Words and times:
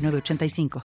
906985. 0.00 0.82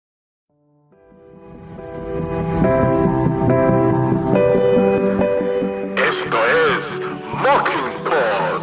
Esto 5.96 6.39
es 6.76 7.00
Mockingbird. 7.34 8.62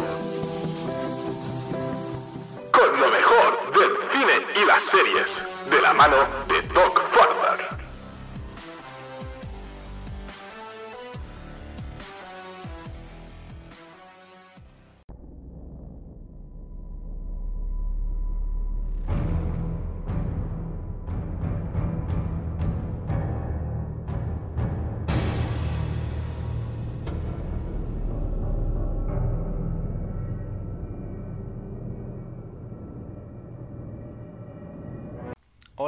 Con 2.72 3.00
lo 3.00 3.10
mejor 3.10 3.72
del 3.72 3.92
cine 4.12 4.46
y 4.62 4.66
las 4.66 4.82
series, 4.82 5.42
de 5.70 5.80
la 5.82 5.92
mano 5.94 6.16
de 6.48 6.62
Doc 6.74 7.00
Farther. 7.10 7.69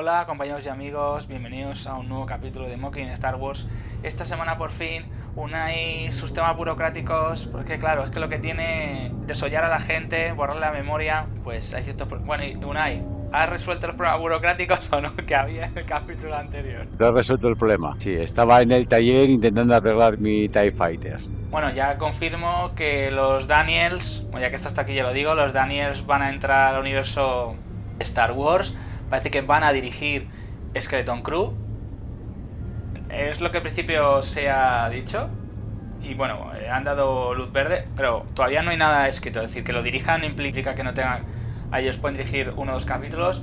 Hola 0.03 0.25
compañeros 0.27 0.67
y 0.67 0.69
amigos, 0.69 1.29
bienvenidos 1.29 1.87
a 1.87 1.95
un 1.95 2.09
nuevo 2.09 2.27
capítulo 2.27 2.67
de 2.67 2.77
Mocking 2.77 3.07
Star 3.11 3.37
Wars. 3.37 3.69
Esta 4.03 4.25
semana 4.25 4.59
por 4.59 4.73
fin 4.73 5.05
Unai 5.37 6.11
sus 6.11 6.35
temas 6.35 6.57
burocráticos, 6.57 7.47
porque 7.47 7.79
claro, 7.79 8.03
es 8.03 8.11
que 8.11 8.19
lo 8.19 8.29
que 8.29 8.41
tiene 8.41 9.13
desollar 9.29 9.65
a 9.65 9.69
la 9.69 9.79
gente, 9.79 10.33
borrarle 10.33 10.63
la 10.63 10.73
memoria, 10.73 11.27
pues 11.45 11.73
hay 11.73 11.85
ciertos... 11.85 12.09
Bueno, 12.25 12.43
y 12.43 12.57
Unai, 12.57 13.05
¿has 13.31 13.49
resuelto 13.49 13.87
los 13.87 13.95
problemas 13.95 14.19
burocráticos 14.19 14.81
o 14.93 15.01
no 15.01 15.15
que 15.15 15.37
había 15.37 15.67
en 15.67 15.79
el 15.79 15.87
capítulo 15.87 16.35
anterior? 16.35 16.89
Te 16.99 17.07
has 17.07 17.15
resuelto 17.15 17.47
el 17.47 17.55
problema. 17.55 17.95
Sí, 17.99 18.13
estaba 18.13 18.61
en 18.61 18.73
el 18.73 18.89
taller 18.89 19.31
intentando 19.31 19.77
arreglar 19.77 20.19
mi 20.19 20.49
TIE 20.49 20.73
Fighter. 20.73 21.21
Bueno, 21.49 21.71
ya 21.71 21.97
confirmo 21.97 22.73
que 22.75 23.13
los 23.13 23.47
Daniels, 23.47 24.27
ya 24.33 24.51
que 24.51 24.57
está 24.57 24.67
hasta 24.67 24.83
aquí 24.83 24.95
ya 24.95 25.05
lo 25.05 25.13
digo, 25.13 25.37
los 25.37 25.53
Daniels 25.53 26.05
van 26.05 26.23
a 26.23 26.31
entrar 26.31 26.75
al 26.75 26.81
universo 26.81 27.55
Star 28.01 28.33
Wars. 28.33 28.77
Parece 29.13 29.31
que 29.31 29.43
van 29.43 29.63
a 29.63 29.75
dirigir 29.75 30.27
Skeleton 30.75 31.21
Crew. 31.21 31.53
Es 33.11 33.43
lo 33.43 33.51
que 33.51 33.59
al 33.59 33.63
principio 33.63 34.23
se 34.23 34.49
ha 34.49 34.89
dicho. 34.89 35.29
Y 36.03 36.15
bueno, 36.15 36.51
eh, 36.59 36.71
han 36.71 36.85
dado 36.85 37.35
luz 37.35 37.53
verde, 37.53 37.87
pero 37.95 38.25
todavía 38.33 38.63
no 38.63 38.71
hay 38.71 38.79
nada 38.79 39.07
escrito. 39.09 39.43
Es 39.43 39.51
decir, 39.51 39.65
que 39.65 39.75
lo 39.75 39.83
dirijan 39.83 40.25
implica 40.25 40.75
que 40.75 40.83
no 40.83 40.95
tengan. 40.95 41.25
A 41.71 41.81
ellos 41.81 41.99
pueden 41.99 42.17
dirigir 42.17 42.55
uno 42.57 42.73
o 42.73 42.75
dos 42.77 42.87
capítulos 42.87 43.43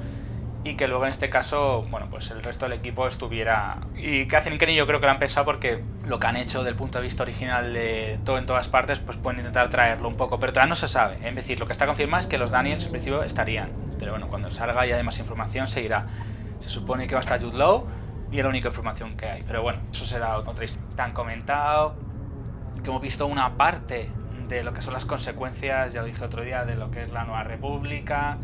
y 0.63 0.75
que 0.75 0.87
luego 0.87 1.05
en 1.05 1.11
este 1.11 1.29
caso, 1.29 1.85
bueno, 1.89 2.07
pues 2.09 2.31
el 2.31 2.43
resto 2.43 2.65
del 2.67 2.77
equipo 2.77 3.07
estuviera. 3.07 3.77
Y 3.95 4.27
Kathleen 4.27 4.57
Kennedy 4.57 4.77
yo 4.77 4.87
creo 4.87 4.99
que 4.99 5.05
lo 5.05 5.11
han 5.11 5.19
pensado 5.19 5.45
porque 5.45 5.81
lo 6.05 6.19
que 6.19 6.27
han 6.27 6.35
hecho 6.35 6.63
del 6.63 6.75
punto 6.75 6.97
de 6.97 7.05
vista 7.05 7.23
original 7.23 7.73
de 7.73 8.19
todo 8.25 8.37
en 8.37 8.45
todas 8.45 8.67
partes, 8.67 8.99
pues 8.99 9.17
pueden 9.17 9.39
intentar 9.39 9.69
traerlo 9.69 10.07
un 10.07 10.15
poco, 10.15 10.39
pero 10.39 10.51
todavía 10.51 10.69
no 10.69 10.75
se 10.75 10.87
sabe. 10.87 11.17
Es 11.27 11.35
decir, 11.35 11.59
lo 11.59 11.65
que 11.65 11.71
está 11.71 11.85
confirmado 11.85 12.19
es 12.19 12.27
que 12.27 12.37
los 12.37 12.51
Daniels 12.51 12.85
en 12.85 12.91
principio 12.91 13.23
estarían, 13.23 13.71
pero 13.97 14.11
bueno, 14.11 14.27
cuando 14.27 14.51
salga 14.51 14.85
y 14.85 14.91
haya 14.91 15.03
más 15.03 15.19
información 15.19 15.67
se 15.67 15.81
irá. 15.81 16.07
Se 16.59 16.69
supone 16.69 17.07
que 17.07 17.15
va 17.15 17.21
a 17.21 17.23
estar 17.23 17.41
Jude 17.41 17.57
Law 17.57 17.87
y 18.31 18.37
es 18.37 18.43
la 18.43 18.49
única 18.49 18.67
información 18.67 19.15
que 19.15 19.27
hay, 19.27 19.43
pero 19.43 19.61
bueno, 19.61 19.79
eso 19.91 20.05
será 20.05 20.37
otra 20.37 20.65
historia. 20.65 20.89
Tan 20.95 21.13
comentado 21.13 21.95
que 22.83 22.89
hemos 22.89 23.01
visto 23.01 23.25
una 23.27 23.55
parte 23.55 24.09
de 24.49 24.63
lo 24.63 24.73
que 24.73 24.81
son 24.81 24.93
las 24.93 25.05
consecuencias, 25.05 25.93
ya 25.93 26.01
lo 26.01 26.07
dije 26.07 26.17
el 26.17 26.25
otro 26.25 26.43
día, 26.43 26.65
de 26.65 26.75
lo 26.75 26.91
que 26.91 27.03
es 27.03 27.11
la 27.11 27.23
nueva 27.23 27.43
república, 27.43 28.37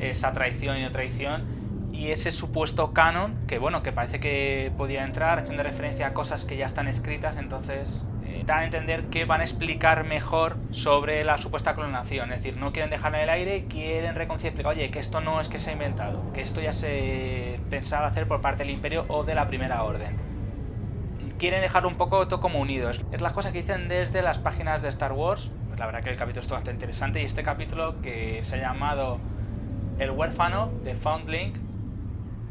esa 0.00 0.32
traición 0.32 0.78
y 0.78 0.82
no 0.82 0.90
traición, 0.90 1.58
y 1.92 2.10
ese 2.10 2.30
supuesto 2.30 2.92
canon, 2.92 3.36
que 3.46 3.58
bueno, 3.58 3.82
que 3.82 3.92
parece 3.92 4.20
que 4.20 4.70
podía 4.76 5.04
entrar 5.04 5.40
haciendo 5.40 5.62
referencia 5.62 6.06
a 6.06 6.14
cosas 6.14 6.44
que 6.44 6.56
ya 6.56 6.66
están 6.66 6.86
escritas, 6.86 7.36
entonces 7.36 8.06
eh, 8.24 8.44
dan 8.46 8.60
a 8.60 8.64
entender 8.64 9.04
que 9.06 9.24
van 9.24 9.40
a 9.40 9.44
explicar 9.44 10.04
mejor 10.04 10.58
sobre 10.70 11.24
la 11.24 11.38
supuesta 11.38 11.74
clonación, 11.74 12.32
es 12.32 12.42
decir, 12.42 12.56
no 12.56 12.72
quieren 12.72 12.90
dejarla 12.90 13.18
en 13.18 13.24
el 13.24 13.30
aire, 13.30 13.64
quieren 13.68 14.14
reconciliar, 14.14 14.66
oye, 14.66 14.90
que 14.90 15.00
esto 15.00 15.20
no 15.20 15.40
es 15.40 15.48
que 15.48 15.58
se 15.58 15.70
ha 15.70 15.72
inventado, 15.72 16.32
que 16.32 16.40
esto 16.40 16.60
ya 16.60 16.72
se 16.72 17.58
pensaba 17.68 18.06
hacer 18.06 18.28
por 18.28 18.40
parte 18.40 18.64
del 18.64 18.70
imperio 18.70 19.04
o 19.08 19.24
de 19.24 19.34
la 19.34 19.48
primera 19.48 19.82
orden 19.82 20.28
quieren 21.38 21.60
dejarlo 21.62 21.88
un 21.88 21.94
poco 21.94 22.26
todo 22.26 22.40
como 22.40 22.58
unidos. 22.58 23.00
Es 23.12 23.20
las 23.20 23.32
cosas 23.32 23.52
que 23.52 23.58
dicen 23.58 23.88
desde 23.88 24.22
las 24.22 24.38
páginas 24.38 24.82
de 24.82 24.88
Star 24.88 25.12
Wars. 25.12 25.52
La 25.78 25.86
verdad 25.86 26.02
que 26.02 26.10
el 26.10 26.16
capítulo 26.16 26.40
es 26.40 26.48
bastante 26.48 26.72
interesante 26.72 27.22
y 27.22 27.24
este 27.24 27.44
capítulo 27.44 28.02
que 28.02 28.40
se 28.42 28.56
ha 28.56 28.58
llamado 28.58 29.20
El 29.98 30.12
huérfano 30.12 30.70
de 30.84 30.94
Foundling, 30.94 31.52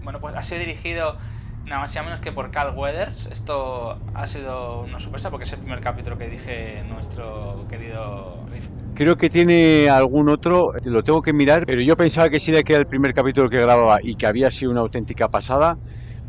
bueno, 0.04 0.20
pues 0.20 0.36
ha 0.36 0.42
sido 0.42 0.60
dirigido 0.60 1.18
nada 1.66 1.82
más 1.82 1.94
y 1.94 1.98
nada 1.98 2.10
menos 2.10 2.22
que 2.22 2.32
por 2.32 2.52
Carl 2.52 2.78
Weathers. 2.78 3.28
Esto 3.28 3.98
ha 4.14 4.28
sido 4.28 4.82
una 4.82 5.00
sorpresa 5.00 5.30
porque 5.30 5.46
es 5.46 5.54
el 5.54 5.60
primer 5.60 5.80
capítulo 5.80 6.18
que 6.18 6.30
dije 6.30 6.84
nuestro 6.90 7.66
querido 7.70 8.46
Riff. 8.50 8.70
Creo 8.96 9.16
que 9.16 9.30
tiene 9.30 9.90
algún 9.90 10.30
otro, 10.30 10.72
lo 10.84 11.04
tengo 11.04 11.22
que 11.22 11.34
mirar, 11.34 11.66
pero 11.66 11.82
yo 11.82 11.96
pensaba 11.96 12.30
que 12.30 12.40
sí 12.40 12.52
era 12.52 12.64
que 12.64 12.74
era 12.74 12.82
el 12.82 12.88
primer 12.88 13.14
capítulo 13.14 13.50
que 13.50 13.58
grababa 13.58 14.00
y 14.02 14.16
que 14.16 14.26
había 14.26 14.50
sido 14.50 14.72
una 14.72 14.82
auténtica 14.82 15.28
pasada. 15.28 15.78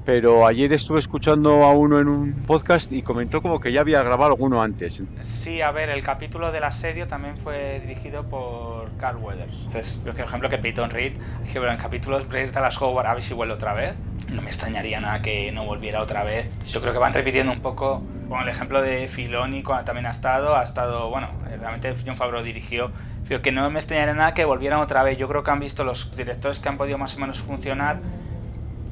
Pero 0.09 0.47
ayer 0.47 0.73
estuve 0.73 1.01
escuchando 1.01 1.65
a 1.65 1.73
uno 1.73 2.01
en 2.01 2.09
un 2.09 2.33
podcast 2.47 2.91
y 2.91 3.03
comentó 3.03 3.43
como 3.43 3.61
que 3.61 3.73
ya 3.73 3.83
había 3.83 4.03
grabado 4.03 4.33
alguno 4.33 4.63
antes. 4.63 5.03
Sí, 5.21 5.61
a 5.61 5.71
ver, 5.71 5.91
el 5.91 6.03
capítulo 6.03 6.51
del 6.51 6.65
asedio 6.65 7.07
también 7.07 7.37
fue 7.37 7.79
dirigido 7.81 8.23
por 8.23 8.91
Carl 8.97 9.19
Weathers. 9.19 9.53
Entonces, 9.67 10.03
yo, 10.07 10.15
por 10.15 10.25
ejemplo, 10.25 10.49
que 10.49 10.57
Peyton 10.57 10.89
Reed, 10.89 11.13
que 11.53 11.59
bueno, 11.59 11.75
en 11.75 11.79
capítulos 11.79 12.27
Blade 12.27 12.51
Dallas 12.53 12.81
Howard 12.81 13.07
a 13.07 13.13
ver 13.13 13.23
si 13.23 13.35
vuelve 13.35 13.53
otra 13.53 13.75
vez. 13.75 13.97
No 14.31 14.41
me 14.41 14.49
extrañaría 14.49 14.99
nada 14.99 15.21
que 15.21 15.53
no 15.53 15.67
volviera 15.67 16.01
otra 16.01 16.25
vez. 16.25 16.49
Yo 16.67 16.81
creo 16.81 16.95
que 16.95 16.99
van 17.01 17.13
repitiendo 17.13 17.53
un 17.53 17.61
poco 17.61 18.03
con 18.31 18.41
el 18.41 18.49
ejemplo 18.49 18.81
de 18.81 19.09
Filoni, 19.09 19.63
cuando 19.63 19.85
también 19.85 20.07
ha 20.07 20.13
estado, 20.13 20.57
ha 20.57 20.63
estado, 20.63 21.11
bueno, 21.11 21.29
eh, 21.51 21.59
realmente 21.59 21.93
John 22.07 22.17
Favreau 22.17 22.43
dirigió. 22.43 22.93
Pero 23.29 23.43
que 23.43 23.53
no 23.53 23.69
me 23.69 23.79
extrañaría 23.79 24.15
nada 24.15 24.33
que 24.33 24.47
volvieran 24.47 24.81
otra 24.81 25.03
vez. 25.03 25.19
Yo 25.19 25.29
creo 25.29 25.43
que 25.43 25.51
han 25.51 25.61
visto 25.61 25.85
los 25.85 26.17
directores 26.17 26.61
que 26.61 26.69
han 26.71 26.79
podido 26.79 26.97
más 26.97 27.15
o 27.15 27.21
menos 27.21 27.41
funcionar. 27.41 28.01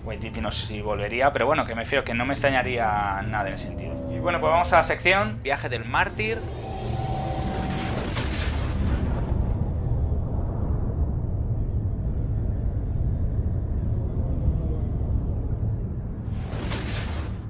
Waititi 0.06 0.40
no 0.40 0.52
sé 0.52 0.68
si 0.68 0.80
volvería, 0.80 1.32
pero 1.32 1.46
bueno, 1.46 1.64
que 1.64 1.74
me 1.74 1.82
refiero 1.82 2.04
que 2.04 2.14
no 2.14 2.24
me 2.24 2.32
extrañaría 2.32 3.22
nada 3.26 3.48
en 3.48 3.54
ese 3.54 3.66
sentido. 3.66 3.92
Y 4.14 4.20
bueno, 4.20 4.40
pues 4.40 4.52
vamos 4.52 4.72
a 4.72 4.76
la 4.76 4.82
sección 4.84 5.42
Viaje 5.42 5.68
del 5.68 5.84
Mártir. 5.84 6.38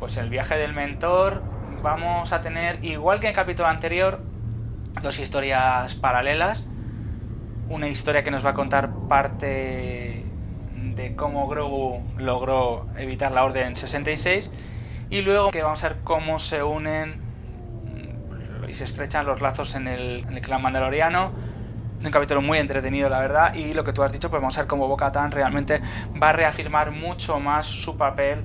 Pues 0.00 0.17
el 0.17 0.31
viaje 0.31 0.56
del 0.56 0.73
mentor 0.73 1.43
vamos 1.83 2.33
a 2.33 2.41
tener, 2.41 2.83
igual 2.84 3.21
que 3.21 3.27
en 3.27 3.31
el 3.31 3.37
capítulo 3.37 3.69
anterior, 3.69 4.21
dos 5.03 5.19
historias 5.19 5.94
paralelas. 5.97 6.65
Una 7.69 7.88
historia 7.88 8.23
que 8.23 8.31
nos 8.31 8.47
va 8.47 8.50
a 8.50 8.55
contar 8.55 8.91
parte 9.09 10.25
de 10.95 11.17
cómo 11.17 11.49
Grogu 11.49 12.03
logró 12.19 12.87
evitar 12.97 13.33
la 13.33 13.44
Orden 13.44 13.77
66 13.77 14.53
y 15.11 15.23
luego 15.23 15.50
que 15.50 15.62
vamos 15.62 15.83
a 15.85 15.88
ver 15.88 15.99
cómo 16.05 16.38
se 16.38 16.62
unen 16.62 17.21
y 18.69 18.75
se 18.75 18.85
estrechan 18.85 19.27
los 19.27 19.41
lazos 19.41 19.75
en 19.75 19.88
el, 19.88 20.25
en 20.27 20.35
el 20.35 20.41
clan 20.41 20.62
mandaloriano. 20.62 21.33
Un 22.05 22.11
capítulo 22.11 22.43
muy 22.43 22.59
entretenido, 22.59 23.09
la 23.09 23.21
verdad, 23.21 23.55
y 23.55 23.73
lo 23.73 23.83
que 23.83 23.93
tú 23.93 24.03
has 24.03 24.12
dicho, 24.12 24.29
pues 24.29 24.43
vamos 24.43 24.59
a 24.59 24.62
ver 24.62 24.69
cómo 24.69 24.87
Bo-Katan 24.87 25.31
realmente 25.31 25.81
va 26.23 26.31
a 26.31 26.33
reafirmar 26.33 26.91
mucho 26.91 27.41
más 27.41 27.67
su 27.67 27.97
papel 27.97 28.43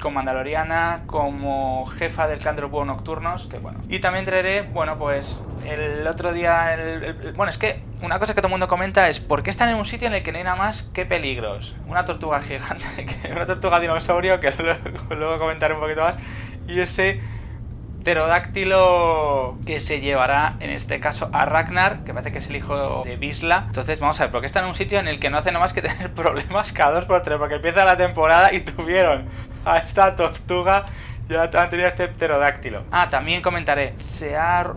como 0.00 0.16
Mandaloriana, 0.16 1.02
como 1.06 1.86
jefa 1.86 2.26
del 2.28 2.38
clan 2.38 2.56
de 2.56 2.62
los 2.62 2.70
nocturnos, 2.86 3.46
que 3.46 3.58
bueno. 3.58 3.80
Y 3.88 3.98
también 3.98 4.24
traeré, 4.24 4.62
bueno, 4.62 4.98
pues 4.98 5.42
el 5.66 6.06
otro 6.06 6.32
día, 6.32 6.74
el- 6.74 7.32
bueno, 7.36 7.50
es 7.50 7.58
que 7.58 7.82
una 8.02 8.18
cosa 8.18 8.34
que 8.34 8.40
todo 8.40 8.48
el 8.48 8.52
mundo 8.52 8.68
comenta 8.68 9.08
es 9.08 9.20
¿por 9.20 9.42
qué 9.42 9.50
están 9.50 9.68
en 9.68 9.74
un 9.76 9.84
sitio 9.84 10.06
en 10.08 10.14
el 10.14 10.22
que 10.22 10.32
no 10.32 10.38
hay 10.38 10.44
nada 10.44 10.56
más 10.56 10.82
que 10.82 11.04
peligros? 11.06 11.74
Una 11.86 12.04
tortuga 12.04 12.40
gigante, 12.40 12.84
que- 13.22 13.32
una 13.32 13.46
tortuga 13.46 13.80
dinosaurio, 13.80 14.40
que 14.40 14.50
luego, 14.58 14.80
luego 15.14 15.38
comentaré 15.38 15.74
un 15.74 15.80
poquito 15.80 16.02
más, 16.02 16.16
y 16.66 16.78
ese 16.80 17.20
pterodáctilo 18.04 19.58
que 19.66 19.80
se 19.80 20.00
llevará 20.00 20.56
en 20.60 20.70
este 20.70 21.00
caso 21.00 21.28
a 21.32 21.44
Ragnar, 21.44 22.04
que 22.04 22.12
parece 22.14 22.32
que 22.32 22.38
es 22.38 22.48
el 22.48 22.56
hijo 22.56 23.02
de 23.04 23.16
Bisla. 23.16 23.64
Entonces 23.66 24.00
vamos 24.00 24.18
a 24.20 24.24
ver, 24.24 24.32
porque 24.32 24.46
está 24.46 24.60
en 24.60 24.66
un 24.66 24.74
sitio 24.74 24.98
en 24.98 25.08
el 25.08 25.18
que 25.18 25.30
no 25.30 25.38
hace 25.38 25.50
nada 25.50 25.60
más 25.64 25.72
que 25.72 25.82
tener 25.88 26.12
problemas 26.14 26.72
cada 26.72 26.92
dos 26.92 27.04
por 27.06 27.22
tres, 27.22 27.38
porque 27.38 27.56
empieza 27.56 27.84
la 27.84 27.96
temporada 27.96 28.52
y 28.52 28.60
tuvieron 28.60 29.26
a 29.64 29.78
esta 29.78 30.14
tortuga 30.14 30.86
ya 31.28 31.42
han 31.42 31.70
tenido 31.70 31.88
este 31.88 32.08
pterodáctilo. 32.08 32.84
Ah, 32.90 33.08
también 33.08 33.42
comentaré, 33.42 33.94
se 33.98 34.36
ha 34.36 34.72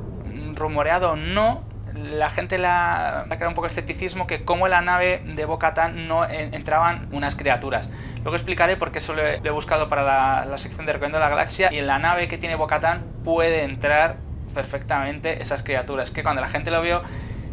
rumoreado 0.56 1.12
o 1.12 1.16
no 1.16 1.72
la 1.94 2.30
gente 2.30 2.58
la, 2.58 3.22
ha 3.22 3.26
creado 3.26 3.50
un 3.50 3.54
poco 3.54 3.68
de 3.68 3.72
escepticismo 3.72 4.28
que 4.28 4.44
como 4.44 4.66
en 4.68 4.72
la 4.72 4.82
nave 4.82 5.22
de 5.26 5.46
Bocatán 5.46 6.08
no 6.08 6.28
entraban 6.28 7.08
unas 7.12 7.36
criaturas. 7.36 7.90
Luego 8.24 8.36
explicaré 8.36 8.78
por 8.78 8.92
qué 8.92 9.00
eso 9.00 9.14
lo 9.14 9.26
he, 9.26 9.50
buscado 9.50 9.90
para 9.90 10.46
la, 10.46 10.58
sección 10.58 10.86
de 10.86 10.94
Recorriendo 10.94 11.20
la 11.20 11.30
Galaxia 11.30 11.72
y 11.72 11.80
en 11.80 11.88
la 11.88 11.98
nave 11.98 12.28
que 12.28 12.38
tiene 12.38 12.56
Bocatán 12.56 13.04
puede 13.24 13.64
entrar 13.64 14.18
perfectamente 14.54 15.42
esas 15.42 15.64
criaturas. 15.64 16.12
Que 16.12 16.24
cuando 16.24 16.42
la 16.42 16.48
gente 16.48 16.72
lo 16.72 16.82
vio 16.82 17.04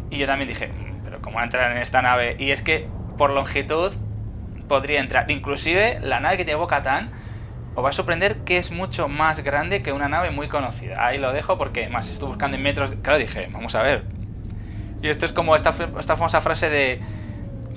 y 0.09 0.17
yo 0.17 0.25
también 0.25 0.47
dije, 0.47 0.67
mm, 0.67 1.03
pero 1.03 1.21
¿cómo 1.21 1.39
a 1.39 1.43
entrar 1.43 1.71
en 1.71 1.77
esta 1.77 2.01
nave? 2.01 2.35
Y 2.39 2.51
es 2.51 2.61
que 2.61 2.87
por 3.17 3.31
longitud 3.31 3.93
podría 4.69 5.01
entrar. 5.01 5.29
Inclusive 5.29 5.99
la 6.01 6.21
nave 6.21 6.37
que 6.37 6.45
tiene 6.45 6.57
Bocatán 6.57 7.11
os 7.75 7.83
va 7.83 7.89
a 7.89 7.91
sorprender 7.91 8.37
que 8.45 8.57
es 8.57 8.71
mucho 8.71 9.09
más 9.09 9.43
grande 9.43 9.83
que 9.83 9.91
una 9.91 10.07
nave 10.07 10.31
muy 10.31 10.47
conocida. 10.47 10.93
Ahí 10.97 11.17
lo 11.17 11.33
dejo 11.33 11.57
porque 11.57 11.89
más 11.89 12.09
estoy 12.09 12.29
buscando 12.29 12.55
en 12.55 12.63
metros. 12.63 12.95
Claro, 13.01 13.19
dije, 13.19 13.49
vamos 13.51 13.75
a 13.75 13.81
ver, 13.81 14.05
y 15.01 15.07
esto 15.07 15.25
es 15.25 15.33
como 15.33 15.55
esta, 15.55 15.73
esta 15.97 16.15
famosa 16.15 16.41
frase 16.41 16.69
de 16.69 17.01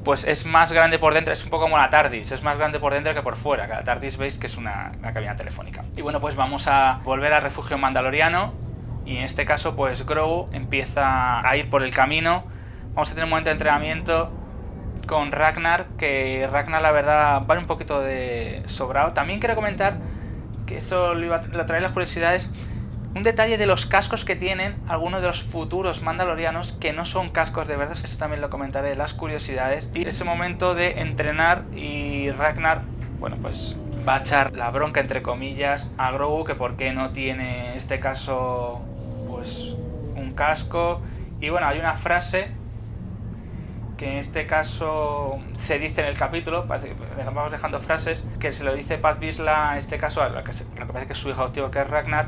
pues 0.04 0.24
es 0.24 0.46
más 0.46 0.72
grande 0.72 0.98
por 0.98 1.14
dentro, 1.14 1.32
es 1.32 1.44
un 1.44 1.50
poco 1.50 1.64
como 1.64 1.78
la 1.78 1.88
TARDIS, 1.88 2.32
es 2.32 2.42
más 2.42 2.58
grande 2.58 2.80
por 2.80 2.92
dentro 2.92 3.14
que 3.14 3.22
por 3.22 3.36
fuera. 3.36 3.68
la 3.68 3.84
TARDIS 3.84 4.16
veis 4.16 4.36
que 4.36 4.48
es 4.48 4.56
una, 4.56 4.90
cabina 5.00 5.36
telefónica. 5.36 5.84
Y 5.96 6.02
bueno, 6.02 6.20
pues 6.20 6.34
vamos 6.34 6.66
a 6.66 7.00
volver 7.04 7.32
al 7.32 7.42
refugio 7.42 7.78
mandaloriano. 7.78 8.52
Y 9.04 9.18
en 9.18 9.22
este 9.22 9.44
caso, 9.44 9.76
pues 9.76 10.04
Grogu 10.04 10.48
empieza 10.52 11.48
a 11.48 11.56
ir 11.56 11.70
por 11.70 11.84
el 11.84 11.94
camino. 11.94 12.44
Vamos 12.94 13.10
a 13.10 13.14
tener 13.14 13.24
un 13.24 13.30
momento 13.30 13.50
de 13.50 13.52
entrenamiento 13.52 14.32
con 15.06 15.32
Ragnar, 15.32 15.86
que 15.98 16.48
Ragnar 16.50 16.82
la 16.82 16.92
verdad 16.92 17.42
vale 17.46 17.60
un 17.60 17.66
poquito 17.66 18.00
de 18.00 18.62
sobrado. 18.66 19.12
También 19.12 19.40
quiero 19.40 19.54
comentar 19.54 19.98
que 20.66 20.78
eso 20.78 21.14
lo, 21.14 21.24
iba 21.24 21.36
a, 21.36 21.46
lo 21.46 21.66
trae 21.66 21.80
las 21.80 21.92
curiosidades 21.92 22.52
un 23.14 23.22
detalle 23.22 23.58
de 23.58 23.66
los 23.66 23.84
cascos 23.84 24.24
que 24.24 24.36
tienen 24.36 24.74
algunos 24.88 25.20
de 25.20 25.26
los 25.26 25.42
futuros 25.42 26.02
mandalorianos 26.02 26.72
que 26.72 26.92
no 26.92 27.04
son 27.04 27.28
cascos 27.30 27.68
de 27.68 27.76
verdad, 27.76 27.96
eso 28.02 28.18
también 28.18 28.40
lo 28.40 28.48
comentaré, 28.48 28.94
las 28.94 29.12
curiosidades. 29.12 29.90
Y 29.94 30.08
ese 30.08 30.24
momento 30.24 30.74
de 30.74 31.00
entrenar 31.00 31.64
y 31.76 32.30
Ragnar, 32.30 32.82
bueno, 33.20 33.36
pues 33.42 33.76
va 34.08 34.16
a 34.16 34.18
echar 34.20 34.52
la 34.56 34.70
bronca 34.70 35.00
entre 35.00 35.22
comillas 35.22 35.90
a 35.98 36.10
Grogu 36.12 36.44
que 36.44 36.54
por 36.54 36.76
qué 36.76 36.92
no 36.92 37.10
tiene 37.10 37.76
este 37.76 38.00
caso 38.00 38.80
pues 39.30 39.76
un 40.16 40.32
casco. 40.32 41.02
Y 41.40 41.50
bueno, 41.50 41.66
hay 41.66 41.78
una 41.78 41.94
frase 41.94 42.48
que 44.02 44.08
en 44.08 44.16
este 44.16 44.46
caso 44.46 45.38
se 45.54 45.78
dice 45.78 46.00
en 46.00 46.08
el 46.08 46.16
capítulo, 46.16 46.66
vamos 46.66 47.52
dejando 47.52 47.78
frases, 47.78 48.20
que 48.40 48.50
se 48.50 48.64
lo 48.64 48.74
dice 48.74 48.98
Pat 48.98 49.20
Bisla, 49.20 49.70
en 49.72 49.78
este 49.78 49.96
caso, 49.96 50.22
a 50.22 50.28
lo 50.28 50.42
que, 50.42 50.50
lo 50.76 50.88
que 50.88 50.92
parece 50.92 51.06
que 51.06 51.12
es 51.12 51.18
su 51.20 51.30
hijo 51.30 51.40
adoptivo, 51.40 51.70
que 51.70 51.80
es 51.80 51.88
Ragnar, 51.88 52.26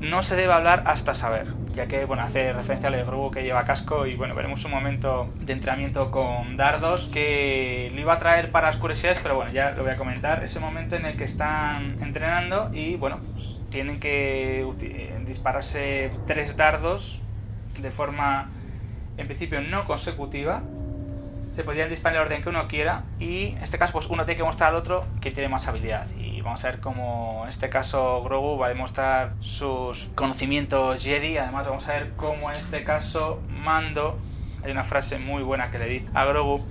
no 0.00 0.24
se 0.24 0.34
debe 0.34 0.52
hablar 0.52 0.82
hasta 0.86 1.14
saber, 1.14 1.46
ya 1.72 1.86
que 1.86 2.04
bueno, 2.04 2.24
hace 2.24 2.52
referencia 2.52 2.88
al 2.88 3.04
grupo 3.04 3.30
que 3.30 3.44
lleva 3.44 3.62
casco 3.62 4.06
y 4.06 4.16
bueno, 4.16 4.34
veremos 4.34 4.64
un 4.64 4.72
momento 4.72 5.28
de 5.38 5.52
entrenamiento 5.52 6.10
con 6.10 6.56
dardos 6.56 7.08
que 7.12 7.92
lo 7.94 8.00
iba 8.00 8.14
a 8.14 8.18
traer 8.18 8.50
para 8.50 8.72
las 8.72 8.78
pero 9.22 9.36
bueno, 9.36 9.52
ya 9.52 9.70
lo 9.70 9.84
voy 9.84 9.92
a 9.92 9.96
comentar, 9.96 10.42
ese 10.42 10.58
momento 10.58 10.96
en 10.96 11.06
el 11.06 11.16
que 11.16 11.22
están 11.22 11.94
entrenando 12.02 12.70
y 12.72 12.96
bueno, 12.96 13.20
pues, 13.34 13.60
tienen 13.70 14.00
que 14.00 14.66
dispararse 15.24 16.10
tres 16.26 16.56
dardos 16.56 17.20
de 17.78 17.92
forma 17.92 18.50
en 19.16 19.28
principio 19.28 19.60
no 19.60 19.84
consecutiva 19.84 20.64
se 21.54 21.62
podrían 21.62 21.88
disparar 21.88 22.16
en 22.16 22.20
el 22.20 22.26
orden 22.26 22.42
que 22.42 22.48
uno 22.48 22.68
quiera 22.68 23.04
y 23.18 23.48
en 23.48 23.62
este 23.62 23.78
caso 23.78 23.92
pues 23.92 24.06
uno 24.06 24.24
tiene 24.24 24.38
que 24.38 24.44
mostrar 24.44 24.70
al 24.70 24.76
otro 24.76 25.04
que 25.20 25.30
tiene 25.30 25.48
más 25.48 25.68
habilidad. 25.68 26.06
Y 26.18 26.40
vamos 26.40 26.64
a 26.64 26.70
ver 26.70 26.80
cómo 26.80 27.42
en 27.44 27.50
este 27.50 27.68
caso 27.68 28.22
Grogu 28.22 28.58
va 28.58 28.66
a 28.66 28.68
demostrar 28.70 29.34
sus 29.40 30.10
conocimientos 30.14 31.02
Jedi. 31.02 31.38
Además 31.38 31.66
vamos 31.66 31.88
a 31.88 31.92
ver 31.92 32.12
cómo 32.16 32.50
en 32.50 32.56
este 32.58 32.84
caso 32.84 33.40
Mando 33.48 34.18
hay 34.64 34.72
una 34.72 34.84
frase 34.84 35.18
muy 35.18 35.42
buena 35.42 35.70
que 35.70 35.78
le 35.78 35.86
dice 35.86 36.10
a 36.14 36.24
Grogu 36.24 36.64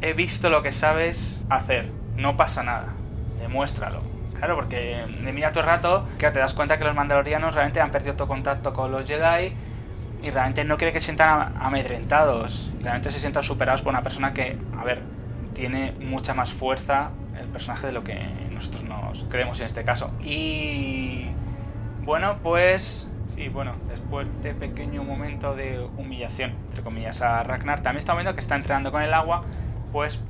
he 0.00 0.14
visto 0.14 0.48
lo 0.48 0.62
que 0.62 0.72
sabes 0.72 1.40
hacer 1.50 1.90
no 2.16 2.36
pasa 2.36 2.62
nada 2.62 2.94
demuéstralo 3.38 4.00
Claro, 4.40 4.56
porque 4.56 5.04
de 5.20 5.32
mira 5.34 5.50
todo 5.50 5.60
el 5.60 5.66
rato 5.66 6.08
que 6.18 6.30
te 6.30 6.38
das 6.38 6.54
cuenta 6.54 6.78
que 6.78 6.84
los 6.84 6.94
mandalorianos 6.94 7.54
realmente 7.54 7.78
han 7.78 7.90
perdido 7.90 8.14
todo 8.14 8.26
contacto 8.26 8.72
con 8.72 8.90
los 8.90 9.06
Jedi 9.06 9.52
y 10.22 10.30
realmente 10.30 10.64
no 10.64 10.76
quiere 10.76 10.92
que 10.92 11.00
se 11.00 11.06
sientan 11.06 11.54
amedrentados, 11.58 12.70
realmente 12.80 13.10
se 13.10 13.18
sientan 13.18 13.42
superados 13.42 13.82
por 13.82 13.92
una 13.92 14.02
persona 14.02 14.32
que, 14.32 14.58
a 14.78 14.84
ver, 14.84 15.02
tiene 15.54 15.92
mucha 15.92 16.34
más 16.34 16.52
fuerza 16.52 17.10
el 17.38 17.46
personaje 17.48 17.86
de 17.86 17.92
lo 17.92 18.04
que 18.04 18.18
nosotros 18.52 18.84
nos 18.84 19.24
creemos 19.30 19.60
en 19.60 19.66
este 19.66 19.84
caso. 19.84 20.10
Y 20.20 21.26
bueno, 22.02 22.38
pues 22.42 23.10
sí, 23.28 23.48
bueno, 23.48 23.76
después 23.88 24.42
de 24.42 24.54
pequeño 24.54 25.04
momento 25.04 25.54
de 25.54 25.80
humillación, 25.96 26.50
entre 26.68 26.82
comillas, 26.82 27.22
a 27.22 27.42
Ragnar, 27.42 27.80
también 27.80 27.98
estamos 27.98 28.22
viendo 28.22 28.34
que 28.34 28.40
está 28.40 28.56
entrenando 28.56 28.92
con 28.92 29.02
el 29.02 29.14
agua, 29.14 29.42
pues 29.92 30.20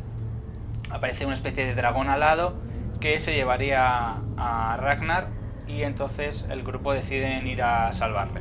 aparece 0.91 1.27
una 1.27 1.35
especie 1.35 1.67
de 1.67 1.75
dragón 1.75 2.09
alado 2.09 2.55
que 3.01 3.21
se 3.21 3.35
llevaría 3.35 4.17
a 4.37 4.77
Ragnar 4.77 5.29
y 5.67 5.83
entonces 5.83 6.49
el 6.51 6.63
grupo 6.63 6.93
deciden 6.93 7.47
ir 7.47 7.63
a 7.63 7.93
salvarle 7.93 8.41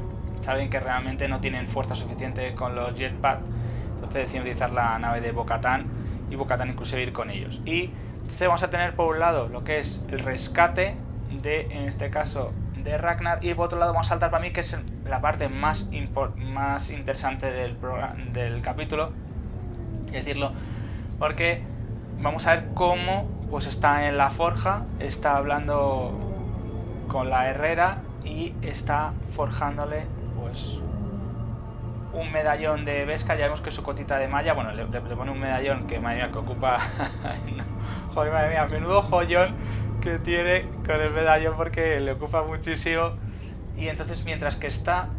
saben 0.50 0.72
que 0.72 0.80
realmente 0.80 1.28
no 1.28 1.40
tienen 1.40 1.68
fuerza 1.68 1.94
suficiente 1.94 2.56
con 2.56 2.74
los 2.74 2.96
jetpacks, 2.96 3.44
entonces 3.94 4.24
deciden 4.24 4.42
utilizar 4.42 4.74
la 4.74 4.98
nave 4.98 5.22
de 5.22 5.32
Bocatán 5.32 5.86
y 6.32 6.36
Bocatán 6.36 6.70
inclusive 6.70 7.04
ir 7.04 7.14
con 7.14 7.30
ellos. 7.30 7.62
Y 7.66 7.92
entonces 8.14 8.48
vamos 8.48 8.64
a 8.64 8.72
tener 8.72 8.96
por 8.96 9.14
un 9.14 9.20
lado 9.20 9.48
lo 9.48 9.64
que 9.64 9.78
es 9.78 10.04
el 10.10 10.18
rescate 10.18 10.96
de, 11.44 11.68
en 11.70 11.84
este 11.84 12.10
caso, 12.10 12.52
de 12.84 12.98
Ragnar 12.98 13.46
y 13.46 13.54
por 13.54 13.66
otro 13.66 13.78
lado 13.78 13.94
vamos 13.94 14.08
a 14.08 14.10
saltar 14.10 14.32
para 14.32 14.42
mí 14.42 14.50
que 14.50 14.62
es 14.62 14.76
la 15.06 15.22
parte 15.22 15.50
más, 15.50 15.88
más 16.36 16.90
interesante 16.90 17.52
del, 17.52 17.78
del 18.34 18.64
capítulo, 18.64 19.12
decirlo, 20.12 20.52
porque 21.20 21.62
vamos 22.20 22.48
a 22.48 22.56
ver 22.56 22.70
cómo 22.74 23.30
pues 23.52 23.68
está 23.68 24.08
en 24.08 24.18
la 24.18 24.32
forja, 24.32 24.86
está 24.98 25.38
hablando 25.38 26.12
con 27.08 27.30
la 27.30 27.48
herrera 27.50 28.00
y 28.26 28.56
está 28.64 29.14
forjándole 29.28 30.18
pues, 30.50 30.80
un 32.14 32.32
medallón 32.32 32.86
de 32.86 33.06
Vesca, 33.06 33.36
ya 33.36 33.46
vemos 33.46 33.62
que 33.62 33.72
su 33.72 33.84
cotita 33.84 34.18
de 34.18 34.28
malla, 34.28 34.54
bueno, 34.54 34.72
le, 34.72 34.86
pone 34.86 35.32
un 35.32 35.40
medallón 35.40 35.88
que 35.88 36.00
madre 36.00 36.18
mía, 36.18 36.32
que 36.32 36.40
ocupa, 36.40 36.80
joder, 38.14 38.34
madre 38.34 38.50
mía, 38.50 38.66
menudo 38.66 39.02
joyón 39.02 39.56
que 40.02 40.18
tiene 40.18 40.66
con 40.86 41.00
el 41.02 41.12
medallón 41.12 41.56
porque 41.56 42.00
le 42.00 42.14
ocupa 42.14 42.44
muchísimo. 42.44 43.12
Y 43.78 43.88
entonces 43.88 44.26
mientras 44.26 44.56
que 44.56 44.68
está, 44.68 45.10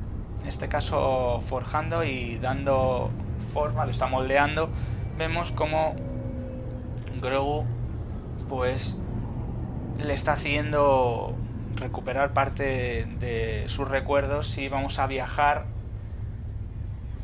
en 0.42 0.48
este 0.48 0.68
caso, 0.68 1.40
forjando 1.40 2.04
y 2.04 2.38
dando 2.38 3.10
forma, 3.52 3.84
lo 3.84 3.90
está 3.90 4.06
moldeando, 4.06 4.68
vemos 5.16 5.52
como 5.52 5.94
Grogu, 7.20 7.64
pues, 8.48 8.98
le 9.98 10.12
está 10.12 10.32
haciendo 10.32 11.34
recuperar 11.76 12.32
parte 12.32 13.06
de 13.18 13.64
sus 13.68 13.88
recuerdos 13.88 14.56
y 14.58 14.68
vamos 14.68 14.98
a 14.98 15.06
viajar 15.06 15.66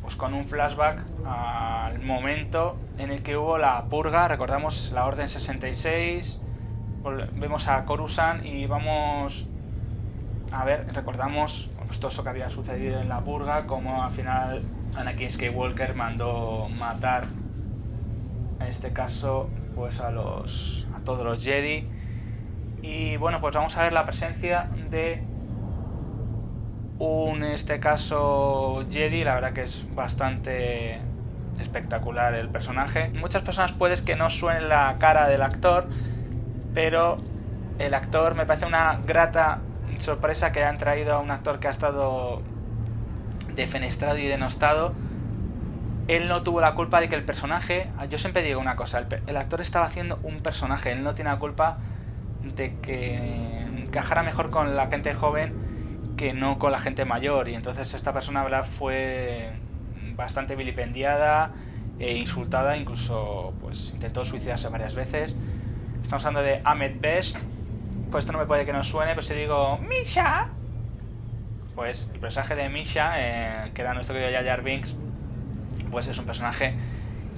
pues 0.01 0.15
con 0.15 0.33
un 0.33 0.45
flashback 0.45 1.03
al 1.25 1.99
momento 1.99 2.77
en 2.97 3.11
el 3.11 3.23
que 3.23 3.35
hubo 3.35 3.57
la 3.57 3.83
purga, 3.85 4.27
recordamos 4.27 4.91
la 4.93 5.05
Orden 5.05 5.27
66, 5.27 6.41
vemos 7.33 7.67
a 7.67 7.83
Coruscant 7.83 8.45
y 8.45 8.65
vamos 8.67 9.47
a 10.51 10.63
ver, 10.63 10.93
recordamos 10.93 11.69
pues, 11.87 11.99
todo 11.99 12.09
eso 12.09 12.23
que 12.23 12.29
había 12.29 12.49
sucedido 12.49 13.01
en 13.01 13.09
la 13.09 13.19
purga, 13.19 13.65
como 13.65 14.03
al 14.03 14.11
final 14.11 14.63
Anakin 14.95 15.29
Skywalker 15.29 15.93
mandó 15.93 16.69
matar, 16.79 17.25
en 18.59 18.67
este 18.67 18.93
caso, 18.93 19.49
pues 19.75 19.99
a 19.99 20.11
los 20.11 20.87
a 20.95 20.99
todos 21.01 21.23
los 21.23 21.43
Jedi 21.43 21.87
y 22.87 23.17
bueno, 23.17 23.41
pues 23.41 23.53
vamos 23.53 23.75
a 23.75 23.83
ver 23.83 23.91
la 23.91 24.05
presencia 24.05 24.69
de 24.89 25.21
un, 26.99 27.43
en 27.43 27.51
este 27.51 27.81
caso, 27.81 28.85
Jedi. 28.89 29.25
La 29.25 29.35
verdad 29.35 29.51
que 29.51 29.63
es 29.63 29.93
bastante 29.93 31.01
espectacular 31.59 32.33
el 32.33 32.47
personaje. 32.47 33.09
Muchas 33.09 33.41
personas 33.41 33.73
puedes 33.73 34.01
que 34.01 34.15
no 34.15 34.29
suene 34.29 34.61
la 34.61 34.95
cara 34.99 35.27
del 35.27 35.41
actor, 35.41 35.89
pero 36.73 37.17
el 37.77 37.93
actor 37.93 38.35
me 38.35 38.45
parece 38.45 38.65
una 38.65 39.01
grata 39.05 39.59
sorpresa 39.97 40.53
que 40.53 40.63
han 40.63 40.77
traído 40.77 41.13
a 41.15 41.19
un 41.19 41.29
actor 41.29 41.59
que 41.59 41.67
ha 41.67 41.71
estado 41.71 42.41
defenestrado 43.53 44.17
y 44.17 44.27
denostado. 44.27 44.93
Él 46.07 46.29
no 46.29 46.41
tuvo 46.41 46.61
la 46.61 46.73
culpa 46.73 47.01
de 47.01 47.09
que 47.09 47.15
el 47.15 47.25
personaje, 47.25 47.89
yo 48.09 48.17
siempre 48.17 48.43
digo 48.43 48.61
una 48.61 48.77
cosa, 48.77 48.99
el, 48.99 49.07
el 49.27 49.35
actor 49.35 49.59
estaba 49.59 49.85
haciendo 49.85 50.21
un 50.23 50.39
personaje, 50.39 50.93
él 50.93 51.03
no 51.03 51.13
tiene 51.13 51.31
la 51.31 51.37
culpa 51.37 51.79
de 52.55 52.75
que 52.79 53.15
encajara 53.77 54.23
mejor 54.23 54.49
con 54.49 54.75
la 54.75 54.87
gente 54.87 55.13
joven 55.13 55.53
que 56.17 56.33
no 56.33 56.57
con 56.59 56.71
la 56.71 56.79
gente 56.79 57.05
mayor. 57.05 57.47
Y 57.47 57.53
entonces 57.53 57.93
esta 57.93 58.13
persona 58.13 58.43
¿verdad? 58.43 58.63
fue 58.63 59.51
bastante 60.15 60.55
vilipendiada 60.55 61.51
e 61.99 62.17
insultada, 62.17 62.75
incluso 62.75 63.53
pues 63.61 63.91
intentó 63.93 64.25
suicidarse 64.25 64.67
varias 64.69 64.95
veces. 64.95 65.35
Estamos 66.01 66.25
hablando 66.25 66.47
de 66.47 66.61
Ahmed 66.63 66.99
Best. 66.99 67.39
Pues 68.11 68.23
esto 68.23 68.33
no 68.33 68.39
me 68.39 68.45
puede 68.45 68.65
que 68.65 68.73
no 68.73 68.83
suene, 68.83 69.11
pero 69.11 69.21
si 69.21 69.33
digo 69.33 69.77
Misha, 69.79 70.49
pues 71.75 72.09
el 72.13 72.19
personaje 72.19 72.55
de 72.55 72.69
Misha, 72.69 73.11
eh, 73.17 73.71
que 73.73 73.81
era 73.81 73.93
nuestro 73.93 74.15
querido 74.15 74.41
Jar 74.43 74.63
Binks, 74.63 74.95
pues 75.91 76.07
es 76.07 76.17
un 76.17 76.25
personaje 76.25 76.73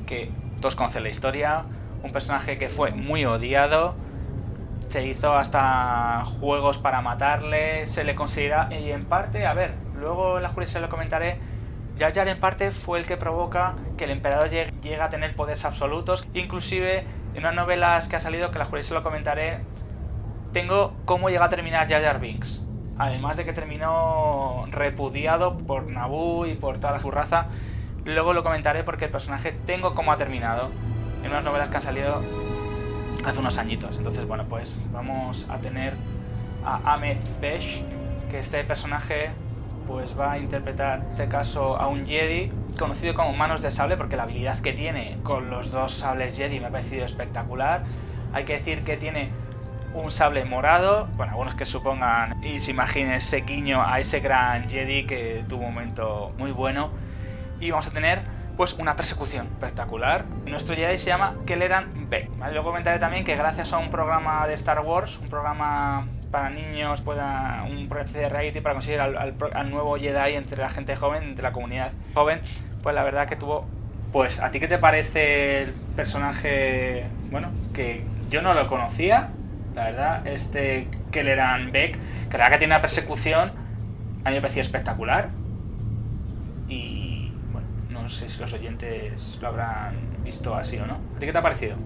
que 0.05 0.31
todos 0.61 0.75
conocen 0.75 1.03
la 1.03 1.09
historia, 1.09 1.65
un 2.03 2.11
personaje 2.11 2.57
que 2.57 2.69
fue 2.69 2.91
muy 2.91 3.25
odiado, 3.25 3.95
se 4.89 5.05
hizo 5.05 5.33
hasta 5.35 6.25
juegos 6.39 6.79
para 6.79 7.01
matarle, 7.01 7.85
se 7.85 8.03
le 8.03 8.15
considera, 8.15 8.69
y 8.73 8.91
en 8.91 9.05
parte, 9.05 9.45
a 9.45 9.53
ver, 9.53 9.75
luego 9.95 10.37
en 10.37 10.43
la 10.43 10.49
justicia 10.49 10.79
se 10.79 10.81
lo 10.81 10.89
comentaré, 10.89 11.37
Jar 11.97 12.13
Jar 12.13 12.27
en 12.27 12.39
parte 12.39 12.71
fue 12.71 12.97
el 12.97 13.05
que 13.05 13.15
provoca 13.15 13.75
que 13.97 14.05
el 14.05 14.09
emperador 14.09 14.49
llegue, 14.49 15.01
a 15.01 15.09
tener 15.09 15.35
poderes 15.35 15.63
absolutos, 15.63 16.27
inclusive 16.33 17.05
en 17.33 17.39
unas 17.39 17.53
novelas 17.53 18.07
que 18.07 18.15
ha 18.15 18.19
salido, 18.19 18.49
que 18.49 18.57
la 18.57 18.65
justicia 18.65 18.89
se 18.89 18.93
lo 18.95 19.03
comentaré, 19.03 19.59
tengo 20.53 20.95
cómo 21.05 21.29
llega 21.29 21.45
a 21.45 21.49
terminar 21.49 21.87
Jar 21.87 22.01
Jar 22.01 22.19
Binks. 22.19 22.63
Además 22.97 23.37
de 23.37 23.45
que 23.45 23.53
terminó 23.53 24.65
repudiado 24.71 25.57
por 25.57 25.85
Naboo 25.87 26.47
y 26.47 26.55
por 26.55 26.79
toda 26.79 26.93
la 26.93 27.11
raza, 27.11 27.45
luego 28.05 28.33
lo 28.33 28.43
comentaré 28.43 28.83
porque 28.83 29.05
el 29.05 29.11
personaje 29.11 29.51
tengo 29.51 29.93
cómo 29.93 30.11
ha 30.11 30.17
terminado 30.17 30.71
en 31.23 31.29
unas 31.29 31.43
novelas 31.43 31.69
que 31.69 31.75
han 31.75 31.81
salido 31.81 32.48
hace 33.25 33.39
unos 33.39 33.57
añitos. 33.57 33.97
Entonces, 33.97 34.27
bueno, 34.27 34.45
pues 34.47 34.75
vamos 34.91 35.47
a 35.49 35.57
tener 35.57 35.93
a 36.65 36.93
Ahmed 36.93 37.17
Besh, 37.41 37.81
que 38.29 38.39
este 38.39 38.63
personaje 38.63 39.31
pues 39.87 40.17
va 40.17 40.33
a 40.33 40.37
interpretar 40.37 40.99
en 40.99 41.11
este 41.11 41.27
caso 41.27 41.77
a 41.77 41.87
un 41.87 42.05
Jedi 42.05 42.51
conocido 42.77 43.15
como 43.15 43.33
Manos 43.33 43.63
de 43.63 43.71
Sable 43.71 43.97
porque 43.97 44.15
la 44.15 44.23
habilidad 44.23 44.59
que 44.59 44.71
tiene 44.71 45.17
con 45.23 45.49
los 45.49 45.71
dos 45.71 45.93
sables 45.93 46.37
Jedi 46.37 46.59
me 46.59 46.67
ha 46.67 46.69
parecido 46.69 47.05
espectacular. 47.05 47.83
Hay 48.31 48.45
que 48.45 48.53
decir 48.53 48.83
que 48.83 48.97
tiene 48.97 49.31
un 49.95 50.11
sable 50.11 50.45
morado, 50.45 51.07
bueno, 51.17 51.31
algunos 51.31 51.55
que 51.55 51.65
supongan 51.65 52.43
y 52.43 52.59
se 52.59 52.71
imaginen 52.71 53.13
ese 53.13 53.41
guiño 53.41 53.81
a 53.83 53.99
ese 53.99 54.19
gran 54.19 54.69
Jedi 54.69 55.07
que 55.07 55.43
tuvo 55.49 55.65
un 55.65 55.73
momento 55.73 56.33
muy 56.37 56.51
bueno. 56.51 56.91
Y 57.59 57.71
vamos 57.71 57.87
a 57.87 57.91
tener 57.91 58.21
pues 58.59 58.73
una 58.73 58.97
persecución 58.97 59.47
espectacular. 59.47 60.25
Nuestro 60.45 60.75
Jedi 60.75 60.97
se 60.97 61.05
llama 61.05 61.37
Kelleran 61.45 62.09
Beck. 62.09 62.29
Luego 62.39 62.65
comentaré 62.65 62.99
también 62.99 63.23
que 63.23 63.37
gracias 63.37 63.71
a 63.71 63.77
un 63.77 63.89
programa 63.89 64.45
de 64.47 64.53
Star 64.55 64.81
Wars, 64.81 65.17
un 65.17 65.29
programa 65.29 66.09
para 66.29 66.49
niños, 66.49 66.99
pueda, 66.99 67.63
un 67.65 67.87
programa 67.87 68.11
de 68.11 68.27
reality 68.27 68.59
para 68.59 68.75
conseguir 68.75 68.99
al, 68.99 69.71
nuevo 69.71 69.95
Jedi 69.95 70.35
entre 70.35 70.61
la 70.61 70.67
gente 70.69 70.97
joven, 70.97 71.23
entre 71.23 71.41
la 71.41 71.53
comunidad 71.53 71.93
joven, 72.13 72.41
pues 72.83 72.93
la 72.93 73.03
verdad 73.05 73.29
que 73.29 73.37
tuvo... 73.37 73.65
Pues, 74.11 74.41
¿a 74.41 74.51
ti 74.51 74.59
qué 74.59 74.67
te 74.67 74.77
parece 74.77 75.61
el 75.61 75.71
personaje, 75.95 77.05
bueno, 77.31 77.51
que 77.73 78.03
yo 78.29 78.41
no 78.41 78.53
lo 78.53 78.67
conocía, 78.67 79.29
la 79.73 79.85
verdad, 79.85 80.27
este 80.27 80.89
Kelleran 81.13 81.71
Beck, 81.71 81.97
que 82.29 82.37
la 82.37 82.43
verdad 82.43 82.51
que 82.51 82.57
tiene 82.57 82.73
una 82.73 82.81
persecución, 82.81 83.53
a 84.25 84.29
mí 84.29 84.35
me 84.35 84.41
pareció 84.41 84.61
espectacular. 84.61 85.29
No 88.09 88.15
sé 88.15 88.27
si 88.27 88.39
los 88.39 88.51
oyentes 88.53 89.37
lo 89.39 89.49
habrán 89.49 90.23
visto 90.23 90.55
así 90.55 90.79
o 90.79 90.87
no. 90.87 90.95
¿A 91.15 91.19
ti 91.19 91.27
qué 91.27 91.31
te 91.31 91.37
ha 91.37 91.43
parecido? 91.43 91.77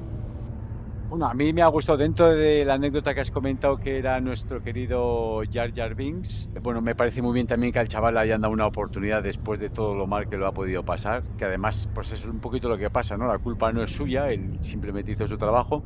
Bueno, 1.13 1.27
a 1.27 1.35
mí 1.35 1.53
me 1.53 1.61
ha 1.61 1.67
gustado 1.67 1.95
dentro 1.99 2.33
de 2.33 2.65
la 2.65 2.73
anécdota 2.73 3.13
que 3.13 3.21
has 3.21 3.29
comentado 3.29 3.77
que 3.77 3.99
era 3.99 4.19
nuestro 4.19 4.63
querido 4.63 5.43
Jar 5.47 5.71
Jar 5.71 5.93
Binks. 5.93 6.49
Bueno, 6.59 6.81
me 6.81 6.95
parece 6.95 7.21
muy 7.21 7.35
bien 7.35 7.45
también 7.45 7.71
que 7.71 7.77
al 7.77 7.87
chaval 7.87 8.15
le 8.15 8.21
hayan 8.21 8.41
dado 8.41 8.51
una 8.51 8.65
oportunidad 8.65 9.21
después 9.21 9.59
de 9.59 9.69
todo 9.69 9.93
lo 9.93 10.07
mal 10.07 10.27
que 10.27 10.37
lo 10.37 10.47
ha 10.47 10.51
podido 10.51 10.83
pasar, 10.83 11.23
que 11.37 11.45
además 11.45 11.87
pues 11.93 12.11
es 12.13 12.25
un 12.25 12.39
poquito 12.39 12.67
lo 12.67 12.79
que 12.79 12.89
pasa, 12.89 13.15
¿no? 13.15 13.27
La 13.27 13.37
culpa 13.37 13.71
no 13.71 13.83
es 13.83 13.91
suya, 13.91 14.31
él 14.31 14.57
simplemente 14.63 15.11
hizo 15.11 15.27
su 15.27 15.37
trabajo, 15.37 15.85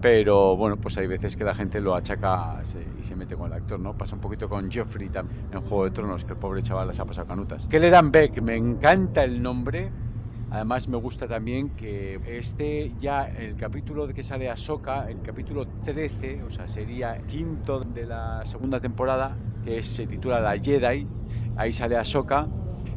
pero 0.00 0.56
bueno, 0.56 0.76
pues 0.76 0.98
hay 0.98 1.06
veces 1.06 1.36
que 1.36 1.44
la 1.44 1.54
gente 1.54 1.80
lo 1.80 1.94
achaca 1.94 2.60
y 2.96 3.04
se 3.04 3.14
mete 3.14 3.36
con 3.36 3.46
el 3.46 3.52
actor, 3.52 3.78
¿no? 3.78 3.94
Pasa 3.94 4.16
un 4.16 4.20
poquito 4.20 4.48
con 4.48 4.68
Jeffrey 4.68 5.08
en 5.52 5.60
Juego 5.60 5.84
de 5.84 5.92
Tronos, 5.92 6.24
que 6.24 6.32
el 6.32 6.38
pobre 6.40 6.62
chaval 6.62 6.88
las 6.88 6.98
ha 6.98 7.04
pasado 7.04 7.28
canutas. 7.28 7.68
Kelleran 7.68 8.10
Beck, 8.10 8.42
me 8.42 8.56
encanta 8.56 9.22
el 9.22 9.40
nombre, 9.40 9.92
Además 10.54 10.86
me 10.86 10.96
gusta 10.98 11.26
también 11.26 11.70
que 11.70 12.20
este 12.24 12.94
ya 12.96 13.24
el 13.24 13.56
capítulo 13.56 14.06
de 14.06 14.14
que 14.14 14.22
sale 14.22 14.48
Ahsoka, 14.48 15.10
el 15.10 15.20
capítulo 15.20 15.66
13, 15.84 16.44
o 16.44 16.48
sea, 16.48 16.68
sería 16.68 17.18
quinto 17.26 17.80
de 17.80 18.06
la 18.06 18.40
segunda 18.46 18.78
temporada, 18.78 19.36
que 19.64 19.82
se 19.82 20.06
titula 20.06 20.38
La 20.40 20.56
Jedi, 20.56 21.08
ahí 21.56 21.72
sale 21.72 21.96
Ahsoka 21.96 22.46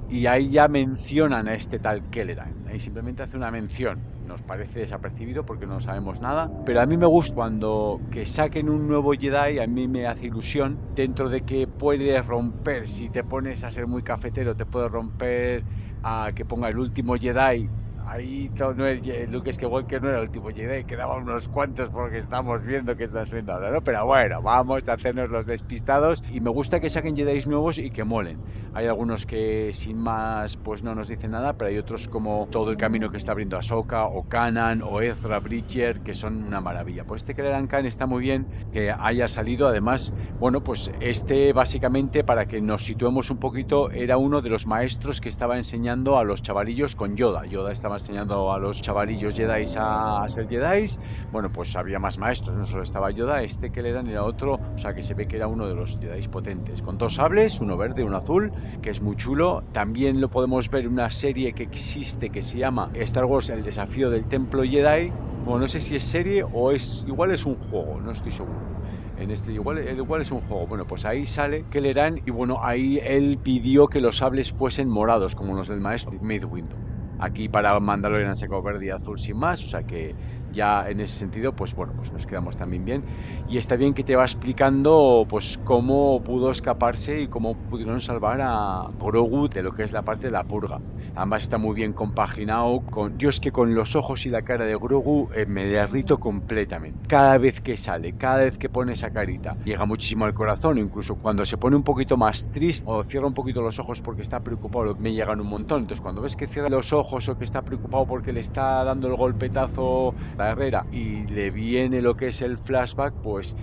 y 0.07 0.27
ahí 0.27 0.51
ya 0.51 0.67
mencionan 0.67 1.47
a 1.47 1.55
este 1.55 1.79
tal 1.79 2.03
Kelleran, 2.11 2.53
ahí 2.67 2.77
simplemente 2.77 3.23
hace 3.23 3.37
una 3.37 3.49
mención. 3.49 3.97
Nos 4.27 4.43
parece 4.43 4.81
desapercibido 4.81 5.43
porque 5.43 5.65
no 5.65 5.79
sabemos 5.79 6.21
nada, 6.21 6.47
pero 6.63 6.79
a 6.81 6.85
mí 6.85 6.95
me 6.95 7.07
gusta 7.07 7.33
cuando 7.33 8.01
que 8.11 8.23
saquen 8.25 8.69
un 8.69 8.87
nuevo 8.87 9.13
Jedi, 9.13 9.57
a 9.57 9.65
mí 9.65 9.87
me 9.87 10.05
hace 10.05 10.27
ilusión, 10.27 10.77
dentro 10.95 11.27
de 11.27 11.41
que 11.41 11.65
puedes 11.65 12.23
romper, 12.23 12.85
si 12.85 13.09
te 13.09 13.23
pones 13.23 13.63
a 13.63 13.71
ser 13.71 13.87
muy 13.87 14.03
cafetero, 14.03 14.55
te 14.55 14.65
puede 14.67 14.89
romper 14.89 15.65
a 16.03 16.31
que 16.35 16.45
ponga 16.45 16.69
el 16.69 16.77
último 16.79 17.15
Jedi 17.17 17.71
ahí 18.07 18.51
no 18.57 18.87
es, 18.87 19.29
Luke 19.29 19.51
Skywalker 19.51 20.01
no 20.01 20.09
era 20.09 20.19
el 20.19 20.25
último 20.25 20.49
Jedi, 20.49 20.85
quedaban 20.85 21.23
unos 21.23 21.47
cuantos 21.49 21.89
porque 21.89 22.17
estamos 22.17 22.63
viendo 22.63 22.95
que 22.95 23.03
está 23.03 23.21
haciendo 23.21 23.53
ahora, 23.53 23.71
¿no? 23.71 23.81
Pero 23.81 24.05
bueno, 24.05 24.41
vamos 24.41 24.87
a 24.87 24.93
hacernos 24.93 25.29
los 25.29 25.45
despistados 25.45 26.23
y 26.31 26.39
me 26.39 26.49
gusta 26.49 26.79
que 26.79 26.89
saquen 26.89 27.15
Jedi 27.15 27.45
nuevos 27.45 27.77
y 27.77 27.91
que 27.91 28.03
molen. 28.03 28.39
Hay 28.73 28.87
algunos 28.87 29.25
que 29.25 29.71
sin 29.73 29.97
más 29.97 30.55
pues 30.57 30.83
no 30.83 30.95
nos 30.95 31.07
dicen 31.07 31.31
nada, 31.31 31.53
pero 31.53 31.69
hay 31.69 31.77
otros 31.77 32.07
como 32.07 32.47
todo 32.51 32.71
el 32.71 32.77
camino 32.77 33.09
que 33.09 33.17
está 33.17 33.31
abriendo 33.31 33.57
Ahsoka 33.57 34.05
o 34.05 34.23
Kanan 34.27 34.81
o 34.81 35.01
Ezra 35.01 35.39
Bridger 35.39 36.01
que 36.01 36.13
son 36.13 36.43
una 36.43 36.61
maravilla. 36.61 37.03
Pues 37.03 37.21
este 37.21 37.35
Kelleran 37.35 37.67
Khan 37.67 37.85
está 37.85 38.05
muy 38.05 38.21
bien 38.21 38.47
que 38.71 38.91
haya 38.91 39.27
salido, 39.27 39.67
además, 39.67 40.13
bueno, 40.39 40.63
pues 40.63 40.91
este 40.99 41.53
básicamente 41.53 42.23
para 42.23 42.45
que 42.45 42.61
nos 42.61 42.85
situemos 42.85 43.29
un 43.29 43.37
poquito 43.37 43.91
era 43.91 44.17
uno 44.17 44.41
de 44.41 44.49
los 44.49 44.67
maestros 44.67 45.21
que 45.21 45.29
estaba 45.29 45.57
enseñando 45.57 46.17
a 46.17 46.23
los 46.23 46.41
chavalillos 46.41 46.95
con 46.95 47.15
Yoda. 47.15 47.45
Yoda 47.45 47.71
estaba 47.71 47.96
enseñando 48.01 48.51
a 48.51 48.59
los 48.59 48.81
chavalillos 48.81 49.35
Jedi 49.35 49.65
a, 49.77 50.25
ser 50.27 50.47
Jedi. 50.47 50.85
Bueno, 51.31 51.51
pues 51.51 51.75
había 51.75 51.99
más 51.99 52.17
maestros, 52.17 52.55
no 52.55 52.65
solo 52.65 52.83
estaba 52.83 53.11
Yoda, 53.11 53.43
este 53.43 53.71
que 53.71 53.81
le 53.81 53.89
eran 53.89 54.07
era 54.07 54.23
otro, 54.23 54.55
o 54.55 54.77
sea 54.77 54.93
que 54.93 55.03
se 55.03 55.13
ve 55.13 55.27
que 55.27 55.35
era 55.35 55.47
uno 55.47 55.67
de 55.67 55.75
los 55.75 55.97
Jedi 55.99 56.27
potentes, 56.27 56.81
con 56.81 56.97
dos 56.97 57.15
sables, 57.15 57.59
uno 57.59 57.77
verde, 57.77 58.03
uno 58.03 58.17
azul, 58.17 58.51
que 58.81 58.89
es 58.89 59.01
muy 59.01 59.15
chulo. 59.15 59.63
También 59.71 60.21
lo 60.21 60.29
podemos 60.29 60.69
ver 60.69 60.85
en 60.85 60.93
una 60.93 61.09
serie 61.09 61.53
que 61.53 61.63
existe 61.63 62.29
que 62.29 62.41
se 62.41 62.57
llama 62.57 62.89
Star 62.93 63.25
Wars 63.25 63.49
El 63.49 63.63
desafío 63.63 64.09
del 64.09 64.25
templo 64.25 64.63
Jedi. 64.63 65.11
Bueno, 65.45 65.61
no 65.61 65.67
sé 65.67 65.79
si 65.79 65.95
es 65.95 66.03
serie 66.03 66.43
o 66.43 66.71
es 66.71 67.05
igual 67.07 67.31
es 67.31 67.45
un 67.45 67.55
juego, 67.55 67.99
no 68.01 68.11
estoy 68.11 68.31
seguro 68.31 68.77
en 69.17 69.31
este 69.31 69.51
igual, 69.51 69.83
igual 69.97 70.21
es 70.21 70.31
un 70.31 70.41
juego. 70.41 70.67
Bueno, 70.67 70.85
pues 70.85 71.05
ahí 71.05 71.25
sale 71.25 71.65
Kelleran 71.69 72.21
y 72.25 72.31
bueno, 72.31 72.59
ahí 72.61 72.99
él 73.03 73.39
pidió 73.41 73.87
que 73.87 73.99
los 73.99 74.17
sables 74.17 74.51
fuesen 74.51 74.89
morados, 74.89 75.35
como 75.35 75.55
los 75.55 75.67
del 75.67 75.81
maestro 75.81 76.13
Made 76.21 76.45
Window. 76.45 76.77
Aquí 77.17 77.49
para 77.49 77.79
Mandalorian 77.79 78.35
sacado 78.37 78.61
verde 78.61 78.85
y 78.87 78.89
azul 78.91 79.17
sin 79.19 79.37
más, 79.37 79.63
o 79.65 79.67
sea 79.67 79.83
que 79.83 80.15
ya 80.57 80.89
en 80.89 80.99
ese 80.99 81.15
sentido, 81.15 81.53
pues 81.53 81.73
bueno, 81.75 81.93
pues 81.95 82.11
nos 82.11 82.25
quedamos 82.25 82.57
también 82.57 82.83
bien. 82.85 83.05
Y 83.45 83.57
está 83.57 83.75
bien 83.77 83.93
que 83.93 84.03
te 84.03 84.15
va 84.15 84.23
explicando 84.23 85.25
pues 85.29 85.57
cómo 85.63 86.21
pudo 86.23 86.51
escaparse 86.51 87.21
y 87.21 87.27
cómo 87.29 87.55
pudieron 87.69 88.01
salvar 88.01 88.41
a 88.41 88.89
Grogu 88.99 89.47
de 89.49 89.63
lo 89.63 89.71
que 89.71 89.83
es 89.83 89.93
la 89.93 90.03
parte 90.03 90.27
de 90.27 90.31
la 90.31 90.43
purga. 90.43 90.81
Además 91.15 91.43
está 91.43 91.57
muy 91.57 91.75
bien 91.75 91.93
compaginado 91.93 92.81
con... 92.89 93.17
Yo 93.17 93.29
es 93.29 93.39
que 93.39 93.51
con 93.51 93.73
los 93.75 93.95
ojos 93.95 94.25
y 94.25 94.29
la 94.29 94.41
cara 94.41 94.65
de 94.65 94.75
Grogu 94.75 95.29
eh, 95.33 95.45
me 95.47 95.65
derrito 95.65 96.19
completamente. 96.19 96.99
Cada 97.07 97.37
vez 97.37 97.61
que 97.61 97.77
sale, 97.77 98.13
cada 98.13 98.39
vez 98.43 98.57
que 98.57 98.69
pone 98.69 98.93
esa 98.93 99.11
carita, 99.11 99.57
llega 99.63 99.85
muchísimo 99.85 100.25
al 100.25 100.33
corazón, 100.33 100.77
incluso 100.77 101.15
cuando 101.15 101.45
se 101.45 101.57
pone 101.57 101.75
un 101.75 101.83
poquito 101.83 102.17
más 102.17 102.49
triste 102.49 102.83
o 102.85 103.03
cierra 103.03 103.27
un 103.27 103.33
poquito 103.33 103.61
los 103.61 103.79
ojos 103.79 104.01
porque 104.01 104.21
está 104.21 104.41
preocupado, 104.41 104.95
me 104.97 105.13
llegan 105.13 105.39
un 105.41 105.47
montón. 105.47 105.81
Entonces 105.81 106.01
cuando 106.01 106.21
ves 106.21 106.35
que 106.35 106.47
cierra 106.47 106.69
los 106.69 106.93
ojos 106.93 107.27
o 107.29 107.35
que 107.37 107.43
está 107.43 107.63
preocupado 107.63 108.05
porque 108.07 108.33
le 108.33 108.39
está 108.39 108.83
dando 108.83 109.07
el 109.07 109.15
golpetazo 109.15 110.15
la 110.37 110.46
Y 110.91 111.27
le 111.27 111.51
viene 111.51 112.01
lo 112.01 112.15
que 112.15 112.27
es 112.27 112.41
el 112.41 112.57
flashback, 112.57 113.13
pues 113.21 113.55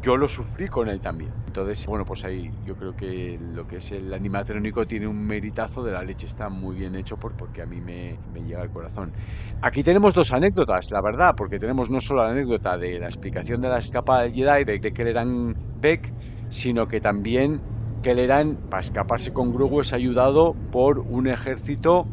yo 0.00 0.16
lo 0.16 0.26
sufrí 0.26 0.68
con 0.68 0.88
él 0.88 1.00
también. 1.00 1.30
Entonces, 1.46 1.86
bueno, 1.86 2.04
pues 2.04 2.24
ahí 2.24 2.50
yo 2.64 2.74
creo 2.74 2.94
que 2.94 3.38
lo 3.38 3.66
que 3.66 3.76
es 3.76 3.92
el 3.92 4.12
animatrónico 4.12 4.86
tiene 4.86 5.06
un 5.06 5.26
meritazo 5.26 5.84
de 5.84 5.92
la 5.92 6.02
leche, 6.02 6.26
está 6.26 6.48
muy 6.48 6.76
bien 6.76 6.94
hecho 6.96 7.16
por, 7.16 7.34
porque 7.36 7.62
a 7.62 7.66
mí 7.66 7.80
me, 7.80 8.18
llega 8.42 8.62
al 8.62 8.70
corazón. 8.70 9.12
Aquí 9.60 9.82
tenemos 9.82 10.14
dos 10.14 10.32
anécdotas, 10.32 10.90
la 10.90 11.02
verdad, 11.02 11.34
porque 11.36 11.58
tenemos 11.58 11.90
no 11.90 12.00
solo 12.00 12.24
la 12.24 12.30
anécdota 12.30 12.76
de 12.78 12.98
la 12.98 13.06
explicación 13.06 13.60
de 13.60 13.68
la 13.68 13.78
escapada 13.78 14.22
del 14.22 14.32
Jedi, 14.32 14.64
de, 14.64 14.78
de 14.78 14.92
Kelleran 14.92 15.54
Beck, 15.80 16.12
sino 16.48 16.88
que 16.88 17.00
también 17.00 17.60
Kelleran, 18.02 18.58
para 18.68 18.80
escaparse 18.80 19.32
con 19.32 19.52
Grogu, 19.52 19.80
es 19.80 19.92
ayudado 19.92 20.54
por 20.70 21.00
un 21.06 21.28
ejército 21.28 22.06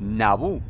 Naboo. 0.00 0.60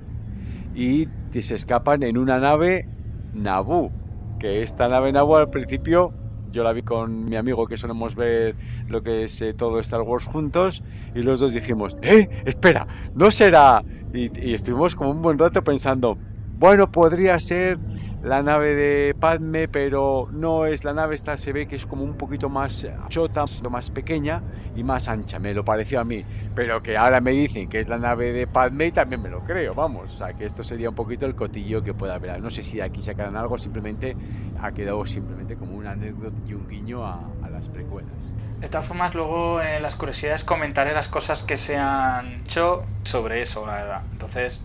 Y 0.75 1.07
se 1.43 1.55
escapan 1.55 2.03
en 2.03 2.19
una 2.19 2.39
nave 2.39 2.87
Naboo, 3.33 3.91
que 4.39 4.63
esta 4.63 4.89
nave 4.89 5.13
Naboo 5.13 5.37
al 5.37 5.51
principio 5.51 6.13
yo 6.53 6.63
la 6.63 6.73
vi 6.73 6.83
con 6.83 7.25
mi 7.25 7.37
amigo 7.37 7.67
que 7.67 7.77
solemos 7.77 8.15
ver 8.15 8.55
lo 8.89 9.03
que 9.03 9.25
es 9.25 9.43
eh, 9.43 9.53
todo 9.53 9.81
Star 9.81 10.03
Wars 10.03 10.27
juntos 10.27 10.83
y 11.15 11.23
los 11.23 11.41
dos 11.41 11.53
dijimos, 11.53 11.97
¡eh! 12.03 12.29
Espera, 12.45 12.87
no 13.15 13.31
será... 13.31 13.83
Y, 14.13 14.31
y 14.41 14.55
estuvimos 14.55 14.95
como 14.95 15.11
un 15.11 15.21
buen 15.23 15.37
rato 15.37 15.63
pensando, 15.65 16.17
bueno, 16.61 16.91
podría 16.91 17.37
ser 17.41 17.77
la 18.25 18.43
nave 18.43 18.75
de 18.75 19.15
Padme, 19.15 19.69
pero 19.69 20.29
no 20.33 20.65
es 20.65 20.83
la 20.83 20.95
nave, 20.95 21.15
esta 21.15 21.37
se 21.37 21.53
ve 21.53 21.69
que 21.69 21.77
es 21.77 21.85
como 21.85 22.05
un 22.05 22.17
poquito 22.17 22.49
más 22.49 22.87
chota, 23.09 23.45
más 23.71 23.91
pequeña 23.91 24.43
y 24.75 24.83
más 24.83 25.09
ancha, 25.09 25.39
me 25.39 25.53
lo 25.53 25.63
pareció 25.65 26.01
a 26.01 26.05
mí, 26.05 26.25
pero 26.55 26.83
que 26.83 26.97
ahora 26.97 27.21
me 27.21 27.33
dicen 27.33 27.69
que 27.69 27.81
es 27.81 27.89
la 27.89 27.99
nave 27.99 28.33
de 28.33 28.47
Padme 28.47 28.87
y 28.87 28.93
también 28.93 29.21
me 29.21 29.29
lo 29.29 29.41
creo, 29.41 29.75
vamos, 29.75 30.15
o 30.15 30.17
sea, 30.17 30.33
que 30.33 30.47
esto 30.47 30.65
sería 30.65 30.89
un 30.89 30.95
poquito 30.95 31.27
el 31.27 31.35
cotillo 31.35 31.85
que 31.85 31.93
pueda 31.93 32.15
haber, 32.15 32.41
no 32.41 32.49
sé 32.49 32.63
si 32.63 32.79
de 32.79 32.85
aquí 32.85 33.03
sacarán 33.03 33.37
algo, 33.37 33.59
simplemente 33.59 34.17
ha 34.61 34.73
quedado 34.73 35.05
simplemente 35.05 35.57
como 35.57 35.77
una 35.77 35.91
anécdota 35.91 36.37
y 36.47 36.55
un 36.55 36.67
guiño 36.67 37.07
a, 37.07 37.21
las 37.53 37.69
precuelas. 37.69 38.35
De 38.59 38.69
todas 38.69 38.85
formas, 38.85 39.15
luego 39.15 39.61
en 39.61 39.81
las 39.81 39.95
curiosidades 39.95 40.43
comentaré 40.43 40.93
las 40.93 41.09
cosas 41.09 41.45
que 41.45 41.57
se 41.57 41.77
han 41.77 42.41
hecho 42.41 42.85
sobre 43.05 43.41
eso, 43.41 43.65
la 43.65 43.75
verdad. 43.75 44.03
Entonces, 44.11 44.65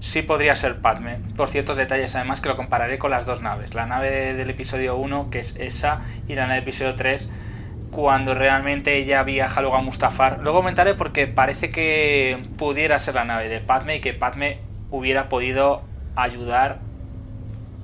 sí 0.00 0.22
podría 0.22 0.54
ser 0.56 0.80
Padme, 0.80 1.18
por 1.36 1.48
ciertos 1.48 1.76
detalles 1.76 2.14
además 2.14 2.40
que 2.40 2.48
lo 2.48 2.56
compararé 2.56 2.98
con 2.98 3.10
las 3.10 3.26
dos 3.26 3.42
naves, 3.42 3.74
la 3.74 3.86
nave 3.86 4.34
del 4.34 4.50
episodio 4.50 4.96
1 4.96 5.30
que 5.30 5.40
es 5.40 5.56
esa 5.56 6.00
y 6.26 6.34
la 6.34 6.42
nave 6.42 6.54
del 6.54 6.62
episodio 6.64 6.94
3 6.94 7.30
cuando 7.90 8.34
realmente 8.34 8.96
ella 8.96 9.22
viaja 9.22 9.60
luego 9.60 9.76
a 9.76 9.82
Mustafar. 9.82 10.40
Luego 10.40 10.58
comentaré 10.58 10.94
porque 10.94 11.26
parece 11.26 11.70
que 11.70 12.38
pudiera 12.56 12.98
ser 12.98 13.14
la 13.14 13.24
nave 13.24 13.48
de 13.48 13.60
Padme 13.60 13.96
y 13.96 14.00
que 14.00 14.12
Padme 14.12 14.60
hubiera 14.90 15.28
podido 15.28 15.82
ayudar, 16.14 16.80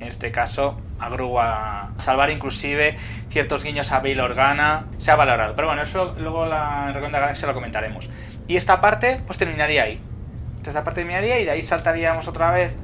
en 0.01 0.09
este 0.09 0.31
caso, 0.31 0.79
a 0.99 1.09
Gru 1.09 1.39
a 1.39 1.93
salvar 1.97 2.31
inclusive 2.31 2.97
ciertos 3.29 3.65
guiños 3.65 3.93
a 3.93 4.01
Bail 4.01 4.21
Organa. 4.21 4.87
Se 4.99 5.11
ha 5.11 5.17
valorado. 5.17 5.55
Pero 5.57 5.69
bueno, 5.69 5.83
eso 5.83 6.15
luego 6.19 6.47
la, 6.47 6.85
en 6.89 6.95
Recuerda 6.95 7.21
Galaxia 7.21 7.49
lo 7.49 7.55
comentaremos. 7.55 8.11
Y 8.47 8.57
esta 8.57 8.81
parte 8.81 9.23
pues 9.27 9.39
terminaría 9.39 9.85
ahí 9.85 10.01
esta 10.71 10.85
parte 10.85 11.01
terminaría 11.01 11.41
y 11.41 11.45
de 11.45 11.51
ahí 11.51 11.63
saltaríamos 11.63 12.29
otra 12.29 12.51
vez 12.51 12.77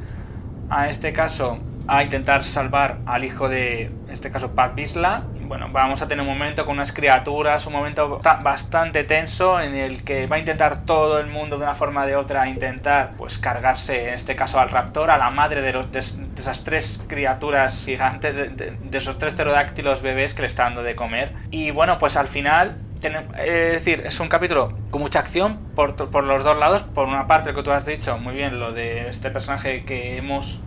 a 0.68 0.88
este 0.88 1.12
caso 1.12 1.58
a 1.86 2.04
intentar 2.04 2.44
salvar 2.44 2.98
al 3.06 3.24
hijo 3.24 3.48
de 3.48 3.84
en 3.84 4.10
este 4.10 4.30
caso 4.30 4.52
Pat 4.54 4.74
Bisla. 4.74 5.24
Bueno, 5.42 5.68
vamos 5.72 6.00
a 6.00 6.06
tener 6.06 6.22
un 6.22 6.28
momento 6.28 6.64
con 6.64 6.76
unas 6.76 6.92
criaturas, 6.92 7.66
un 7.66 7.72
momento 7.72 8.20
bastante 8.42 9.02
tenso 9.02 9.60
en 9.60 9.74
el 9.74 10.04
que 10.04 10.28
va 10.28 10.36
a 10.36 10.38
intentar 10.38 10.84
todo 10.84 11.18
el 11.18 11.26
mundo 11.26 11.58
de 11.58 11.64
una 11.64 11.74
forma 11.74 12.04
o 12.04 12.06
de 12.06 12.14
otra 12.14 12.48
intentar 12.48 13.14
pues 13.16 13.40
cargarse 13.40 14.08
en 14.08 14.14
este 14.14 14.36
caso 14.36 14.60
al 14.60 14.68
raptor, 14.68 15.10
a 15.10 15.16
la 15.16 15.30
madre 15.30 15.60
de, 15.60 15.72
los, 15.72 15.90
de, 15.90 15.98
esas 15.98 16.62
tres 16.62 17.02
criaturas 17.08 17.84
gigantes, 17.84 18.36
de, 18.36 18.50
de, 18.50 18.76
de 18.80 18.98
esos 18.98 19.18
tres 19.18 19.34
pterodáctilos 19.34 20.02
bebés 20.02 20.34
que 20.34 20.42
le 20.42 20.46
está 20.46 20.64
dando 20.64 20.84
de 20.84 20.94
comer. 20.94 21.32
Y 21.50 21.72
bueno, 21.72 21.98
pues 21.98 22.16
al 22.16 22.28
final 22.28 22.76
es 23.02 23.72
decir, 23.72 24.02
es 24.04 24.20
un 24.20 24.28
capítulo 24.28 24.76
con 24.90 25.00
mucha 25.00 25.20
acción 25.20 25.58
por, 25.74 25.94
por, 26.10 26.24
los 26.24 26.44
dos 26.44 26.58
lados. 26.58 26.82
Por 26.82 27.08
una 27.08 27.26
parte, 27.26 27.50
lo 27.50 27.56
que 27.56 27.62
tú 27.62 27.70
has 27.70 27.86
dicho, 27.86 28.18
muy 28.18 28.34
bien, 28.34 28.60
lo 28.60 28.72
de 28.72 29.08
este 29.08 29.30
personaje 29.30 29.84
que 29.84 30.16
hemos 30.18 30.60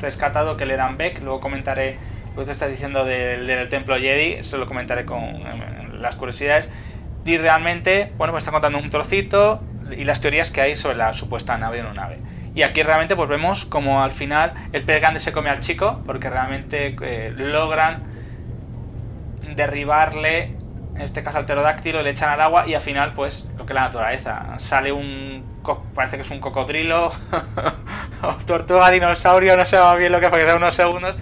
rescatado, 0.00 0.56
que 0.56 0.66
le 0.66 0.76
dan 0.76 0.96
Beck. 0.96 1.22
Luego 1.22 1.40
comentaré 1.40 1.98
lo 2.34 2.42
que 2.42 2.46
te 2.46 2.52
estás 2.52 2.68
diciendo 2.68 3.04
del, 3.04 3.46
del 3.46 3.68
Templo 3.68 3.96
Jedi. 3.96 4.34
Eso 4.34 4.58
lo 4.58 4.66
comentaré 4.66 5.04
con 5.04 6.02
las 6.02 6.16
curiosidades. 6.16 6.70
Y 7.24 7.36
realmente, 7.36 8.12
bueno, 8.16 8.32
pues 8.32 8.42
está 8.42 8.52
contando 8.52 8.78
un 8.78 8.90
trocito 8.90 9.62
y 9.96 10.04
las 10.04 10.20
teorías 10.20 10.50
que 10.50 10.60
hay 10.60 10.76
sobre 10.76 10.96
la 10.96 11.12
supuesta 11.12 11.56
nave 11.58 11.80
o 11.80 11.84
no 11.84 11.94
nave. 11.94 12.18
Y 12.54 12.62
aquí 12.62 12.82
realmente 12.82 13.14
pues 13.16 13.28
vemos 13.28 13.64
como 13.64 14.02
al 14.02 14.12
final 14.12 14.52
el 14.72 14.84
pez 14.84 14.96
grande 15.00 15.20
se 15.20 15.32
come 15.32 15.50
al 15.50 15.60
chico, 15.60 16.02
porque 16.04 16.28
realmente 16.30 16.96
eh, 17.02 17.32
logran 17.36 18.02
derribarle 19.54 20.56
en 20.98 21.04
este 21.04 21.22
caso 21.22 21.38
al 21.38 21.46
pterodáctilo, 21.46 22.02
le 22.02 22.10
echan 22.10 22.28
al 22.28 22.40
agua 22.40 22.66
y 22.66 22.74
al 22.74 22.80
final, 22.80 23.14
pues, 23.14 23.46
lo 23.56 23.64
que 23.64 23.72
es 23.72 23.74
la 23.74 23.82
naturaleza. 23.82 24.58
Sale 24.58 24.90
un. 24.90 25.44
parece 25.94 26.16
que 26.16 26.22
es 26.22 26.30
un 26.32 26.40
cocodrilo, 26.40 27.12
o 28.22 28.34
tortuga, 28.44 28.90
dinosaurio, 28.90 29.56
no 29.56 29.64
sé 29.64 29.78
bien 29.96 30.10
lo 30.10 30.18
que 30.18 30.28
porque 30.28 30.52
unos 30.56 30.74
segundos, 30.74 31.14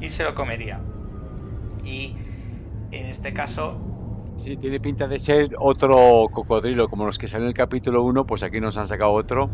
y 0.00 0.08
se 0.08 0.24
lo 0.24 0.34
comería. 0.34 0.80
Y 1.84 2.16
en 2.90 3.06
este 3.06 3.34
caso. 3.34 3.76
Sí, 4.36 4.56
tiene 4.56 4.80
pinta 4.80 5.06
de 5.06 5.18
ser 5.18 5.50
otro 5.58 6.28
cocodrilo, 6.32 6.88
como 6.88 7.04
los 7.04 7.18
que 7.18 7.28
salen 7.28 7.44
en 7.44 7.48
el 7.48 7.54
capítulo 7.54 8.04
1, 8.04 8.24
pues 8.24 8.42
aquí 8.42 8.62
nos 8.62 8.78
han 8.78 8.88
sacado 8.88 9.12
otro. 9.12 9.50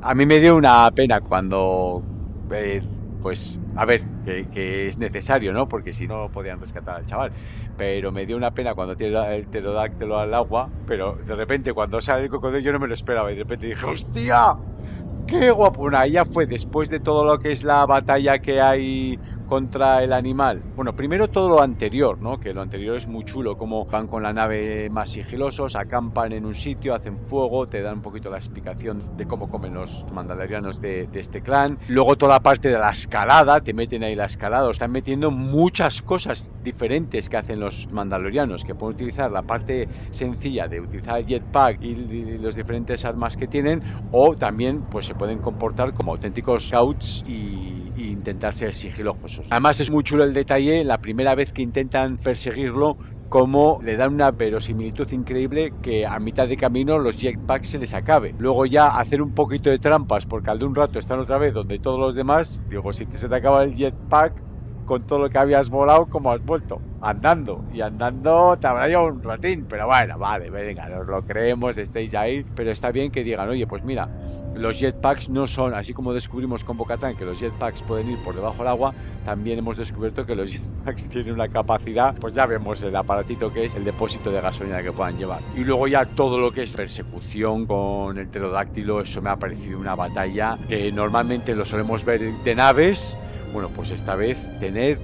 A 0.00 0.14
mí 0.14 0.26
me 0.26 0.38
dio 0.38 0.54
una 0.54 0.88
pena 0.92 1.20
cuando. 1.20 2.04
Eh, 2.52 2.82
pues 3.28 3.60
a 3.74 3.84
ver, 3.84 4.06
que, 4.24 4.86
es 4.88 4.96
necesario, 4.96 5.52
¿no? 5.52 5.68
Porque 5.68 5.92
si 5.92 6.06
no 6.06 6.30
podían 6.30 6.58
rescatar 6.58 6.96
al 6.96 7.04
chaval. 7.04 7.30
Pero 7.76 8.10
me 8.10 8.24
dio 8.24 8.38
una 8.38 8.52
pena 8.52 8.74
cuando 8.74 8.96
tiene 8.96 9.36
el 9.36 9.48
pterodáctilo 9.48 10.18
al 10.18 10.32
agua, 10.32 10.70
pero 10.86 11.14
de 11.26 11.36
repente 11.36 11.74
cuando 11.74 12.00
sale 12.00 12.22
el 12.24 12.30
cocodrilo 12.30 12.64
yo 12.64 12.72
no 12.72 12.78
me 12.78 12.88
lo 12.88 12.94
esperaba 12.94 13.30
y 13.30 13.34
de 13.34 13.42
repente 13.42 13.66
dije, 13.66 13.84
¡hostia! 13.84 14.54
¡Qué 15.26 15.50
guapo! 15.50 15.82
Bueno, 15.82 16.06
ya 16.06 16.24
fue 16.24 16.46
después 16.46 16.88
de 16.88 17.00
todo 17.00 17.22
lo 17.22 17.38
que 17.38 17.52
es 17.52 17.62
la 17.62 17.84
batalla 17.84 18.38
que 18.38 18.62
hay 18.62 19.18
contra 19.48 20.04
el 20.04 20.12
animal. 20.12 20.62
Bueno, 20.76 20.94
primero 20.94 21.28
todo 21.28 21.48
lo 21.48 21.60
anterior, 21.62 22.20
¿no? 22.20 22.38
Que 22.38 22.52
lo 22.52 22.60
anterior 22.60 22.96
es 22.96 23.06
muy 23.08 23.24
chulo, 23.24 23.56
como 23.56 23.86
van 23.86 24.06
con 24.06 24.22
la 24.22 24.32
nave 24.32 24.90
más 24.90 25.10
sigilosos, 25.10 25.74
acampan 25.74 26.32
en 26.32 26.44
un 26.44 26.54
sitio, 26.54 26.94
hacen 26.94 27.18
fuego, 27.26 27.66
te 27.66 27.80
dan 27.82 27.94
un 27.94 28.02
poquito 28.02 28.30
la 28.30 28.36
explicación 28.36 29.16
de 29.16 29.26
cómo 29.26 29.48
comen 29.48 29.74
los 29.74 30.04
mandalorianos 30.12 30.80
de, 30.80 31.06
de 31.06 31.20
este 31.20 31.40
clan. 31.40 31.78
Luego 31.88 32.16
toda 32.16 32.34
la 32.34 32.40
parte 32.40 32.68
de 32.68 32.78
la 32.78 32.90
escalada, 32.90 33.60
te 33.60 33.72
meten 33.72 34.04
ahí 34.04 34.14
la 34.14 34.26
escalada, 34.26 34.70
están 34.70 34.92
metiendo 34.92 35.30
muchas 35.30 36.02
cosas 36.02 36.52
diferentes 36.62 37.28
que 37.28 37.36
hacen 37.38 37.58
los 37.58 37.88
mandalorianos, 37.90 38.64
que 38.64 38.74
pueden 38.74 38.94
utilizar 38.94 39.30
la 39.30 39.42
parte 39.42 39.88
sencilla 40.10 40.68
de 40.68 40.80
utilizar 40.80 41.18
el 41.18 41.26
jetpack 41.26 41.82
y, 41.82 41.88
y 41.88 42.38
los 42.38 42.54
diferentes 42.54 43.04
armas 43.04 43.36
que 43.36 43.46
tienen, 43.46 43.82
o 44.12 44.34
también 44.36 44.82
pues 44.82 45.06
se 45.06 45.14
pueden 45.14 45.38
comportar 45.38 45.94
como 45.94 46.12
auténticos 46.12 46.68
scouts 46.68 47.24
y, 47.26 47.92
y 47.96 48.10
intentar 48.10 48.54
ser 48.54 48.72
sigilosos. 48.72 49.37
Además 49.50 49.80
es 49.80 49.90
muy 49.90 50.02
chulo 50.02 50.24
el 50.24 50.34
detalle, 50.34 50.84
la 50.84 50.98
primera 50.98 51.34
vez 51.34 51.52
que 51.52 51.62
intentan 51.62 52.18
perseguirlo, 52.18 52.96
como 53.28 53.78
le 53.82 53.96
dan 53.96 54.14
una 54.14 54.30
verosimilitud 54.30 55.10
increíble 55.12 55.72
que 55.82 56.06
a 56.06 56.18
mitad 56.18 56.48
de 56.48 56.56
camino 56.56 56.98
los 56.98 57.18
jetpacks 57.18 57.68
se 57.68 57.78
les 57.78 57.92
acabe. 57.94 58.34
Luego 58.38 58.66
ya 58.66 58.88
hacer 58.88 59.20
un 59.20 59.32
poquito 59.32 59.70
de 59.70 59.78
trampas 59.78 60.24
porque 60.26 60.50
al 60.50 60.58
de 60.58 60.64
un 60.64 60.74
rato 60.74 60.98
están 60.98 61.20
otra 61.20 61.38
vez 61.38 61.52
donde 61.52 61.78
todos 61.78 62.00
los 62.00 62.14
demás, 62.14 62.62
digo, 62.70 62.92
si 62.92 63.06
se 63.12 63.28
te 63.28 63.34
acaba 63.34 63.64
el 63.64 63.74
jetpack 63.74 64.32
con 64.86 65.06
todo 65.06 65.18
lo 65.18 65.28
que 65.28 65.36
habías 65.36 65.68
volado, 65.68 66.06
como 66.06 66.32
has 66.32 66.42
vuelto? 66.44 66.80
Andando. 67.02 67.62
Y 67.74 67.82
andando 67.82 68.56
te 68.58 68.66
habrá 68.66 68.88
llevado 68.88 69.08
un 69.08 69.22
ratín, 69.22 69.66
pero 69.68 69.86
bueno, 69.86 70.18
vale, 70.18 70.48
venga, 70.48 70.88
nos 70.88 71.06
lo 71.06 71.22
creemos, 71.22 71.76
estéis 71.76 72.14
ahí, 72.14 72.44
pero 72.54 72.70
está 72.70 72.90
bien 72.90 73.10
que 73.10 73.22
digan, 73.22 73.50
oye, 73.50 73.66
pues 73.66 73.84
mira, 73.84 74.08
los 74.54 74.78
jetpacks 74.78 75.28
no 75.28 75.46
son, 75.46 75.74
así 75.74 75.92
como 75.92 76.12
descubrimos 76.12 76.64
con 76.64 76.76
Bocatán 76.76 77.16
que 77.16 77.24
los 77.24 77.38
jetpacks 77.38 77.82
pueden 77.82 78.10
ir 78.10 78.18
por 78.24 78.34
debajo 78.34 78.58
del 78.58 78.68
agua, 78.68 78.94
también 79.24 79.58
hemos 79.58 79.76
descubierto 79.76 80.26
que 80.26 80.34
los 80.34 80.50
jetpacks 80.52 81.08
tienen 81.08 81.34
una 81.34 81.48
capacidad, 81.48 82.14
pues 82.16 82.34
ya 82.34 82.46
vemos 82.46 82.82
el 82.82 82.94
aparatito 82.96 83.52
que 83.52 83.66
es 83.66 83.74
el 83.74 83.84
depósito 83.84 84.30
de 84.30 84.40
gasolina 84.40 84.82
que 84.82 84.92
puedan 84.92 85.16
llevar. 85.16 85.40
Y 85.56 85.64
luego 85.64 85.86
ya 85.86 86.04
todo 86.04 86.38
lo 86.38 86.50
que 86.50 86.62
es 86.62 86.72
persecución 86.72 87.66
con 87.66 88.18
el 88.18 88.28
pterodáctilo, 88.28 89.00
eso 89.00 89.22
me 89.22 89.30
ha 89.30 89.36
parecido 89.36 89.78
una 89.78 89.94
batalla 89.94 90.58
que 90.68 90.90
normalmente 90.92 91.54
lo 91.54 91.64
solemos 91.64 92.04
ver 92.04 92.20
de 92.20 92.54
naves, 92.54 93.16
bueno, 93.52 93.68
pues 93.68 93.90
esta 93.90 94.14
vez 94.14 94.38
tener 94.60 94.98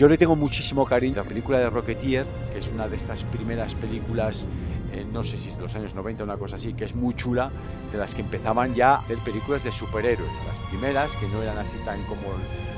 yo 0.00 0.08
le 0.08 0.16
tengo 0.16 0.34
muchísimo 0.34 0.86
cariño 0.86 1.20
a 1.20 1.24
la 1.24 1.28
película 1.28 1.58
de 1.58 1.68
Rocketeer, 1.68 2.24
que 2.54 2.58
es 2.58 2.68
una 2.68 2.88
de 2.88 2.96
estas 2.96 3.22
primeras 3.24 3.74
películas 3.74 4.46
eh, 4.92 5.04
no 5.12 5.22
sé 5.24 5.36
si 5.36 5.48
es 5.50 5.56
de 5.56 5.62
los 5.62 5.74
años 5.74 5.94
90 5.94 6.24
una 6.24 6.36
cosa 6.36 6.56
así, 6.56 6.72
que 6.74 6.84
es 6.84 6.94
muy 6.94 7.14
chula, 7.14 7.50
de 7.92 7.98
las 7.98 8.14
que 8.14 8.22
empezaban 8.22 8.74
ya 8.74 8.94
a 8.94 8.98
hacer 8.98 9.18
películas 9.18 9.62
de 9.62 9.72
superhéroes, 9.72 10.32
las 10.46 10.58
primeras, 10.70 11.14
que 11.16 11.28
no 11.28 11.42
eran 11.42 11.58
así 11.58 11.76
tan 11.84 12.02
como 12.04 12.22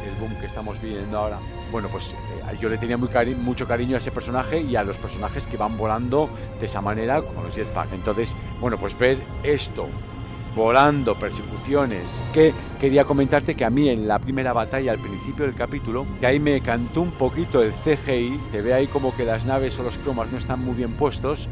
el 0.05 0.15
boom 0.21 0.35
que 0.41 0.47
estamos 0.47 0.81
viviendo 0.81 1.19
ahora. 1.19 1.39
Bueno, 1.71 1.89
pues 1.91 2.13
eh, 2.13 2.59
yo 2.61 2.69
le 2.69 2.79
tenía 2.79 2.97
muy 2.97 3.09
mucho 3.37 3.67
cariño 3.67 3.97
a 3.97 3.99
ese 3.99 4.11
personaje 4.11 4.61
y 4.61 4.77
a 4.77 4.83
los 4.83 4.99
personajes 4.99 5.47
que 5.47 5.57
van 5.57 5.77
volando 5.77 6.31
de 6.59 6.67
esa 6.67 6.81
manera, 6.81 7.23
como 7.23 7.43
los 7.43 7.55
jetpack. 7.55 7.93
Entonces, 7.93 8.37
bueno, 8.61 8.77
pues 8.79 8.99
ver 8.99 9.19
esto 9.43 9.89
volando, 10.55 11.15
persecuciones, 11.15 12.23
que 12.33 12.53
quería 12.79 13.05
comentarte 13.05 13.55
que 13.55 13.65
a 13.65 13.71
mí 13.71 13.89
en 13.89 14.07
la 14.07 14.19
primera 14.19 14.53
batalla 14.53 14.93
al 14.93 14.99
principio 14.99 15.47
del 15.47 15.55
capítulo, 15.55 16.07
que 16.21 16.27
ahí 16.27 16.41
me 16.41 16.61
cantó 16.61 17.01
un 17.01 17.13
poquito 17.13 17.63
el 17.63 17.73
CGI, 17.73 18.39
se 18.51 18.61
ve 18.61 18.75
ahí 18.75 18.87
como 18.87 19.17
que 19.17 19.25
las 19.25 19.47
naves 19.47 19.79
o 19.79 19.83
los 19.83 19.97
cromas 19.99 20.31
no 20.31 20.39
están 20.39 20.61
muy 20.61 20.75
bien 20.75 20.93
puestos, 20.93 21.49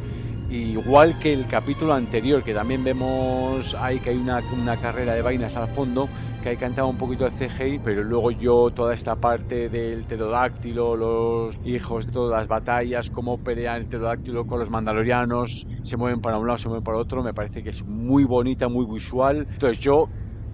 igual 0.51 1.17
que 1.19 1.33
el 1.33 1.47
capítulo 1.47 1.95
anterior, 1.95 2.43
que 2.43 2.53
también 2.55 2.83
vemos 2.83 3.75
ahí 3.79 4.01
que 4.01 4.11
hay 4.11 4.17
una, 4.17 4.43
una 4.51 4.77
carrera 4.79 5.15
de 5.15 5.23
vainas 5.23 5.57
al 5.57 5.69
fondo, 5.69 6.11
que 6.41 6.49
hay 6.51 6.57
cantado 6.57 6.89
un 6.89 6.97
poquito 6.97 7.25
de 7.25 7.31
CGI, 7.31 7.79
pero 7.79 8.03
luego 8.03 8.33
yo 8.33 8.71
toda 8.75 8.93
esta 8.95 9.17
parte 9.17 9.69
del 9.69 10.05
pterodáctilo, 10.07 10.97
los 10.97 11.57
hijos 11.63 12.07
de 12.07 12.13
todas 12.13 12.39
las 12.41 12.49
batallas, 12.49 13.11
cómo 13.11 13.39
pelean 13.39 13.83
el 13.83 13.87
pterodáctilo 13.87 14.45
con 14.45 14.59
los 14.59 14.71
mandalorianos, 14.71 15.67
se 15.83 15.97
mueven 15.97 16.21
para 16.21 16.39
un 16.39 16.47
lado, 16.47 16.59
se 16.59 16.69
mueven 16.69 16.83
para 16.83 16.99
otro, 16.99 17.23
me 17.23 17.35
parece 17.35 17.63
que 17.63 17.71
es 17.71 17.85
muy 17.87 18.25
bonita, 18.25 18.69
muy 18.69 18.87
visual. 18.93 19.47
Entonces 19.53 19.79
yo, 19.81 20.09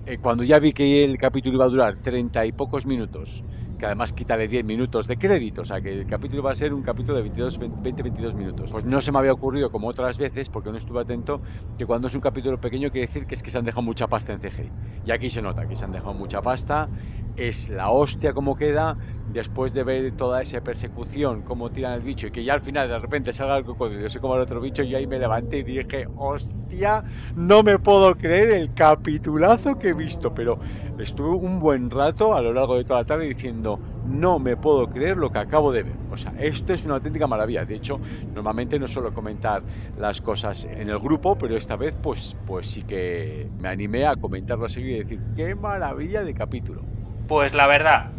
eh, 0.05 0.19
cuando 0.19 0.45
ya 0.45 0.59
vi 0.59 0.73
que 0.73 1.05
el 1.05 1.17
capítulo 1.17 1.55
iba 1.57 1.65
a 1.65 1.69
durar 1.69 1.97
treinta 2.03 2.45
y 2.45 2.53
pocos 2.53 2.87
minutos, 2.87 3.45
que 3.77 3.87
además 3.87 4.13
quítale 4.13 4.49
10 4.49 4.65
minutos 4.65 5.07
de 5.07 5.19
crédito, 5.19 5.63
o 5.63 5.65
sea 5.65 5.81
que 5.81 5.93
el 5.93 6.07
capítulo 6.07 6.43
va 6.43 6.53
a 6.53 6.55
ser 6.55 6.73
un 6.73 6.83
capítulo 6.83 7.19
de 7.19 7.31
20-22 7.31 8.35
minutos. 8.35 8.71
Pues 8.71 8.85
no 8.85 9.01
se 9.01 9.13
me 9.13 9.19
había 9.19 9.33
ocurrido 9.33 9.71
como 9.71 9.89
otras 9.89 10.19
veces, 10.19 10.49
porque 10.51 10.71
no 10.71 10.77
estuve 10.79 11.01
atento, 11.03 11.43
que 11.77 11.87
cuando 11.87 12.09
es 12.09 12.15
un 12.15 12.21
capítulo 12.21 12.59
pequeño 12.59 12.91
quiere 12.91 13.07
decir 13.07 13.27
que 13.27 13.35
es 13.35 13.43
que 13.43 13.51
se 13.51 13.59
han 13.59 13.65
dejado 13.65 13.83
mucha 13.83 14.09
pasta 14.09 14.33
en 14.33 14.41
CGI. 14.41 14.73
Y 15.03 15.11
aquí 15.11 15.31
se 15.31 15.43
nota 15.43 15.67
que 15.67 15.77
se 15.77 15.85
han 15.85 15.93
dejado 15.93 16.15
mucha 16.15 16.41
pasta, 16.43 16.91
es 17.35 17.69
la 17.69 17.91
hostia 17.91 18.33
como 18.33 18.55
queda, 18.57 18.97
después 19.27 19.73
de 19.73 19.85
ver 19.85 20.13
toda 20.13 20.43
esa 20.43 20.61
persecución, 20.61 21.43
cómo 21.43 21.71
tiran 21.71 21.95
el 21.95 22.01
bicho 22.01 22.27
y 22.27 22.31
que 22.31 22.45
ya 22.45 22.55
al 22.55 22.61
final 22.61 22.89
de 22.89 22.99
repente 22.99 23.33
salga 23.33 23.57
el 23.57 23.65
cocodrilo, 23.65 24.09
se 24.09 24.21
coma 24.21 24.37
el 24.37 24.43
otro 24.43 24.61
bicho, 24.61 24.83
y 24.83 24.95
ahí 24.95 25.07
me 25.07 25.19
levanté 25.19 25.59
y 25.59 25.63
dije, 25.63 26.07
hostia, 26.17 27.05
no 27.35 27.63
me 27.63 27.79
puedo 27.79 28.15
creer 28.15 28.51
el 28.51 28.73
capitulazo 28.73 29.77
que 29.77 29.89
he 29.89 29.95
visto, 29.95 30.33
pero 30.33 30.59
estuve 30.99 31.31
un 31.31 31.61
buen 31.61 31.91
rato 31.91 32.35
a 32.35 32.41
lo 32.41 32.53
largo 32.53 32.77
de 32.77 32.85
toda 32.85 33.01
la 33.01 33.07
tarde 33.07 33.27
diciendo, 33.27 33.79
no 34.05 34.39
me 34.39 34.57
puedo 34.57 34.87
creer 34.87 35.17
lo 35.17 35.31
que 35.31 35.39
acabo 35.39 35.73
de 35.73 35.83
ver. 35.83 35.97
O 36.11 36.17
sea, 36.17 36.33
esto 36.39 36.73
es 36.73 36.85
una 36.85 36.95
auténtica 36.95 37.27
maravilla. 37.27 37.65
De 37.65 37.75
hecho, 37.75 38.01
normalmente 38.35 38.79
no 38.79 38.87
suelo 38.87 39.13
comentar 39.13 39.63
las 39.97 40.21
cosas 40.21 40.65
en 40.65 40.89
el 40.89 40.99
grupo, 40.99 41.37
pero 41.37 41.57
esta 41.57 41.77
vez 41.77 41.95
pues, 42.01 42.37
pues 42.47 42.67
sí 42.67 42.83
que 42.83 43.49
me 43.59 43.69
animé 43.69 44.07
a 44.07 44.17
comentarlo 44.17 44.67
así 44.67 44.81
y 44.81 44.99
decir, 44.99 45.21
qué 45.35 45.55
maravilla 45.55 46.23
de 46.23 46.33
capítulo. 46.35 46.83
Pues 47.27 47.55
la 47.55 47.67
verdad, 47.67 48.16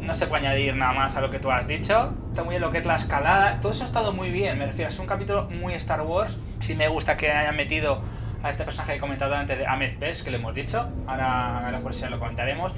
no 0.00 0.14
se 0.14 0.26
puede 0.26 0.46
añadir 0.46 0.76
nada 0.76 0.92
más 0.92 1.16
a 1.16 1.20
lo 1.20 1.30
que 1.30 1.38
tú 1.38 1.50
has 1.50 1.66
dicho. 1.66 2.12
Está 2.28 2.42
muy 2.42 2.52
bien 2.52 2.62
lo 2.62 2.70
que 2.70 2.78
es 2.78 2.86
la 2.86 2.96
escalada. 2.96 3.60
Todo 3.60 3.72
eso 3.72 3.84
ha 3.84 3.86
estado 3.86 4.12
muy 4.12 4.30
bien. 4.30 4.58
Me 4.58 4.66
refiero, 4.66 4.88
es 4.88 4.98
un 4.98 5.06
capítulo 5.06 5.48
muy 5.50 5.74
Star 5.74 6.02
Wars. 6.02 6.38
Sí 6.58 6.74
me 6.74 6.88
gusta 6.88 7.16
que 7.16 7.30
hayan 7.30 7.56
metido 7.56 8.02
a 8.42 8.50
este 8.50 8.64
personaje 8.64 8.92
que 8.92 8.98
he 8.98 9.00
comentado 9.00 9.34
antes 9.34 9.58
de 9.58 9.66
Ahmed 9.66 9.98
Best, 9.98 10.24
que 10.24 10.30
le 10.30 10.36
hemos 10.36 10.54
dicho. 10.54 10.88
Ahora, 11.06 11.66
a 11.66 11.70
la 11.70 11.78
curiosidad 11.80 12.10
lo 12.10 12.18
comentaremos. 12.18 12.74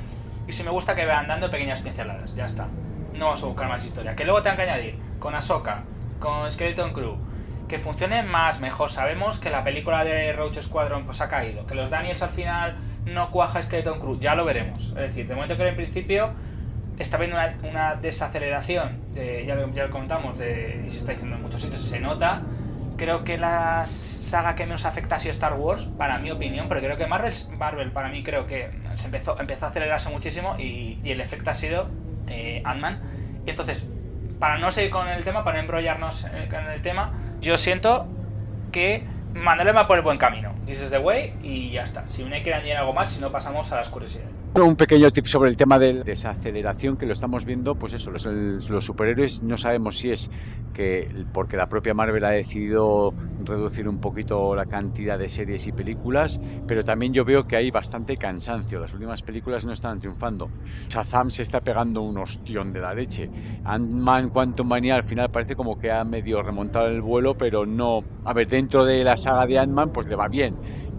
Y 0.46 0.52
sí 0.52 0.62
me 0.62 0.70
gusta 0.70 0.94
que 0.94 1.05
vean 1.05 1.26
dando 1.26 1.50
pequeñas 1.50 1.81
pinceladas. 1.81 2.35
Ya 2.37 2.44
está. 2.44 2.68
No 3.18 3.26
vamos 3.26 3.42
a 3.42 3.46
buscar 3.46 3.68
más 3.68 3.85
historia. 3.85 4.14
Que 4.14 4.24
luego 4.24 4.42
tengan 4.42 4.57
que 4.57 4.62
añadir 4.62 4.98
con 5.18 5.35
Ahsoka, 5.35 5.83
con 6.20 6.48
Skeleton 6.48 6.92
Crew, 6.92 7.16
que 7.66 7.79
funcione 7.79 8.22
más, 8.22 8.61
mejor. 8.61 8.92
Sabemos 8.92 9.40
que 9.40 9.50
la 9.50 9.64
película 9.64 10.05
de 10.05 10.33
Roach 10.33 10.61
Squadron 10.61 11.05
pues 11.05 11.20
ha 11.20 11.29
caído. 11.29 11.66
Que 11.66 11.74
los 11.74 11.90
Daniels 11.90 12.22
al 12.22 12.31
final 12.31 12.76
no 13.05 13.33
cuaja 13.33 13.61
Skeleton 13.61 13.98
Crew. 13.98 14.20
Ya 14.20 14.37
lo 14.37 14.44
veremos. 14.44 14.90
Es 14.90 14.94
decir, 14.94 15.26
de 15.26 15.35
momento 15.35 15.57
que 15.57 15.66
en 15.66 15.74
principio 15.74 16.31
está 17.02 17.16
habiendo 17.16 17.37
una, 17.64 17.94
desaceleración, 17.96 19.00
de, 19.14 19.44
ya, 19.46 19.54
lo, 19.54 19.90
comentamos, 19.90 20.40
y 20.40 20.90
se 20.90 20.98
está 20.98 21.12
diciendo 21.12 21.37
en 21.37 21.42
muchos 21.42 21.62
sitios, 21.62 21.82
se 21.82 22.00
nota. 22.00 22.42
Creo 22.96 23.24
que 23.24 23.37
la 23.37 23.85
saga 23.85 24.54
que 24.54 24.64
menos 24.64 24.87
afecta 24.87 25.16
ha 25.16 25.20
sido 25.20 25.32
Star 25.32 25.54
Wars, 25.54 25.87
para 25.98 26.18
mi 26.18 26.30
opinión, 26.30 26.66
pero 26.68 26.80
creo 26.80 26.96
que 26.96 27.06
Marvel, 27.06 27.92
para 27.92 28.09
mí 28.09 28.22
creo 28.22 28.46
que 28.46 28.70
se 28.94 29.06
empezó, 29.06 29.38
empezó 29.38 29.66
a 29.66 29.68
acelerarse 29.68 30.09
muchísimo 30.09 30.56
y, 30.59 30.98
el 31.04 31.20
efecto 31.20 31.50
ha 31.50 31.54
sido 31.54 31.88
eh, 32.28 32.62
Ant-Man. 32.64 33.00
Y 33.46 33.50
entonces, 33.50 33.87
para 34.38 34.59
no 34.59 34.70
seguir 34.70 34.90
con 34.90 35.09
el 35.09 35.22
tema, 35.24 35.44
para 35.44 35.59
no 35.59 35.62
embrollarnos 35.62 36.24
en 36.24 36.70
el 36.70 36.80
tema, 36.80 37.12
yo 37.40 37.59
siento 37.59 38.06
que 38.72 39.04
Mandalorian 39.35 39.76
va 39.76 39.87
por 39.87 39.98
el 39.98 40.02
buen 40.02 40.18
camino. 40.18 40.54
This 40.64 40.82
is 40.82 40.90
the 40.90 40.98
way 40.98 41.35
y 41.42 41.70
ya 41.70 41.82
está. 41.82 42.09
Si 42.09 42.24
no 42.24 42.35
hay 42.35 42.42
que 42.42 42.52
añadir 42.52 42.76
algo 42.76 42.92
más, 42.92 43.11
si 43.11 43.20
no 43.20 43.30
pasamos 43.30 43.70
a 43.72 43.76
las 43.76 43.88
curiosidades. 43.88 44.35
Un 44.56 44.74
pequeño 44.74 45.10
tip 45.10 45.26
sobre 45.26 45.50
el 45.50 45.56
tema 45.56 45.78
de 45.78 46.02
desaceleración 46.02 46.96
que 46.96 47.04
lo 47.04 47.12
estamos 47.12 47.44
viendo, 47.44 47.74
pues 47.74 47.92
eso, 47.92 48.10
los, 48.10 48.24
los, 48.24 48.84
superhéroes 48.84 49.42
no 49.42 49.58
sabemos 49.58 49.98
si 49.98 50.10
es 50.10 50.30
que 50.72 51.10
porque 51.34 51.58
la 51.58 51.68
propia 51.68 51.92
Marvel 51.92 52.24
ha 52.24 52.30
decidido 52.30 53.12
reducir 53.44 53.86
un 53.86 53.98
poquito 53.98 54.54
la 54.54 54.64
cantidad 54.64 55.18
de 55.18 55.28
series 55.28 55.66
y 55.66 55.72
películas, 55.72 56.40
pero 56.66 56.84
también 56.84 57.12
yo 57.12 57.22
veo 57.22 57.46
que 57.46 57.56
hay 57.56 57.70
bastante 57.70 58.16
cansancio, 58.16 58.80
las 58.80 58.94
últimas 58.94 59.22
películas 59.22 59.66
no 59.66 59.72
están 59.72 60.00
triunfando. 60.00 60.48
Shazam 60.88 61.30
se 61.30 61.42
está 61.42 61.60
pegando 61.60 62.00
un 62.00 62.16
ostión 62.16 62.72
de 62.72 62.80
la 62.80 62.94
leche. 62.94 63.28
Ant-Man 63.62 64.30
Quantum 64.30 64.68
Mania 64.68 64.94
al 64.94 65.04
final 65.04 65.28
parece 65.30 65.54
como 65.54 65.78
que 65.78 65.92
ha 65.92 66.02
medio 66.02 66.42
remontado 66.42 66.86
el 66.86 67.02
vuelo, 67.02 67.34
pero 67.34 67.66
no... 67.66 68.02
A 68.24 68.32
ver, 68.32 68.48
dentro 68.48 68.86
de 68.86 69.04
la 69.04 69.18
saga 69.18 69.46
de 69.46 69.58
Ant-Man 69.58 69.90
pues 69.92 70.06
le 70.06 70.16
va 70.16 70.28
bien 70.28 70.54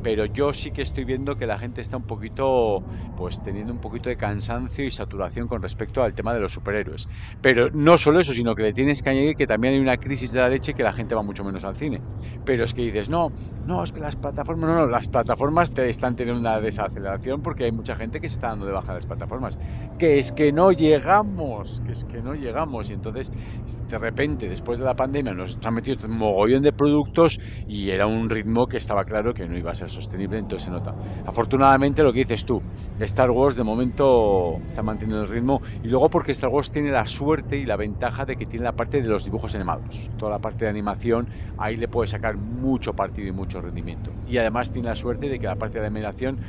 pero 0.07 0.25
yo 0.25 0.53
sí 0.53 0.71
que 0.71 0.81
estoy 0.83 1.03
viendo 1.03 1.35
que 1.35 1.45
la 1.45 1.59
gente 1.59 1.81
está 1.81 1.97
un 1.97 2.05
poquito, 2.05 2.85
pues 3.13 3.41
teniendo 3.41 3.73
un 3.73 3.79
poquito 3.81 4.07
de 4.07 4.15
cansancio 4.15 4.85
y 4.85 4.89
saturación 4.89 5.47
con 5.49 5.61
respecto 5.61 6.01
al 6.01 6.15
tema 6.15 6.33
de 6.33 6.39
los 6.39 6.53
superhéroes. 6.53 7.07
Pero 7.41 7.67
no 7.73 7.97
solo 7.97 8.21
eso, 8.21 8.31
sino 8.33 8.55
que 8.55 8.63
le 8.63 8.71
tienes 8.73 9.01
que 9.01 9.09
añadir 9.09 9.35
que 9.35 9.45
también 9.47 9.73
hay 9.73 9.81
una 9.81 9.97
crisis 9.97 10.31
de 10.31 10.39
la 10.39 10.47
leche 10.47 10.73
que 10.73 10.81
la 10.83 10.93
gente 10.93 11.13
va 11.13 11.23
mucho 11.23 11.43
menos 11.43 11.65
al 11.65 11.75
cine. 11.75 11.99
Pero 12.45 12.63
es 12.63 12.73
que 12.73 12.83
dices, 12.83 13.09
no, 13.09 13.31
no, 13.65 13.83
es 13.83 13.91
que 13.91 13.99
las 13.99 14.15
plataformas, 14.15 14.69
no, 14.69 14.75
no, 14.77 14.87
las 14.87 15.09
plataformas 15.09 15.73
te 15.73 15.89
están 15.89 16.15
teniendo 16.15 16.39
una 16.39 16.61
desaceleración 16.61 17.41
porque 17.41 17.65
hay 17.65 17.73
mucha 17.73 17.97
gente 17.97 18.21
que 18.21 18.29
se 18.29 18.35
está 18.35 18.47
dando 18.47 18.65
de 18.65 18.71
baja 18.71 18.93
de 18.93 18.99
las 18.99 19.05
plataformas. 19.05 19.57
Que 19.97 20.19
es 20.19 20.31
que 20.31 20.53
no 20.53 20.71
llegamos, 20.71 21.81
que 21.83 21.91
es 21.91 22.05
que 22.05 22.21
no 22.21 22.33
llegamos. 22.33 22.89
Y 22.89 22.93
entonces, 22.93 23.29
de 23.65 23.97
repente, 23.99 24.47
después 24.47 24.79
de 24.79 24.85
la 24.85 24.95
pandemia, 24.95 25.33
nos 25.33 25.57
han 25.63 25.73
metido 25.73 25.97
un 26.07 26.17
mogollón 26.17 26.61
de 26.63 26.71
productos 26.73 27.37
y 27.65 27.89
era 27.89 28.07
un 28.07 28.29
ritmo 28.29 28.67
que 28.67 28.77
estaba 28.77 29.03
claro 29.05 29.33
que 29.33 29.47
no 29.47 29.57
iba 29.57 29.71
a 29.71 29.75
ser 29.75 29.89
sostenible, 29.97 30.37
entonces 30.37 30.65
se 30.65 30.71
nota. 30.71 30.93
Afortunadamente 31.25 32.03
lo 32.03 32.13
que 32.13 32.19
dices 32.19 32.45
tú, 32.45 32.61
Star 32.99 33.31
Wars 33.31 33.55
de 33.55 33.63
momento 33.63 34.59
está 34.69 34.83
manteniendo 34.83 35.23
el 35.23 35.29
ritmo 35.29 35.61
y 35.83 35.87
luego 35.87 36.09
porque 36.09 36.31
Star 36.31 36.49
Wars 36.49 36.71
tiene 36.71 36.91
la 36.91 37.05
suerte 37.05 37.57
y 37.57 37.65
la 37.65 37.75
ventaja 37.75 38.25
de 38.25 38.35
que 38.35 38.45
tiene 38.45 38.65
la 38.65 38.73
parte 38.73 39.01
de 39.01 39.07
los 39.07 39.25
dibujos 39.25 39.53
animados. 39.55 40.09
Toda 40.17 40.31
la 40.31 40.39
parte 40.39 40.65
de 40.65 40.69
animación 40.69 41.27
ahí 41.57 41.75
le 41.77 41.87
puede 41.87 42.07
sacar 42.07 42.37
mucho 42.37 42.93
partido 42.93 43.27
y 43.27 43.31
mucho 43.31 43.61
rendimiento. 43.61 44.11
Y 44.27 44.37
además 44.37 44.71
tiene 44.71 44.89
la 44.89 44.95
suerte 44.95 45.29
de 45.29 45.39
que 45.39 45.47
la 45.47 45.55
parte 45.55 45.79
de 45.79 45.87
animación 45.87 46.39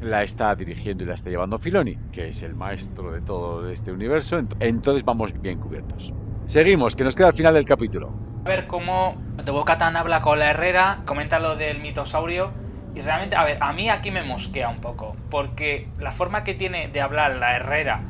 la 0.00 0.22
está 0.22 0.54
dirigiendo 0.54 1.04
y 1.04 1.06
la 1.06 1.14
está 1.14 1.30
llevando 1.30 1.58
Filoni, 1.58 1.96
que 2.12 2.28
es 2.28 2.42
el 2.42 2.54
maestro 2.54 3.12
de 3.12 3.20
todo 3.20 3.68
este 3.70 3.92
universo. 3.92 4.38
Entonces 4.60 5.04
vamos 5.04 5.32
bien 5.40 5.58
cubiertos. 5.58 6.12
Seguimos, 6.46 6.94
que 6.94 7.04
nos 7.04 7.14
queda 7.14 7.28
al 7.28 7.34
final 7.34 7.54
del 7.54 7.64
capítulo. 7.64 8.12
A 8.44 8.48
ver 8.48 8.66
cómo 8.66 9.16
de 9.44 9.50
Boca 9.50 9.76
Tan 9.78 9.96
habla 9.96 10.20
con 10.20 10.38
la 10.38 10.50
Herrera, 10.50 11.02
comenta 11.04 11.40
lo 11.40 11.56
del 11.56 11.80
mitosaurio 11.80 12.52
y 12.96 13.02
realmente, 13.02 13.36
a 13.36 13.44
ver, 13.44 13.58
a 13.60 13.74
mí 13.74 13.90
aquí 13.90 14.10
me 14.10 14.22
mosquea 14.22 14.70
un 14.70 14.80
poco, 14.80 15.14
porque 15.30 15.86
la 16.00 16.12
forma 16.12 16.44
que 16.44 16.54
tiene 16.54 16.88
de 16.88 17.02
hablar 17.02 17.34
la 17.34 17.54
Herrera 17.54 18.00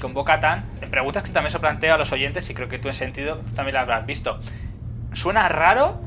con 0.00 0.14
Bocatán, 0.14 0.64
en 0.80 0.90
preguntas 0.90 1.22
que 1.22 1.30
también 1.30 1.52
se 1.52 1.60
planteo 1.60 1.94
a 1.94 1.96
los 1.96 2.10
oyentes 2.10 2.50
y 2.50 2.54
creo 2.54 2.66
que 2.68 2.80
tú 2.80 2.88
en 2.88 2.94
sentido 2.94 3.40
también 3.54 3.74
la 3.74 3.82
habrás 3.82 4.04
visto. 4.04 4.40
Suena 5.12 5.48
raro, 5.48 6.00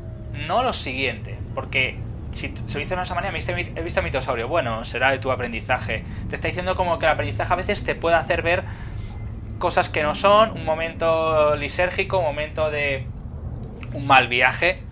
no 0.48 0.64
lo 0.64 0.74
siguiente, 0.74 1.40
porque 1.54 1.98
si 2.34 2.54
se 2.66 2.74
lo 2.74 2.80
dice 2.82 2.98
de 2.98 3.04
esa 3.04 3.16
manera, 3.16 3.34
he 3.34 3.82
visto 3.82 4.00
a 4.02 4.04
mitosaurio. 4.04 4.50
Bueno, 4.50 4.84
será 4.84 5.12
de 5.12 5.20
tu 5.20 5.32
aprendizaje. 5.32 6.04
Te 6.28 6.36
está 6.36 6.50
diciendo 6.50 6.76
como 6.76 7.00
que 7.00 7.06
el 7.06 7.14
aprendizaje 7.14 7.54
a 7.54 7.56
veces 7.56 7.86
te 7.86 7.96
puede 7.96 8.18
hacer 8.18 8.42
ver 8.42 8.66
cosas 9.60 9.88
que 9.88 10.04
no 10.04 10.14
son, 10.14 10.52
un 10.52 10.66
momento 10.66 11.56
lisérgico, 11.56 12.18
un 12.18 12.26
momento 12.26 12.70
de 12.70 13.08
un 13.94 14.06
mal 14.06 14.28
viaje. 14.28 14.84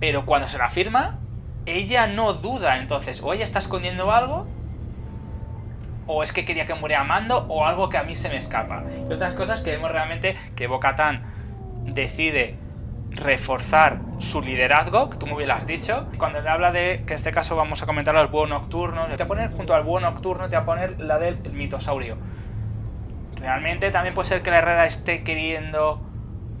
Pero 0.00 0.26
cuando 0.26 0.48
se 0.48 0.58
la 0.58 0.64
afirma, 0.64 1.20
ella 1.66 2.06
no 2.06 2.32
duda, 2.32 2.78
entonces, 2.78 3.22
o 3.22 3.32
ella 3.32 3.44
está 3.44 3.58
escondiendo 3.58 4.10
algo, 4.12 4.46
o 6.06 6.22
es 6.22 6.32
que 6.32 6.44
quería 6.44 6.66
que 6.66 6.74
muriera 6.74 7.04
Mando, 7.04 7.46
o 7.48 7.66
algo 7.66 7.88
que 7.88 7.98
a 7.98 8.04
mí 8.04 8.14
se 8.14 8.28
me 8.28 8.36
escapa. 8.36 8.84
Y 9.08 9.12
otras 9.12 9.34
cosas 9.34 9.60
que 9.60 9.72
vemos 9.72 9.90
realmente 9.90 10.36
que 10.54 10.68
Bocatán 10.68 11.24
decide 11.84 12.56
reforzar 13.10 14.00
su 14.18 14.42
liderazgo, 14.42 15.10
que 15.10 15.16
tú 15.18 15.26
muy 15.26 15.38
bien 15.38 15.48
lo 15.48 15.54
has 15.54 15.66
dicho. 15.66 16.06
Cuando 16.18 16.40
le 16.40 16.48
habla 16.48 16.70
de, 16.70 17.02
que 17.06 17.12
en 17.12 17.16
este 17.16 17.32
caso 17.32 17.56
vamos 17.56 17.82
a 17.82 17.86
comentar 17.86 18.16
al 18.16 18.28
búho 18.28 18.46
nocturno, 18.46 19.06
te 19.06 19.16
va 19.16 19.24
a 19.24 19.28
poner 19.28 19.50
junto 19.50 19.74
al 19.74 19.82
búho 19.82 20.00
nocturno, 20.00 20.48
te 20.48 20.56
va 20.56 20.62
a 20.62 20.66
poner 20.66 21.00
la 21.00 21.18
del 21.18 21.38
mitosaurio. 21.52 22.16
Realmente 23.40 23.90
también 23.90 24.14
puede 24.14 24.28
ser 24.28 24.42
que 24.42 24.50
la 24.50 24.58
Herrera 24.58 24.86
esté 24.86 25.22
queriendo 25.22 26.00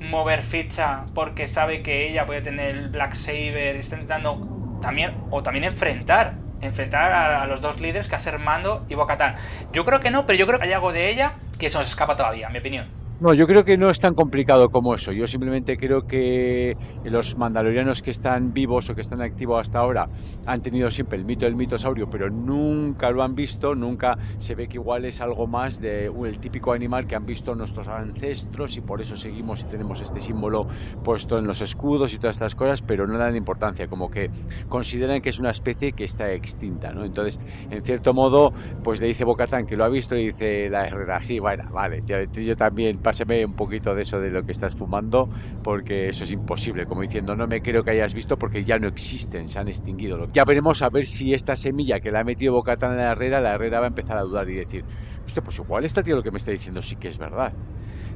mover 0.00 0.42
ficha 0.42 1.06
porque 1.14 1.46
sabe 1.46 1.82
que 1.82 2.08
ella 2.08 2.26
puede 2.26 2.42
tener 2.42 2.76
el 2.76 2.88
Black 2.90 3.14
Saber 3.14 3.76
y 3.76 3.78
está 3.78 3.96
intentando 3.96 4.55
también, 4.80 5.14
o 5.30 5.42
también 5.42 5.64
enfrentar, 5.64 6.34
enfrentar 6.60 7.12
a, 7.12 7.46
los 7.46 7.60
dos 7.60 7.80
líderes 7.80 8.08
que 8.08 8.16
hacer 8.16 8.38
Mando 8.38 8.84
y 8.88 8.94
Bocatán. 8.94 9.36
Yo 9.72 9.84
creo 9.84 10.00
que 10.00 10.10
no, 10.10 10.26
pero 10.26 10.38
yo 10.38 10.46
creo 10.46 10.58
que 10.58 10.66
hay 10.66 10.72
algo 10.72 10.92
de 10.92 11.10
ella 11.10 11.34
que 11.58 11.70
se 11.70 11.78
nos 11.78 11.88
escapa 11.88 12.16
todavía, 12.16 12.46
en 12.46 12.52
mi 12.52 12.58
opinión. 12.58 13.05
No, 13.18 13.32
yo 13.32 13.46
creo 13.46 13.64
que 13.64 13.78
no 13.78 13.88
es 13.88 13.98
tan 13.98 14.14
complicado 14.14 14.68
como 14.68 14.94
eso. 14.94 15.10
Yo 15.10 15.26
simplemente 15.26 15.78
creo 15.78 16.02
que 16.02 16.76
los 17.02 17.34
mandalorianos 17.34 18.02
que 18.02 18.10
están 18.10 18.52
vivos 18.52 18.90
o 18.90 18.94
que 18.94 19.00
están 19.00 19.22
activos 19.22 19.58
hasta 19.58 19.78
ahora 19.78 20.10
han 20.44 20.60
tenido 20.60 20.90
siempre 20.90 21.16
el 21.18 21.24
mito 21.24 21.46
del 21.46 21.56
mitosaurio, 21.56 22.08
pero 22.08 22.28
nunca 22.28 23.10
lo 23.10 23.22
han 23.22 23.34
visto, 23.34 23.74
nunca 23.74 24.18
se 24.36 24.54
ve 24.54 24.68
que 24.68 24.76
igual 24.76 25.06
es 25.06 25.22
algo 25.22 25.46
más 25.46 25.78
de 25.78 26.10
el 26.26 26.38
típico 26.38 26.72
animal 26.74 27.06
que 27.06 27.14
han 27.16 27.24
visto 27.24 27.54
nuestros 27.54 27.88
ancestros 27.88 28.76
y 28.76 28.82
por 28.82 29.00
eso 29.00 29.16
seguimos 29.16 29.62
y 29.62 29.66
tenemos 29.66 30.02
este 30.02 30.20
símbolo 30.20 30.66
puesto 31.00 31.38
en 31.38 31.46
los 31.46 31.62
escudos 31.62 32.12
y 32.12 32.18
todas 32.18 32.34
estas 32.34 32.54
cosas, 32.54 32.82
pero 32.82 33.06
no 33.06 33.16
dan 33.16 33.34
importancia, 33.34 33.88
como 33.88 34.10
que 34.10 34.28
consideran 34.68 35.22
que 35.22 35.30
es 35.30 35.38
una 35.38 35.50
especie 35.50 35.94
que 35.94 36.04
está 36.04 36.32
extinta, 36.32 36.92
¿no? 36.92 37.04
Entonces, 37.06 37.38
en 37.70 37.82
cierto 37.82 38.12
modo, 38.12 38.52
pues 38.82 39.00
le 39.00 39.06
dice 39.06 39.24
Bocatán 39.24 39.64
que 39.64 39.76
lo 39.76 39.84
ha 39.84 39.88
visto 39.88 40.16
y 40.16 40.26
dice 40.26 40.68
la 40.68 40.86
herrera, 40.86 41.20
sí, 41.22 41.38
bueno, 41.38 41.62
vale, 41.72 42.02
yo 42.06 42.56
también 42.56 42.98
páseme 43.06 43.44
un 43.44 43.54
poquito 43.54 43.94
de 43.94 44.02
eso 44.02 44.18
de 44.18 44.30
lo 44.30 44.42
que 44.42 44.50
estás 44.52 44.74
fumando, 44.74 45.28
porque 45.62 46.08
eso 46.08 46.24
es 46.24 46.32
imposible. 46.32 46.86
Como 46.86 47.02
diciendo, 47.02 47.36
no 47.36 47.46
me 47.46 47.60
creo 47.62 47.84
que 47.84 47.92
hayas 47.92 48.14
visto 48.14 48.36
porque 48.36 48.64
ya 48.64 48.78
no 48.80 48.88
existen, 48.88 49.48
se 49.48 49.60
han 49.60 49.68
extinguido. 49.68 50.26
Ya 50.32 50.44
veremos 50.44 50.82
a 50.82 50.90
ver 50.90 51.04
si 51.04 51.32
esta 51.32 51.54
semilla 51.56 52.00
que 52.00 52.10
la 52.10 52.20
ha 52.20 52.24
metido 52.24 52.52
Bocatán 52.54 52.92
en 52.92 52.98
la 52.98 53.12
Herrera, 53.12 53.40
la 53.40 53.54
Herrera 53.54 53.78
va 53.80 53.86
a 53.86 53.88
empezar 53.94 54.16
a 54.18 54.22
dudar 54.22 54.48
y 54.50 54.56
decir, 54.56 54.84
usted, 55.24 55.40
pues 55.42 55.58
igual 55.58 55.84
esta 55.84 56.02
tío 56.02 56.16
lo 56.16 56.22
que 56.24 56.32
me 56.32 56.38
está 56.38 56.50
diciendo 56.50 56.82
sí 56.82 56.96
que 56.96 57.08
es 57.08 57.18
verdad. 57.18 57.52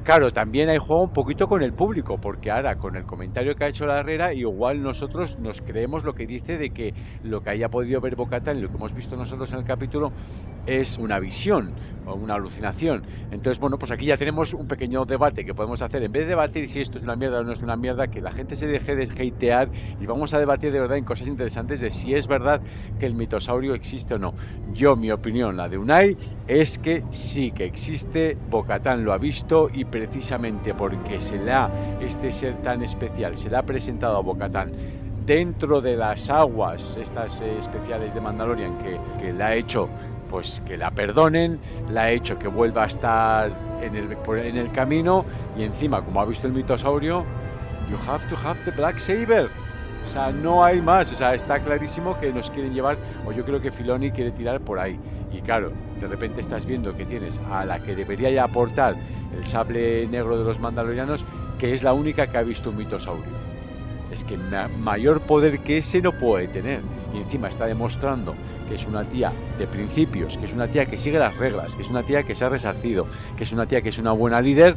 Claro, 0.03 0.33
también 0.33 0.67
hay 0.69 0.79
juego 0.79 1.03
un 1.03 1.13
poquito 1.13 1.47
con 1.47 1.61
el 1.61 1.73
público, 1.73 2.17
porque 2.19 2.49
ahora 2.49 2.75
con 2.75 2.95
el 2.95 3.05
comentario 3.05 3.55
que 3.55 3.65
ha 3.65 3.67
hecho 3.67 3.85
la 3.85 3.99
Herrera, 3.99 4.33
igual 4.33 4.81
nosotros 4.81 5.37
nos 5.37 5.61
creemos 5.61 6.03
lo 6.03 6.15
que 6.15 6.25
dice 6.25 6.57
de 6.57 6.71
que 6.71 6.95
lo 7.21 7.41
que 7.41 7.51
haya 7.51 7.69
podido 7.69 8.01
ver 8.01 8.15
Bocatán 8.15 8.57
y 8.57 8.61
lo 8.61 8.69
que 8.69 8.77
hemos 8.77 8.95
visto 8.95 9.15
nosotros 9.15 9.51
en 9.53 9.59
el 9.59 9.63
capítulo 9.63 10.11
es 10.65 10.97
una 10.97 11.19
visión 11.19 11.75
o 12.07 12.15
una 12.15 12.33
alucinación. 12.33 13.03
Entonces, 13.29 13.59
bueno, 13.59 13.77
pues 13.77 13.91
aquí 13.91 14.07
ya 14.07 14.17
tenemos 14.17 14.55
un 14.55 14.67
pequeño 14.67 15.05
debate 15.05 15.45
que 15.45 15.53
podemos 15.53 15.83
hacer. 15.83 16.01
En 16.01 16.11
vez 16.11 16.23
de 16.23 16.29
debatir 16.29 16.67
si 16.67 16.81
esto 16.81 16.97
es 16.97 17.03
una 17.03 17.15
mierda 17.15 17.39
o 17.39 17.43
no 17.43 17.51
es 17.51 17.61
una 17.61 17.75
mierda, 17.75 18.07
que 18.07 18.21
la 18.21 18.31
gente 18.31 18.55
se 18.55 18.65
deje 18.65 18.95
de 18.95 19.03
hatear 19.03 19.69
y 19.99 20.07
vamos 20.07 20.33
a 20.33 20.39
debatir 20.39 20.71
de 20.71 20.79
verdad 20.79 20.97
en 20.97 21.05
cosas 21.05 21.27
interesantes 21.27 21.79
de 21.79 21.91
si 21.91 22.15
es 22.15 22.27
verdad 22.27 22.59
que 22.99 23.05
el 23.05 23.13
mitosaurio 23.13 23.75
existe 23.75 24.15
o 24.15 24.17
no. 24.17 24.33
Yo, 24.73 24.95
mi 24.95 25.11
opinión, 25.11 25.57
la 25.57 25.69
de 25.69 25.77
Unai, 25.77 26.17
es 26.47 26.79
que 26.79 27.03
sí 27.11 27.51
que 27.51 27.65
existe, 27.65 28.35
Bocatán 28.49 29.05
lo 29.05 29.13
ha 29.13 29.19
visto 29.19 29.69
y 29.71 29.85
precisamente 29.91 30.73
porque 30.73 31.19
se 31.19 31.51
ha, 31.51 31.69
este 31.99 32.31
ser 32.31 32.55
tan 32.63 32.81
especial, 32.81 33.35
se 33.37 33.55
ha 33.55 33.61
presentado 33.63 34.17
a 34.17 34.21
Bocatán 34.21 34.71
dentro 35.25 35.81
de 35.81 35.95
las 35.95 36.29
aguas 36.29 36.97
estas 36.99 37.41
eh, 37.41 37.57
especiales 37.59 38.13
de 38.13 38.21
Mandalorian 38.21 38.77
que, 38.79 38.99
que 39.19 39.33
le 39.33 39.43
ha 39.43 39.55
hecho 39.55 39.87
pues 40.31 40.61
que 40.65 40.77
la 40.77 40.89
perdonen, 40.89 41.59
la 41.89 42.03
ha 42.03 42.11
hecho 42.11 42.39
que 42.39 42.47
vuelva 42.47 42.83
a 42.83 42.87
estar 42.87 43.51
en 43.81 43.95
el, 43.95 44.17
en 44.45 44.57
el 44.57 44.71
camino 44.71 45.25
y 45.57 45.63
encima, 45.63 46.01
como 46.01 46.21
ha 46.21 46.25
visto 46.25 46.47
el 46.47 46.53
mitosaurio, 46.53 47.25
you 47.89 47.97
have 48.07 48.23
to 48.29 48.37
have 48.37 48.57
the 48.63 48.71
black 48.71 48.97
saber. 48.97 49.49
O 50.05 50.07
sea, 50.07 50.31
no 50.31 50.63
hay 50.63 50.81
más. 50.81 51.11
O 51.11 51.15
sea, 51.15 51.35
está 51.35 51.59
clarísimo 51.59 52.17
que 52.17 52.31
nos 52.31 52.49
quieren 52.49 52.73
llevar, 52.73 52.97
o 53.25 53.31
yo 53.31 53.43
creo 53.43 53.61
que 53.61 53.71
Filoni 53.71 54.11
quiere 54.11 54.31
tirar 54.31 54.61
por 54.61 54.79
ahí. 54.79 54.97
Y 55.31 55.41
claro, 55.41 55.71
de 55.99 56.07
repente 56.07 56.41
estás 56.41 56.65
viendo 56.65 56.95
que 56.95 57.05
tienes 57.05 57.39
a 57.51 57.65
la 57.65 57.79
que 57.79 57.95
debería 57.95 58.29
ya 58.29 58.45
aportar 58.45 58.95
el 59.37 59.45
sable 59.45 60.07
negro 60.07 60.37
de 60.37 60.43
los 60.43 60.59
mandalorianos, 60.59 61.25
que 61.57 61.73
es 61.73 61.83
la 61.83 61.93
única 61.93 62.27
que 62.27 62.37
ha 62.37 62.43
visto 62.43 62.69
un 62.69 62.77
mitosaurio. 62.77 63.51
Es 64.11 64.23
que 64.23 64.37
mayor 64.37 65.21
poder 65.21 65.59
que 65.59 65.77
ese 65.77 66.01
no 66.01 66.11
puede 66.11 66.47
tener. 66.47 66.81
Y 67.13 67.17
encima 67.17 67.49
está 67.49 67.65
demostrando 67.65 68.33
que 68.67 68.75
es 68.75 68.85
una 68.85 69.03
tía 69.03 69.31
de 69.57 69.67
principios, 69.67 70.37
que 70.37 70.45
es 70.45 70.53
una 70.53 70.67
tía 70.67 70.85
que 70.85 70.97
sigue 70.97 71.19
las 71.19 71.35
reglas, 71.37 71.75
que 71.75 71.81
es 71.81 71.89
una 71.89 72.03
tía 72.03 72.23
que 72.23 72.35
se 72.35 72.45
ha 72.45 72.49
resarcido, 72.49 73.05
que 73.37 73.43
es 73.43 73.51
una 73.51 73.65
tía 73.65 73.81
que 73.81 73.89
es 73.89 73.97
una 73.97 74.13
buena 74.13 74.41
líder. 74.41 74.75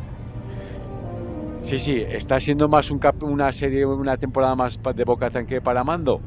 Sí, 1.63 1.79
sí, 1.79 2.05
está 2.07 2.39
siendo 2.41 2.69
más 2.69 2.91
un 2.91 3.01
una 3.23 3.51
serie, 3.51 3.87
una 3.87 4.17
temporada 4.17 4.55
más 4.55 4.79
de 4.95 5.05
Boca 5.05 5.31
que 5.31 5.61
para 5.61 5.83
Mando. 5.83 6.21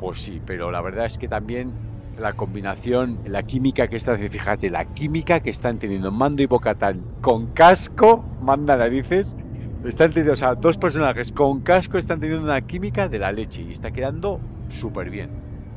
Pues 0.00 0.18
sí, 0.18 0.40
pero 0.44 0.70
la 0.70 0.82
verdad 0.82 1.06
es 1.06 1.16
que 1.16 1.28
también 1.28 1.72
la 2.18 2.32
combinación, 2.32 3.18
la 3.26 3.42
química 3.42 3.88
que 3.88 3.96
está, 3.96 4.16
fíjate, 4.16 4.70
la 4.70 4.84
química 4.84 5.40
que 5.40 5.50
están 5.50 5.78
teniendo 5.78 6.10
Mando 6.10 6.42
y 6.42 6.46
Bocatán 6.46 7.02
con 7.20 7.46
casco, 7.48 8.24
manda 8.40 8.76
narices, 8.76 9.36
están 9.84 10.10
teniendo, 10.10 10.32
o 10.32 10.36
sea, 10.36 10.54
dos 10.54 10.76
personajes 10.76 11.32
con 11.32 11.60
casco 11.60 11.98
están 11.98 12.20
teniendo 12.20 12.44
una 12.44 12.60
química 12.60 13.08
de 13.08 13.18
la 13.18 13.32
leche 13.32 13.62
y 13.62 13.72
está 13.72 13.90
quedando 13.90 14.40
súper 14.68 15.10
bien. 15.10 15.30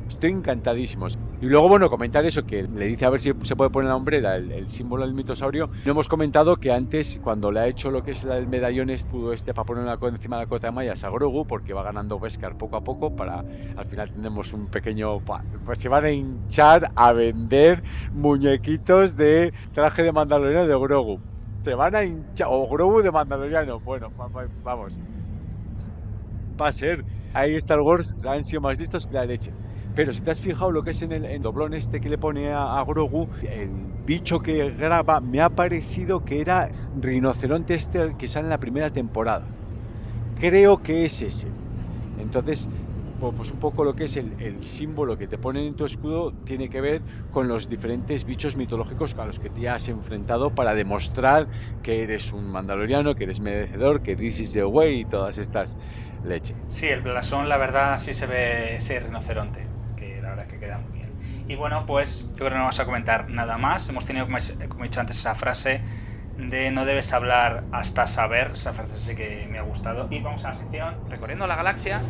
Estoy 0.08 0.30
encantadísimo. 0.30 1.08
Y 1.40 1.46
luego, 1.46 1.68
bueno, 1.68 1.88
comentar 1.88 2.26
eso, 2.26 2.44
que 2.44 2.64
le 2.64 2.86
dice 2.86 3.04
a 3.04 3.10
ver 3.10 3.20
si 3.20 3.32
se 3.42 3.54
puede 3.54 3.70
poner 3.70 3.90
la 3.90 3.96
hombrera 3.96 4.34
el, 4.34 4.68
símbolo 4.68 5.04
del 5.04 5.14
mitosaurio. 5.14 5.70
No 5.86 5.92
hemos 5.92 6.08
comentado 6.08 6.56
que 6.56 6.72
antes, 6.72 7.20
cuando 7.22 7.52
le 7.52 7.60
ha 7.60 7.68
hecho 7.68 7.92
lo 7.92 8.02
que 8.02 8.10
es 8.10 8.24
el 8.24 8.48
medallón 8.48 8.90
escudo 8.90 9.32
este 9.32 9.54
para 9.54 9.64
poner 9.64 9.86
encima 9.86 10.36
de 10.36 10.42
la 10.42 10.48
cota 10.48 10.66
de 10.66 10.72
mallas 10.72 11.04
a 11.04 11.10
Grogu, 11.10 11.46
porque 11.46 11.72
va 11.72 11.84
ganando 11.84 12.18
Beskar 12.18 12.58
poco 12.58 12.76
a 12.76 12.80
poco, 12.80 13.14
para 13.14 13.44
al 13.76 13.86
final 13.86 14.10
tenemos 14.10 14.52
un 14.52 14.66
pequeño... 14.66 15.20
Pues 15.64 15.78
se 15.78 15.88
van 15.88 16.06
a 16.06 16.10
hinchar 16.10 16.90
a 16.96 17.12
vender 17.12 17.84
muñequitos 18.12 19.16
de 19.16 19.52
traje 19.72 20.02
de 20.02 20.10
mandaloriano 20.10 20.66
de 20.66 20.76
Grogu. 20.76 21.20
Se 21.60 21.72
van 21.74 21.94
a 21.94 22.02
hinchar... 22.02 22.48
O 22.50 22.68
Grogu 22.68 23.00
de 23.00 23.12
mandaloriano. 23.12 23.78
Bueno, 23.78 24.10
vamos. 24.64 24.98
Va 26.60 26.68
a 26.68 26.72
ser... 26.72 27.04
Ahí 27.32 27.54
Star 27.54 27.80
Wars 27.80 28.16
han 28.26 28.44
sido 28.44 28.62
más 28.62 28.80
listos 28.80 29.06
que 29.06 29.12
la 29.12 29.24
leche. 29.24 29.52
Pero 29.98 30.12
si 30.12 30.20
te 30.20 30.30
has 30.30 30.38
fijado 30.38 30.70
lo 30.70 30.84
que 30.84 30.92
es 30.92 31.02
en 31.02 31.10
el 31.10 31.42
doblón 31.42 31.74
este 31.74 32.00
que 32.00 32.08
le 32.08 32.18
pone 32.18 32.52
a, 32.52 32.80
Grogu, 32.86 33.28
el 33.42 33.68
bicho 34.06 34.38
que 34.38 34.70
graba 34.70 35.18
me 35.18 35.40
ha 35.40 35.48
parecido 35.48 36.24
que 36.24 36.40
era 36.40 36.70
rinoceronte 37.00 37.74
este 37.74 38.14
que 38.16 38.28
sale 38.28 38.44
en 38.44 38.50
la 38.50 38.58
primera 38.58 38.90
temporada. 38.92 39.44
Creo 40.38 40.80
que 40.84 41.04
es 41.04 41.20
ese. 41.20 41.48
Entonces, 42.20 42.68
pues 43.18 43.50
un 43.50 43.58
poco 43.58 43.82
lo 43.82 43.96
que 43.96 44.04
es 44.04 44.16
el, 44.16 44.62
símbolo 44.62 45.18
que 45.18 45.26
te 45.26 45.36
ponen 45.36 45.64
en 45.64 45.74
tu 45.74 45.84
escudo 45.84 46.32
tiene 46.44 46.68
que 46.68 46.80
ver 46.80 47.02
con 47.32 47.48
los 47.48 47.68
diferentes 47.68 48.24
bichos 48.24 48.56
mitológicos 48.56 49.16
a 49.18 49.26
los 49.26 49.40
que 49.40 49.50
te 49.50 49.68
has 49.68 49.88
enfrentado 49.88 50.50
para 50.50 50.74
demostrar 50.74 51.48
que 51.82 52.04
eres 52.04 52.32
un 52.32 52.46
mandaloriano, 52.46 53.16
que 53.16 53.24
eres 53.24 53.40
merecedor, 53.40 54.00
que 54.02 54.14
this 54.14 54.38
is 54.38 54.52
the 54.52 54.64
way 54.64 55.00
y 55.00 55.04
todas 55.06 55.38
estas 55.38 55.76
leches. 56.24 56.56
Sí, 56.68 56.86
el 56.86 57.00
blasón 57.00 57.48
la 57.48 57.56
verdad 57.56 57.96
sí 57.96 58.12
se 58.12 58.26
ve 58.26 58.76
ese 58.76 59.00
rinoceronte 59.00 59.77
que 60.48 60.58
queda 60.58 60.78
muy 60.78 60.98
bien. 60.98 61.12
Y 61.48 61.54
bueno, 61.54 61.86
pues 61.86 62.28
yo 62.30 62.36
creo 62.36 62.50
que 62.50 62.56
no 62.56 62.62
vamos 62.62 62.80
a 62.80 62.84
comentar 62.84 63.30
nada 63.30 63.56
más. 63.58 63.88
Hemos 63.88 64.04
tenido, 64.04 64.26
como 64.26 64.84
he 64.84 64.88
dicho 64.88 65.00
antes, 65.00 65.18
esa 65.18 65.34
frase 65.34 65.80
de 66.36 66.70
no 66.70 66.84
debes 66.84 67.12
hablar 67.12 67.64
hasta 67.72 68.06
saber. 68.06 68.52
Esa 68.54 68.72
frase 68.72 68.98
sí 68.98 69.14
que 69.14 69.46
me 69.50 69.58
ha 69.58 69.62
gustado. 69.62 70.08
Y 70.10 70.20
vamos 70.20 70.44
a 70.44 70.48
la 70.48 70.54
sección 70.54 70.94
Recorriendo 71.08 71.46
la 71.46 71.56
Galaxia. 71.56 72.02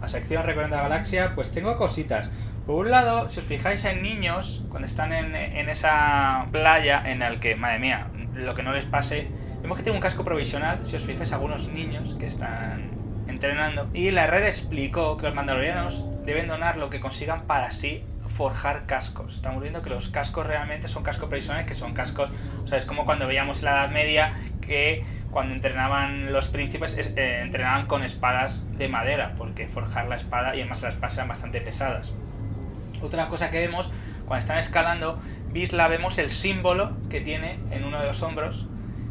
La 0.00 0.08
sección 0.08 0.44
Recorriendo 0.44 0.76
la 0.76 0.82
Galaxia, 0.82 1.34
pues 1.34 1.50
tengo 1.50 1.76
cositas. 1.76 2.30
Por 2.66 2.76
un 2.76 2.90
lado, 2.90 3.28
si 3.28 3.40
os 3.40 3.46
fijáis 3.46 3.84
en 3.84 4.00
niños, 4.00 4.64
cuando 4.70 4.86
están 4.86 5.12
en, 5.12 5.34
esa 5.68 6.46
playa 6.50 7.02
en 7.04 7.18
la 7.18 7.30
que, 7.32 7.56
madre 7.56 7.78
mía, 7.78 8.06
lo 8.34 8.54
que 8.54 8.62
no 8.62 8.72
les 8.72 8.86
pase, 8.86 9.28
vemos 9.60 9.76
que 9.76 9.82
tiene 9.82 9.98
un 9.98 10.02
casco 10.02 10.24
provisional, 10.24 10.78
si 10.86 10.96
os 10.96 11.02
fijáis, 11.02 11.32
algunos 11.32 11.68
niños 11.68 12.14
que 12.14 12.24
están 12.24 12.90
entrenando. 13.28 13.88
Y 13.92 14.10
la 14.12 14.24
Herrera 14.24 14.48
explicó 14.48 15.18
que 15.18 15.26
los 15.26 15.34
mandalorianos 15.34 16.06
deben 16.24 16.46
donar 16.46 16.76
lo 16.76 16.88
que 16.88 17.00
consigan 17.00 17.42
para 17.42 17.66
así 17.66 18.02
forjar 18.28 18.86
cascos. 18.86 19.34
Estamos 19.34 19.60
viendo 19.60 19.82
que 19.82 19.90
los 19.90 20.08
cascos 20.08 20.46
realmente 20.46 20.88
son 20.88 21.02
cascos 21.02 21.28
provisionales, 21.28 21.66
que 21.66 21.74
son 21.74 21.92
cascos, 21.92 22.30
o 22.62 22.66
sea, 22.66 22.78
es 22.78 22.86
como 22.86 23.04
cuando 23.04 23.26
veíamos 23.26 23.58
en 23.58 23.66
la 23.66 23.72
Edad 23.72 23.90
Media 23.90 24.34
que 24.62 25.04
cuando 25.30 25.52
entrenaban 25.52 26.32
los 26.32 26.48
príncipes 26.48 26.96
eh, 26.96 27.40
entrenaban 27.42 27.86
con 27.86 28.02
espadas 28.02 28.64
de 28.78 28.88
madera, 28.88 29.34
porque 29.36 29.68
forjar 29.68 30.06
la 30.08 30.16
espada 30.16 30.56
y 30.56 30.60
además 30.60 30.80
las 30.80 30.94
espadas 30.94 31.16
eran 31.16 31.28
bastante 31.28 31.60
pesadas. 31.60 32.14
Otra 33.04 33.28
cosa 33.28 33.50
que 33.50 33.60
vemos, 33.60 33.92
cuando 34.26 34.38
están 34.38 34.58
escalando, 34.58 35.18
Visla 35.52 35.88
vemos 35.88 36.18
el 36.18 36.30
símbolo 36.30 36.96
que 37.10 37.20
tiene 37.20 37.58
en 37.70 37.84
uno 37.84 38.00
de 38.00 38.06
los 38.06 38.22
hombros, 38.22 38.66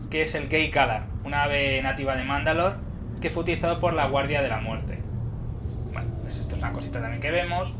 que 0.09 0.23
es 0.23 0.33
el 0.35 0.49
Gay 0.49 0.71
Kalar, 0.71 1.05
una 1.23 1.43
ave 1.43 1.81
nativa 1.81 2.15
de 2.15 2.23
Mandalore 2.23 2.75
que 3.21 3.29
fue 3.29 3.43
utilizado 3.43 3.79
por 3.79 3.93
la 3.93 4.07
Guardia 4.07 4.41
de 4.41 4.49
la 4.49 4.59
Muerte. 4.59 4.99
Bueno, 5.93 6.09
pues 6.21 6.39
esto 6.39 6.55
es 6.55 6.61
una 6.61 6.73
cosita 6.73 6.99
también 6.99 7.21
que 7.21 7.31
vemos. 7.31 7.73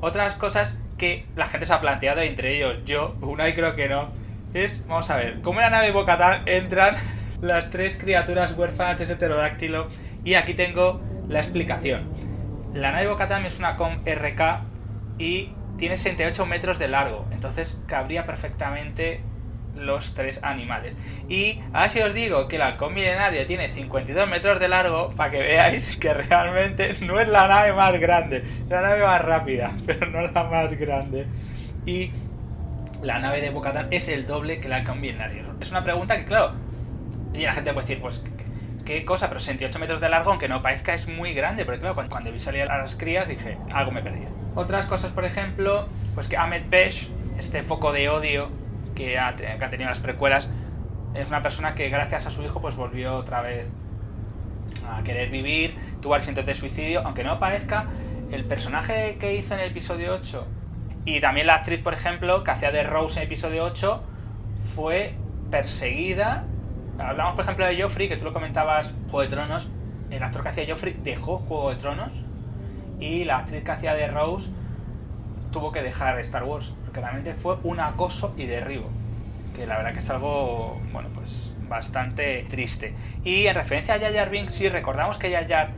Otras 0.00 0.34
cosas 0.36 0.76
que 0.98 1.26
la 1.34 1.46
gente 1.46 1.66
se 1.66 1.72
ha 1.72 1.80
planteado, 1.80 2.20
entre 2.20 2.56
ellos 2.56 2.76
yo, 2.84 3.16
una 3.20 3.48
y 3.48 3.54
creo 3.54 3.74
que 3.74 3.88
no, 3.88 4.10
es, 4.52 4.86
vamos 4.86 5.10
a 5.10 5.16
ver, 5.16 5.40
cómo 5.40 5.58
en 5.58 5.64
la 5.64 5.70
nave 5.70 5.90
Bocatán 5.90 6.42
entran 6.46 6.94
las 7.40 7.70
tres 7.70 7.96
criaturas 7.96 8.52
huérfanas 8.52 8.98
de 8.98 9.04
ese 9.04 9.16
pterodáctilo 9.16 9.88
y 10.22 10.34
aquí 10.34 10.54
tengo 10.54 11.00
la 11.28 11.40
explicación. 11.40 12.04
La 12.72 12.92
nave 12.92 13.08
Bocatán 13.08 13.44
es 13.46 13.58
una 13.58 13.74
COM 13.74 14.04
RK 14.04 14.73
y 15.18 15.50
tiene 15.76 15.96
68 15.96 16.46
metros 16.46 16.78
de 16.78 16.88
largo, 16.88 17.26
entonces 17.30 17.80
cabría 17.86 18.26
perfectamente 18.26 19.20
los 19.76 20.14
tres 20.14 20.42
animales. 20.44 20.94
Y 21.28 21.60
ahora 21.72 21.88
si 21.88 22.00
os 22.00 22.14
digo 22.14 22.46
que 22.48 22.56
el 22.56 22.62
halcón 22.62 22.94
milenario 22.94 23.44
tiene 23.46 23.68
52 23.70 24.28
metros 24.28 24.60
de 24.60 24.68
largo, 24.68 25.10
para 25.10 25.30
que 25.30 25.38
veáis 25.38 25.96
que 25.96 26.14
realmente 26.14 26.94
no 27.00 27.20
es 27.20 27.28
la 27.28 27.48
nave 27.48 27.72
más 27.72 27.98
grande, 27.98 28.44
es 28.64 28.70
la 28.70 28.82
nave 28.82 29.02
más 29.02 29.22
rápida, 29.22 29.72
pero 29.86 30.06
no 30.10 30.22
la 30.22 30.44
más 30.44 30.72
grande. 30.74 31.26
Y 31.86 32.12
la 33.02 33.18
nave 33.18 33.40
de 33.40 33.50
Bocatán 33.50 33.88
es 33.90 34.08
el 34.08 34.26
doble 34.26 34.60
que 34.60 34.66
el 34.66 34.72
halcón 34.72 35.00
milenario. 35.00 35.44
Es 35.60 35.70
una 35.70 35.82
pregunta 35.82 36.16
que, 36.16 36.24
claro, 36.24 36.52
y 37.32 37.42
la 37.42 37.52
gente 37.52 37.72
puede 37.72 37.86
decir, 37.86 38.00
pues, 38.00 38.24
qué 38.84 39.04
cosa, 39.04 39.28
pero 39.28 39.40
68 39.40 39.78
metros 39.78 40.00
de 40.00 40.08
largo, 40.08 40.30
aunque 40.30 40.48
no 40.48 40.62
parezca, 40.62 40.94
es 40.94 41.08
muy 41.08 41.34
grande, 41.34 41.64
porque 41.64 41.80
cuando, 42.08 42.32
vi 42.32 42.38
salir 42.38 42.62
a 42.62 42.78
las 42.78 42.94
crías 42.96 43.28
dije, 43.28 43.58
algo 43.72 43.90
me 43.90 44.02
perdido. 44.02 44.30
Otras 44.54 44.86
cosas, 44.86 45.10
por 45.10 45.24
ejemplo, 45.24 45.88
pues 46.14 46.28
que 46.28 46.36
Ahmed 46.36 46.64
Pesh, 46.70 47.08
este 47.38 47.62
foco 47.62 47.92
de 47.92 48.08
odio 48.08 48.50
que, 48.94 49.18
ha, 49.18 49.34
que 49.34 49.68
tenido 49.70 49.88
las 49.88 50.00
precuelas, 50.00 50.50
es 51.14 51.28
una 51.28 51.42
persona 51.42 51.74
que 51.74 51.88
gracias 51.88 52.26
a 52.26 52.30
su 52.30 52.42
hijo 52.42 52.60
pues 52.60 52.76
volvió 52.76 53.16
otra 53.16 53.40
vez 53.40 53.66
a 54.88 55.02
querer 55.02 55.30
vivir, 55.30 55.76
tuvo 56.00 56.16
intentos 56.16 56.46
de 56.46 56.54
suicidio, 56.54 57.02
aunque 57.04 57.24
no 57.24 57.38
parezca, 57.38 57.86
el 58.30 58.44
personaje 58.44 59.16
que 59.18 59.34
hizo 59.34 59.54
en 59.54 59.60
el 59.60 59.70
episodio 59.70 60.14
8 60.14 60.46
y 61.04 61.20
también 61.20 61.46
la 61.46 61.54
actriz, 61.54 61.80
por 61.80 61.94
ejemplo, 61.94 62.44
que 62.44 62.50
hacía 62.50 62.70
de 62.70 62.82
Rose 62.82 63.16
en 63.16 63.22
el 63.22 63.26
episodio 63.26 63.64
8, 63.64 64.02
fue 64.74 65.14
perseguida. 65.50 66.44
Hablamos, 66.98 67.34
por 67.34 67.44
ejemplo, 67.44 67.66
de 67.66 67.80
Joffrey, 67.80 68.08
que 68.08 68.16
tú 68.16 68.24
lo 68.24 68.32
comentabas, 68.32 68.94
Juego 69.10 69.22
de 69.22 69.28
Tronos. 69.28 69.70
El 70.10 70.22
actor 70.22 70.42
que 70.42 70.48
hacía 70.48 70.64
Joffrey 70.68 70.96
dejó 71.02 71.38
Juego 71.38 71.70
de 71.70 71.76
Tronos 71.76 72.12
y 73.00 73.24
la 73.24 73.38
actriz 73.38 73.64
que 73.64 73.72
hacía 73.72 73.94
de 73.94 74.06
Rose 74.06 74.50
tuvo 75.50 75.72
que 75.72 75.82
dejar 75.82 76.18
Star 76.20 76.44
Wars, 76.44 76.74
porque 76.84 77.00
realmente 77.00 77.34
fue 77.34 77.56
un 77.62 77.80
acoso 77.80 78.34
y 78.36 78.46
derribo, 78.46 78.88
que 79.54 79.66
la 79.66 79.76
verdad 79.76 79.92
que 79.92 79.98
es 80.00 80.10
algo, 80.10 80.80
bueno, 80.92 81.08
pues 81.14 81.52
bastante 81.68 82.44
triste. 82.48 82.94
Y 83.24 83.46
en 83.46 83.54
referencia 83.54 83.94
a 83.94 83.98
Jar 83.98 84.30
Binks, 84.30 84.54
sí 84.54 84.68
recordamos 84.68 85.18
que 85.18 85.32
Jar 85.32 85.70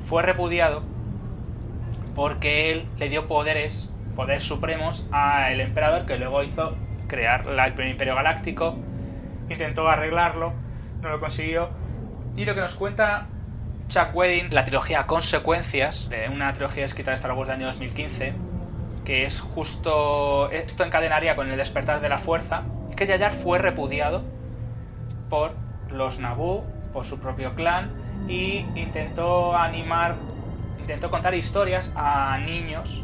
fue 0.00 0.22
repudiado 0.22 0.82
porque 2.14 2.72
él 2.72 2.86
le 2.98 3.08
dio 3.08 3.28
poderes, 3.28 3.92
poderes 4.16 4.42
supremos 4.42 5.06
al 5.12 5.60
emperador 5.60 6.06
que 6.06 6.16
luego 6.16 6.42
hizo 6.42 6.76
crear 7.06 7.46
el 7.46 7.72
primer 7.74 7.92
imperio 7.92 8.14
galáctico, 8.14 8.76
intentó 9.50 9.88
arreglarlo, 9.88 10.52
no 11.02 11.10
lo 11.10 11.20
consiguió. 11.20 11.70
Y 12.36 12.44
lo 12.44 12.54
que 12.54 12.60
nos 12.60 12.74
cuenta 12.74 13.26
Chuck 13.88 14.14
Wedding, 14.14 14.54
la 14.54 14.64
trilogía 14.64 15.06
Consecuencias, 15.06 16.08
una 16.32 16.52
trilogía 16.52 16.84
escrita 16.84 17.10
de 17.10 17.16
Star 17.16 17.32
Wars 17.32 17.48
del 17.48 17.58
año 17.58 17.66
2015, 17.66 18.34
que 19.04 19.24
es 19.24 19.40
justo. 19.40 20.50
Esto 20.50 20.84
encadenaría 20.84 21.34
con 21.36 21.50
el 21.50 21.56
despertar 21.56 22.00
de 22.00 22.08
la 22.08 22.18
fuerza, 22.18 22.62
que 22.96 23.06
Yayar 23.06 23.32
fue 23.32 23.58
repudiado 23.58 24.22
por 25.28 25.54
los 25.90 26.18
Naboo, 26.20 26.64
por 26.92 27.04
su 27.04 27.18
propio 27.18 27.54
clan, 27.54 27.90
y 28.28 28.64
intentó 28.76 29.56
animar, 29.56 30.14
intentó 30.78 31.10
contar 31.10 31.34
historias 31.34 31.92
a 31.96 32.38
niños 32.38 33.02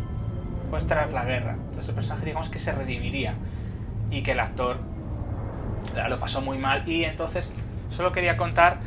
pues 0.70 0.86
tras 0.86 1.12
la 1.12 1.24
guerra. 1.24 1.52
Entonces 1.52 1.88
el 1.88 1.94
personaje 1.94 2.26
digamos 2.26 2.48
que 2.48 2.58
se 2.58 2.72
redimiría 2.72 3.34
y 4.10 4.22
que 4.22 4.32
el 4.32 4.40
actor 4.40 4.78
lo 6.08 6.18
pasó 6.18 6.40
muy 6.40 6.58
mal. 6.58 6.88
Y 6.88 7.04
entonces 7.04 7.50
solo 7.88 8.12
quería 8.12 8.36
contar 8.36 8.80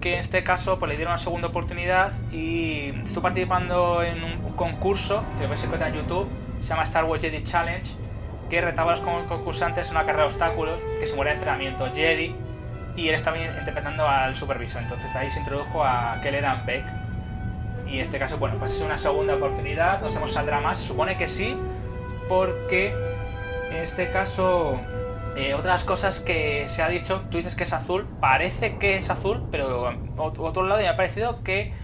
que 0.00 0.14
en 0.14 0.18
este 0.18 0.44
caso 0.44 0.78
pues, 0.78 0.90
le 0.90 0.96
dieron 0.96 1.12
una 1.12 1.18
segunda 1.18 1.48
oportunidad 1.48 2.12
y 2.30 2.90
estuvo 3.02 3.22
participando 3.22 4.02
en 4.02 4.22
un 4.22 4.52
concurso 4.52 5.24
que 5.38 5.46
veis 5.46 5.64
en 5.64 5.94
YouTube, 5.94 6.28
se 6.60 6.68
llama 6.68 6.82
Star 6.82 7.04
Wars 7.04 7.22
Jedi 7.22 7.42
Challenge, 7.44 7.90
que 8.50 8.60
retaba 8.60 8.92
a 8.92 8.96
los 8.96 9.00
concursantes 9.00 9.88
en 9.88 9.96
una 9.96 10.06
carrera 10.06 10.22
de 10.24 10.28
obstáculos 10.28 10.80
que 10.98 11.06
se 11.06 11.16
muere 11.16 11.30
de 11.30 11.36
entrenamiento 11.36 11.86
Jedi 11.92 12.34
y 12.96 13.08
él 13.08 13.14
estaba 13.14 13.38
interpretando 13.38 14.08
al 14.08 14.34
supervisor, 14.34 14.82
entonces 14.82 15.12
de 15.12 15.18
ahí 15.18 15.30
se 15.30 15.40
introdujo 15.40 15.84
a 15.84 16.18
Kelleran 16.22 16.64
Beck. 16.64 16.84
Y 17.86 17.96
en 17.96 18.00
este 18.00 18.18
caso, 18.18 18.38
bueno, 18.38 18.56
pues 18.58 18.72
es 18.72 18.80
una 18.80 18.96
segunda 18.96 19.36
oportunidad, 19.36 20.00
no 20.00 20.08
sabemos 20.08 20.32
saldrá 20.32 20.60
más, 20.60 20.78
se 20.78 20.88
supone 20.88 21.16
que 21.16 21.28
sí, 21.28 21.56
porque 22.28 22.94
en 23.70 23.76
este 23.76 24.10
caso 24.10 24.80
eh, 25.36 25.52
otras 25.52 25.84
cosas 25.84 26.20
que 26.20 26.66
se 26.66 26.82
ha 26.82 26.88
dicho, 26.88 27.22
tú 27.30 27.36
dices 27.36 27.54
que 27.54 27.64
es 27.64 27.72
azul, 27.74 28.06
parece 28.20 28.78
que 28.78 28.96
es 28.96 29.10
azul, 29.10 29.46
pero 29.50 29.92
otro 30.16 30.66
lado 30.66 30.80
me 30.80 30.88
ha 30.88 30.96
parecido 30.96 31.42
que 31.44 31.74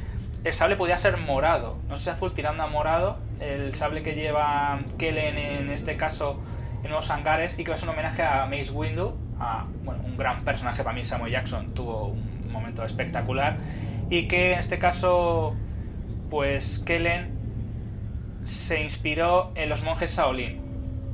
el 0.43 0.53
sable 0.55 0.77
podía 0.77 0.97
ser 0.97 1.19
morado. 1.19 1.77
No 1.89 1.99
sé 1.99 2.11
azul 2.11 2.33
tirando 2.33 2.63
a 2.63 2.67
morado, 2.67 3.19
el 3.41 3.75
sable 3.75 4.03
que 4.03 4.15
lleva 4.15 4.81
Kellen 4.97 5.37
en 5.37 5.71
este 5.71 5.99
caso 5.99 6.41
en 6.83 6.91
los 6.91 7.11
hangares 7.11 7.59
y 7.59 7.65
que 7.65 7.73
es 7.73 7.83
un 7.83 7.91
homenaje 7.91 8.23
a 8.23 8.47
Mace 8.47 8.71
Windu, 8.71 9.15
a 9.39 9.67
bueno, 9.85 10.03
un 10.05 10.17
gran 10.17 10.45
personaje 10.45 10.83
para 10.83 10.97
mí, 10.97 11.05
Samuel 11.05 11.33
Jackson 11.33 11.75
tuvo 11.75 12.07
un 12.07 12.51
momento 12.51 12.85
espectacular 12.85 13.59
y 14.09 14.29
que 14.29 14.55
en 14.55 14.59
este 14.59 14.79
caso 14.79 15.55
pues 16.31 16.79
Kellen 16.79 17.39
se 18.45 18.81
inspiró 18.81 19.53
en 19.55 19.69
los 19.69 19.83
monjes 19.83 20.17
Shaolin 20.17 20.62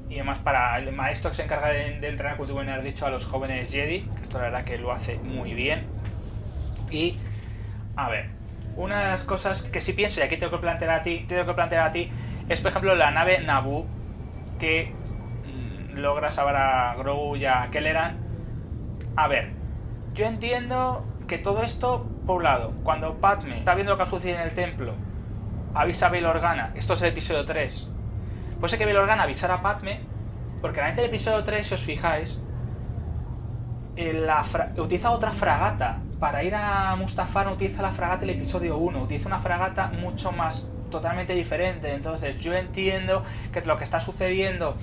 y 0.08 0.14
además 0.14 0.38
para 0.38 0.78
el 0.78 0.90
maestro 0.92 1.30
que 1.30 1.36
se 1.36 1.42
encarga 1.44 1.68
de, 1.68 2.06
entrenar, 2.06 2.36
como 2.36 2.48
tú 2.48 2.54
bien 2.54 2.68
has 2.70 2.82
dicho, 2.82 3.06
a 3.06 3.10
los 3.10 3.26
jóvenes 3.26 3.70
Jedi, 3.70 4.00
que 4.00 4.22
esto 4.22 4.38
la 4.38 4.44
verdad 4.44 4.64
que 4.64 4.78
lo 4.78 4.92
hace 4.92 5.16
muy 5.16 5.52
bien. 5.54 5.86
Y, 6.90 7.18
a 7.96 8.08
ver, 8.08 8.30
una 8.76 9.00
de 9.00 9.08
las 9.08 9.24
cosas 9.24 9.62
que 9.62 9.80
sí 9.80 9.92
pienso, 9.92 10.20
y 10.20 10.22
aquí 10.22 10.36
tengo 10.36 10.52
que 10.52 10.58
plantear 10.58 10.90
a 10.90 11.02
ti, 11.02 11.24
tengo 11.28 11.44
que 11.44 11.52
plantear 11.52 11.82
a 11.82 11.90
ti, 11.90 12.10
es 12.48 12.60
por 12.60 12.70
ejemplo 12.70 12.94
la 12.94 13.10
nave 13.10 13.40
Naboo, 13.40 13.86
que 14.58 14.94
mm, 15.44 15.98
logra 15.98 16.30
salvar 16.30 16.56
a 16.56 16.94
Grogu 16.96 17.36
y 17.36 17.44
a 17.44 17.68
Kelleran. 17.70 18.16
A 19.16 19.28
ver, 19.28 19.50
yo 20.14 20.26
entiendo 20.26 21.04
que 21.26 21.36
todo 21.36 21.62
esto, 21.62 22.08
por 22.26 22.36
un 22.36 22.44
lado, 22.44 22.72
cuando 22.82 23.20
Padme 23.20 23.58
está 23.58 23.74
viendo 23.74 23.92
lo 23.92 23.96
que 23.98 24.04
ha 24.04 24.06
sucedido 24.06 24.38
en 24.38 24.44
el 24.44 24.54
templo, 24.54 24.94
avisa 25.74 26.06
a 26.06 26.08
Bail 26.08 26.24
Organa, 26.24 26.72
esto 26.74 26.94
es 26.94 27.02
el 27.02 27.10
episodio 27.10 27.44
3, 27.44 27.90
Puede 28.58 28.70
ser 28.70 28.78
que 28.78 28.86
Belorgan 28.86 29.20
avisara 29.20 29.54
a 29.54 29.62
Padme, 29.62 30.00
porque 30.60 30.76
realmente 30.76 31.04
el 31.04 31.10
episodio 31.10 31.44
3, 31.44 31.64
si 31.64 31.74
os 31.74 31.82
fijáis, 31.82 32.40
utiliza 34.76 35.10
otra 35.10 35.30
fragata. 35.30 36.00
Para 36.18 36.42
ir 36.42 36.54
a 36.56 36.96
Mustafar 36.96 37.46
no 37.46 37.52
utiliza 37.52 37.80
la 37.82 37.92
fragata 37.92 38.20
del 38.20 38.30
episodio 38.30 38.76
1, 38.76 39.02
utiliza 39.02 39.28
una 39.28 39.38
fragata 39.38 39.86
mucho 39.88 40.32
más 40.32 40.68
totalmente 40.90 41.34
diferente. 41.34 41.92
Entonces 41.92 42.40
yo 42.40 42.54
entiendo 42.54 43.22
que 43.52 43.62
lo 43.62 43.76
que 43.78 43.84
está 43.84 44.00
sucediendo 44.00 44.76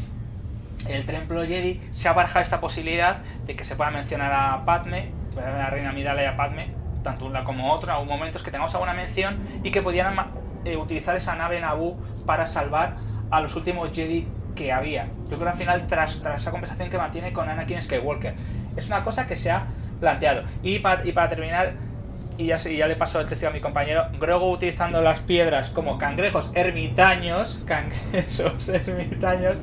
en 0.87 0.95
el 0.95 1.05
Templo 1.05 1.41
Jedi 1.43 1.81
se 1.91 2.07
ha 2.07 2.13
barajado 2.13 2.43
esta 2.43 2.61
posibilidad 2.61 3.17
de 3.45 3.55
que 3.57 3.65
se 3.65 3.75
pueda 3.75 3.91
mencionar 3.91 4.31
a 4.31 4.63
Padme, 4.63 5.11
a 5.37 5.49
la 5.49 5.69
reina 5.69 5.91
Midala 5.91 6.23
y 6.23 6.25
a 6.25 6.37
Padme, 6.37 6.69
tanto 7.03 7.25
una 7.25 7.43
como 7.43 7.73
otra, 7.73 7.99
en 7.99 8.07
momentos 8.07 8.41
que 8.41 8.51
tengamos 8.51 8.73
alguna 8.73 8.93
mención 8.93 9.39
y 9.63 9.71
que 9.71 9.81
pudieran 9.81 10.15
eh, 10.63 10.77
utilizar 10.77 11.17
esa 11.17 11.35
nave 11.35 11.59
Naboo 11.59 11.97
para 12.25 12.45
salvar 12.45 12.95
a 13.35 13.41
los 13.41 13.55
últimos 13.55 13.91
Jedi 13.93 14.25
que 14.55 14.71
había. 14.71 15.07
Yo 15.29 15.37
creo 15.37 15.39
que 15.39 15.49
al 15.49 15.55
final, 15.55 15.87
tras, 15.87 16.21
esa 16.35 16.51
conversación 16.51 16.89
que 16.89 16.97
mantiene 16.97 17.33
con 17.33 17.49
Anakin 17.49 17.81
Skywalker, 17.81 18.33
es 18.77 18.87
una 18.87 19.03
cosa 19.03 19.27
que 19.27 19.35
se 19.35 19.51
ha 19.51 19.65
planteado. 19.99 20.43
Y, 20.63 20.79
para, 20.79 21.05
y 21.05 21.11
terminar, 21.11 21.73
y 22.37 22.47
ya, 22.47 22.55
ya 22.55 22.87
le 22.87 22.95
paso 22.95 23.19
el 23.19 23.27
testigo 23.27 23.49
a 23.49 23.53
mi 23.53 23.59
compañero, 23.59 24.05
Grogu 24.19 24.49
utilizando 24.51 25.01
las 25.01 25.19
piedras 25.19 25.69
como 25.69 25.97
cangrejos 25.97 26.51
ermitaños, 26.55 27.61
cangrejos 27.65 28.69
ermitaños, 28.69 29.57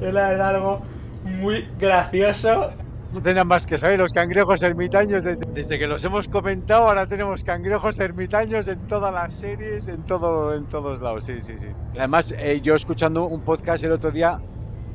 es 0.00 0.14
la 0.14 0.28
verdad 0.28 0.54
algo 0.54 0.82
muy 1.24 1.68
gracioso 1.78 2.72
no 3.16 3.22
tenían 3.22 3.48
más 3.48 3.66
que 3.66 3.78
saber 3.78 3.98
los 3.98 4.12
cangrejos 4.12 4.62
ermitaños 4.62 5.24
desde, 5.24 5.78
que 5.78 5.86
los 5.86 6.04
hemos 6.04 6.28
comentado 6.28 6.86
ahora 6.86 7.06
tenemos 7.06 7.42
cangrejos 7.42 7.98
ermitaños 7.98 8.68
en 8.68 8.78
todas 8.86 9.12
las 9.12 9.32
series 9.32 9.88
en 9.88 10.02
todo 10.02 10.54
en 10.54 10.66
todos 10.66 11.00
lados 11.00 11.24
sí 11.24 11.40
sí 11.40 11.54
sí. 11.58 11.68
Además 11.96 12.34
eh, 12.36 12.60
yo 12.62 12.74
escuchando 12.74 13.24
un 13.24 13.40
podcast 13.40 13.82
el 13.84 13.92
otro 13.92 14.10
día 14.10 14.38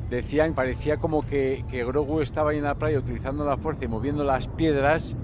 decían 0.08 0.54
parecía 0.54 0.98
como 0.98 1.26
que, 1.26 1.64
que 1.68 1.84
Grogu 1.84 2.20
estaba 2.20 2.52
ahí 2.52 2.58
en 2.58 2.64
la 2.64 2.76
playa 2.76 3.00
utilizando 3.00 3.44
la 3.44 3.56
fuerza 3.56 3.86
y 3.86 3.88
moviendo 3.88 4.22
las 4.22 4.46
piedras 4.46 5.16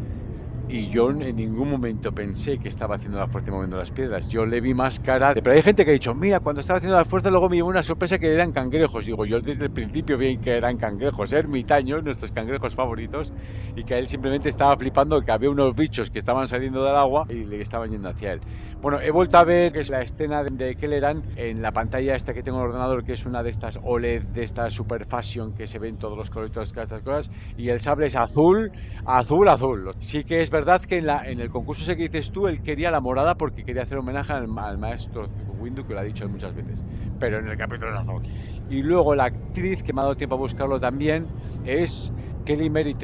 y 0.69 0.91
yo 0.91 1.11
en 1.11 1.37
ningún 1.37 1.71
momento 1.71 2.13
pensé 2.13 2.59
que 2.59 2.69
estaba 2.69 2.97
haciendo 2.97 3.19
la 3.19 3.27
fuerza 3.27 3.51
y 3.51 3.53
moviendo 3.55 3.79
las 3.79 3.91
piedras. 3.91 4.29
Yo 4.29 4.45
le 4.45 4.61
vi 4.61 4.75
más 4.75 5.01
cara. 5.01 5.33
Pero 5.35 5.57
hay 5.57 5.63
gente 5.63 5.85
que 5.85 5.91
ha 5.91 5.95
dicho, 5.95 6.15
mira, 6.15 6.41
cuando 6.41 6.61
estaba 6.61 6.77
haciendo 6.77 6.97
la 6.99 7.07
fuerza, 7.07 7.31
luego 7.31 7.49
me 7.49 7.57
llevó 7.57 7.69
una 7.69 7.83
sorpresa 7.83 8.19
que 8.19 8.33
eran 8.33 8.53
cangrejos. 8.53 9.07
Digo, 9.07 9.25
yo 9.25 9.41
desde 9.41 9.65
el 9.65 9.71
principio 9.71 10.19
vi 10.19 10.37
que 10.39 10.57
eran 10.57 10.77
cangrejos, 10.77 11.33
ermitaños, 11.33 12.05
nuestros 12.05 12.33
cangrejos 12.33 12.75
favoritos, 12.75 13.33
y 13.75 13.85
que 13.85 13.99
él 13.99 14.09
simplemente 14.09 14.51
estaba 14.51 14.77
flipando 14.77 15.21
que 15.23 15.33
había 15.33 15.51
unos 15.51 15.75
bichos 15.75 16.11
que 16.11 16.19
estaban 16.19 16.47
saliendo 16.47 16.85
del 16.85 16.97
agua 16.97 17.25
y 17.31 17.45
le 17.45 17.61
estaban 17.63 17.91
yendo 17.91 18.11
hacia 18.11 18.35
él. 18.35 18.41
Bueno, 18.81 19.01
he 19.01 19.11
vuelto 19.11 19.39
a 19.39 19.45
ver 19.45 19.73
que 19.73 19.81
es 19.81 19.91
la 19.91 20.03
escena 20.03 20.45
de 20.45 20.77
Kelleran 20.77 21.25
en 21.35 21.61
la 21.61 21.73
pantalla 21.73 22.15
esta 22.15 22.33
que 22.33 22.45
tengo 22.45 22.59
en 22.59 22.65
el 22.65 22.69
ordenador, 22.69 23.03
que 23.03 23.15
es 23.15 23.27
una 23.27 23.43
de 23.43 23.51
estas 23.51 23.77
OLED, 23.83 24.23
de 24.27 24.45
esta 24.45 24.71
super 24.71 25.05
fashion 25.05 25.53
que 25.53 25.67
se 25.67 25.81
ven 25.81 25.97
todos 25.97 26.17
los 26.17 26.31
colores, 26.31 26.53
todas 26.53 26.69
estas 26.69 27.03
cosas, 27.03 27.29
y 27.57 27.71
el 27.71 27.81
sable 27.81 28.07
es 28.07 28.15
azul, 28.15 28.71
azul, 29.05 29.49
azul. 29.49 29.91
Sí 29.99 30.23
que 30.23 30.41
es 30.41 30.51
verdad 30.51 30.81
que 30.81 30.99
en, 30.99 31.41
el 31.41 31.51
concurso 31.51 31.83
ese 31.83 31.97
que 31.97 32.05
dices 32.09 32.31
tú, 32.31 32.47
él 32.47 32.63
quería 32.63 32.93
la 32.93 33.01
morada 33.01 33.35
porque 33.35 33.65
quería 33.65 33.83
hacer 33.83 33.99
homenaje 33.99 34.33
al, 34.33 34.47
maestro 34.47 35.27
Windu, 35.59 35.85
que 35.85 35.95
lo 35.95 35.99
ha 35.99 36.05
dicho 36.05 36.29
muchas 36.29 36.55
veces, 36.55 36.79
pero 37.19 37.41
en 37.41 37.49
el 37.49 37.59
capítulo 37.59 37.91
de 37.91 37.99
azul. 37.99 38.23
Y 38.71 38.83
luego 38.85 39.13
la 39.17 39.25
actriz, 39.25 39.83
que 39.83 39.93
me 39.93 40.03
ha 40.03 40.05
dado 40.05 40.17
tiempo 40.17 40.37
a 40.37 40.39
buscarlo 40.39 40.79
también, 40.79 41.27
es 41.65 42.13
Kelly 42.45 42.71
Mary 42.71 42.95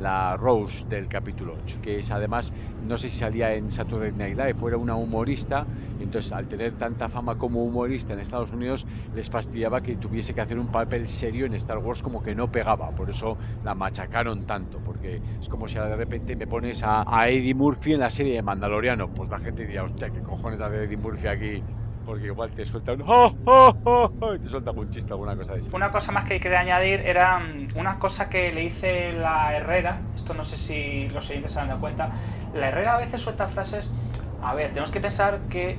la 0.00 0.34
Rose 0.38 0.84
del 0.88 1.08
capítulo 1.08 1.56
8, 1.56 1.78
que 1.82 1.98
es 1.98 2.10
además, 2.10 2.52
no 2.78 2.96
sé 2.96 3.10
si 3.10 3.18
salía 3.18 3.54
en 3.54 3.70
Saturday 3.70 4.12
Night 4.12 4.36
Live, 4.36 4.54
fuera 4.54 4.78
una 4.78 4.96
humorista, 4.96 5.68
entonces 5.98 6.32
al 6.32 6.48
tener 6.48 6.74
tanta 6.74 7.10
fama 7.10 7.36
como 7.36 7.64
humorista 7.64 8.14
en 8.14 8.20
Estados 8.20 8.50
Unidos, 8.52 8.86
les 9.12 9.28
fastidiaba 9.28 9.82
que 9.82 9.96
tuviese 9.98 10.32
que 10.34 10.40
hacer 10.40 10.58
un 10.58 10.70
papel 10.70 11.06
serio 11.06 11.44
en 11.44 11.52
Star 11.54 11.78
Wars 11.78 12.00
como 12.00 12.22
que 12.22 12.34
no 12.34 12.48
pegaba, 12.48 12.92
por 12.92 13.10
eso 13.10 13.38
la 13.62 13.74
machacaron 13.74 14.44
tanto, 14.44 14.80
porque 14.80 15.22
es 15.38 15.48
como 15.48 15.68
si 15.68 15.78
de 15.78 15.96
repente 15.96 16.34
me 16.34 16.46
pones 16.46 16.80
a, 16.82 17.04
Eddie 17.28 17.54
Murphy 17.54 17.92
en 17.92 18.00
la 18.00 18.10
serie 18.10 18.34
de 18.34 18.42
Mandaloriano, 18.42 19.10
pues 19.10 19.28
la 19.28 19.38
gente 19.38 19.62
diría, 19.62 19.84
hostia, 19.84 20.10
¿qué 20.10 20.22
cojones 20.22 20.60
hace 20.62 20.84
Eddie 20.84 20.96
Murphy 20.96 21.26
aquí? 21.26 21.64
Porque 22.10 22.26
igual 22.26 22.50
te 22.50 22.64
suelta 22.64 22.92
un 22.92 23.02
¡Oh, 23.02 23.36
oh, 23.44 23.76
oh, 23.84 24.12
oh! 24.20 24.34
y 24.34 24.40
te 24.40 24.48
suelta 24.48 24.72
un 24.72 24.90
chiste, 24.90 25.12
alguna 25.12 25.36
cosa 25.36 25.54
de. 25.54 25.62
Una 25.72 25.92
cosa 25.92 26.10
más 26.10 26.24
que 26.24 26.40
quería 26.40 26.58
añadir 26.58 26.98
era 27.06 27.38
mm, 27.38 27.68
una 27.76 28.00
cosa 28.00 28.28
que 28.28 28.52
le 28.52 28.64
hice 28.64 29.12
la 29.12 29.54
Herrera, 29.54 30.00
esto 30.16 30.34
no 30.34 30.42
sé 30.42 30.56
si 30.56 31.08
los 31.10 31.30
oyentes 31.30 31.52
se 31.52 31.60
han 31.60 31.68
dado 31.68 31.78
cuenta, 31.78 32.10
la 32.52 32.66
Herrera 32.66 32.94
a 32.94 32.98
veces 32.98 33.22
suelta 33.22 33.46
frases, 33.46 33.92
a 34.42 34.54
ver, 34.54 34.70
tenemos 34.70 34.90
que 34.90 34.98
pensar 34.98 35.38
que 35.48 35.78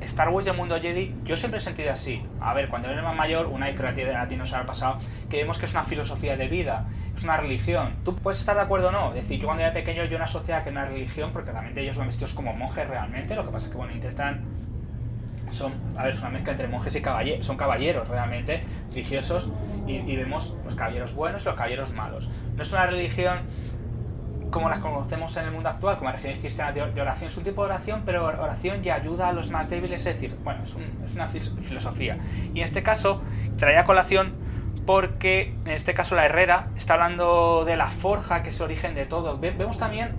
Star 0.00 0.30
Wars 0.30 0.46
y 0.46 0.50
el 0.50 0.56
mundo 0.56 0.80
Jedi, 0.80 1.14
yo 1.24 1.36
siempre 1.36 1.58
he 1.58 1.60
sentido 1.60 1.92
así. 1.92 2.22
A 2.40 2.54
ver, 2.54 2.70
cuando 2.70 2.88
eres 2.88 3.04
más 3.04 3.14
mayor, 3.14 3.46
una 3.46 3.66
a 3.66 4.28
ti 4.28 4.36
nos 4.36 4.54
ha 4.54 4.64
pasado, 4.64 5.00
que 5.28 5.36
vemos 5.36 5.58
que 5.58 5.66
es 5.66 5.72
una 5.72 5.84
filosofía 5.84 6.38
de 6.38 6.48
vida, 6.48 6.86
es 7.14 7.22
una 7.24 7.36
religión. 7.36 7.96
Tú 8.06 8.16
puedes 8.16 8.40
estar 8.40 8.56
de 8.56 8.62
acuerdo 8.62 8.88
o 8.88 8.92
no. 8.92 9.08
Es 9.10 9.16
decir, 9.16 9.38
yo 9.38 9.46
cuando 9.46 9.64
era 9.64 9.74
pequeño 9.74 10.04
yo 10.06 10.16
no 10.16 10.24
asociaba 10.24 10.62
que 10.62 10.70
era 10.70 10.80
una 10.80 10.88
religión, 10.88 11.30
porque 11.32 11.50
realmente 11.50 11.82
ellos 11.82 11.96
son 11.96 12.06
vestidos 12.06 12.32
como 12.32 12.54
monjes 12.54 12.88
realmente, 12.88 13.34
lo 13.34 13.44
que 13.44 13.50
pasa 13.50 13.66
es 13.66 13.72
que, 13.72 13.76
bueno, 13.76 13.92
intentan... 13.92 14.65
Son, 15.50 15.72
a 15.96 16.04
ver, 16.04 16.14
es 16.14 16.20
una 16.20 16.30
mezcla 16.30 16.52
entre 16.52 16.68
monjes 16.68 16.94
y 16.96 17.00
caballeros, 17.00 17.46
son 17.46 17.56
caballeros 17.56 18.08
realmente, 18.08 18.64
religiosos, 18.90 19.50
y, 19.86 20.16
vemos 20.16 20.56
los 20.64 20.74
caballeros 20.74 21.14
buenos 21.14 21.42
y 21.42 21.44
los 21.44 21.54
caballeros 21.54 21.92
malos. 21.92 22.28
No 22.56 22.62
es 22.62 22.72
una 22.72 22.86
religión 22.86 23.38
como 24.50 24.68
las 24.68 24.78
conocemos 24.78 25.36
en 25.36 25.44
el 25.44 25.52
mundo 25.52 25.68
actual, 25.68 25.98
como 25.98 26.10
las 26.10 26.22
religiones 26.22 26.40
cristianas 26.40 26.94
de 26.94 27.00
oración. 27.00 27.28
Es 27.28 27.36
un 27.36 27.44
tipo 27.44 27.62
de 27.62 27.70
oración, 27.70 28.02
pero 28.04 28.24
oración 28.24 28.84
y 28.84 28.90
ayuda 28.90 29.28
a 29.28 29.32
los 29.32 29.50
más 29.50 29.70
débiles, 29.70 30.04
es 30.06 30.20
decir, 30.20 30.36
bueno, 30.42 30.62
es, 30.62 30.76
es 31.04 31.14
una 31.14 31.26
filosofía. 31.26 32.18
Y 32.54 32.58
en 32.58 32.64
este 32.64 32.82
caso, 32.82 33.22
traía 33.56 33.84
colación 33.84 34.34
porque 34.86 35.54
en 35.64 35.72
este 35.72 35.92
caso 35.94 36.14
la 36.14 36.24
Herrera 36.24 36.68
está 36.76 36.94
hablando 36.94 37.64
de 37.64 37.76
la 37.76 37.90
forja, 37.90 38.42
que 38.42 38.50
es 38.50 38.60
origen 38.60 38.94
de 38.94 39.04
todo. 39.04 39.36
Vemos 39.38 39.78
también 39.78 40.12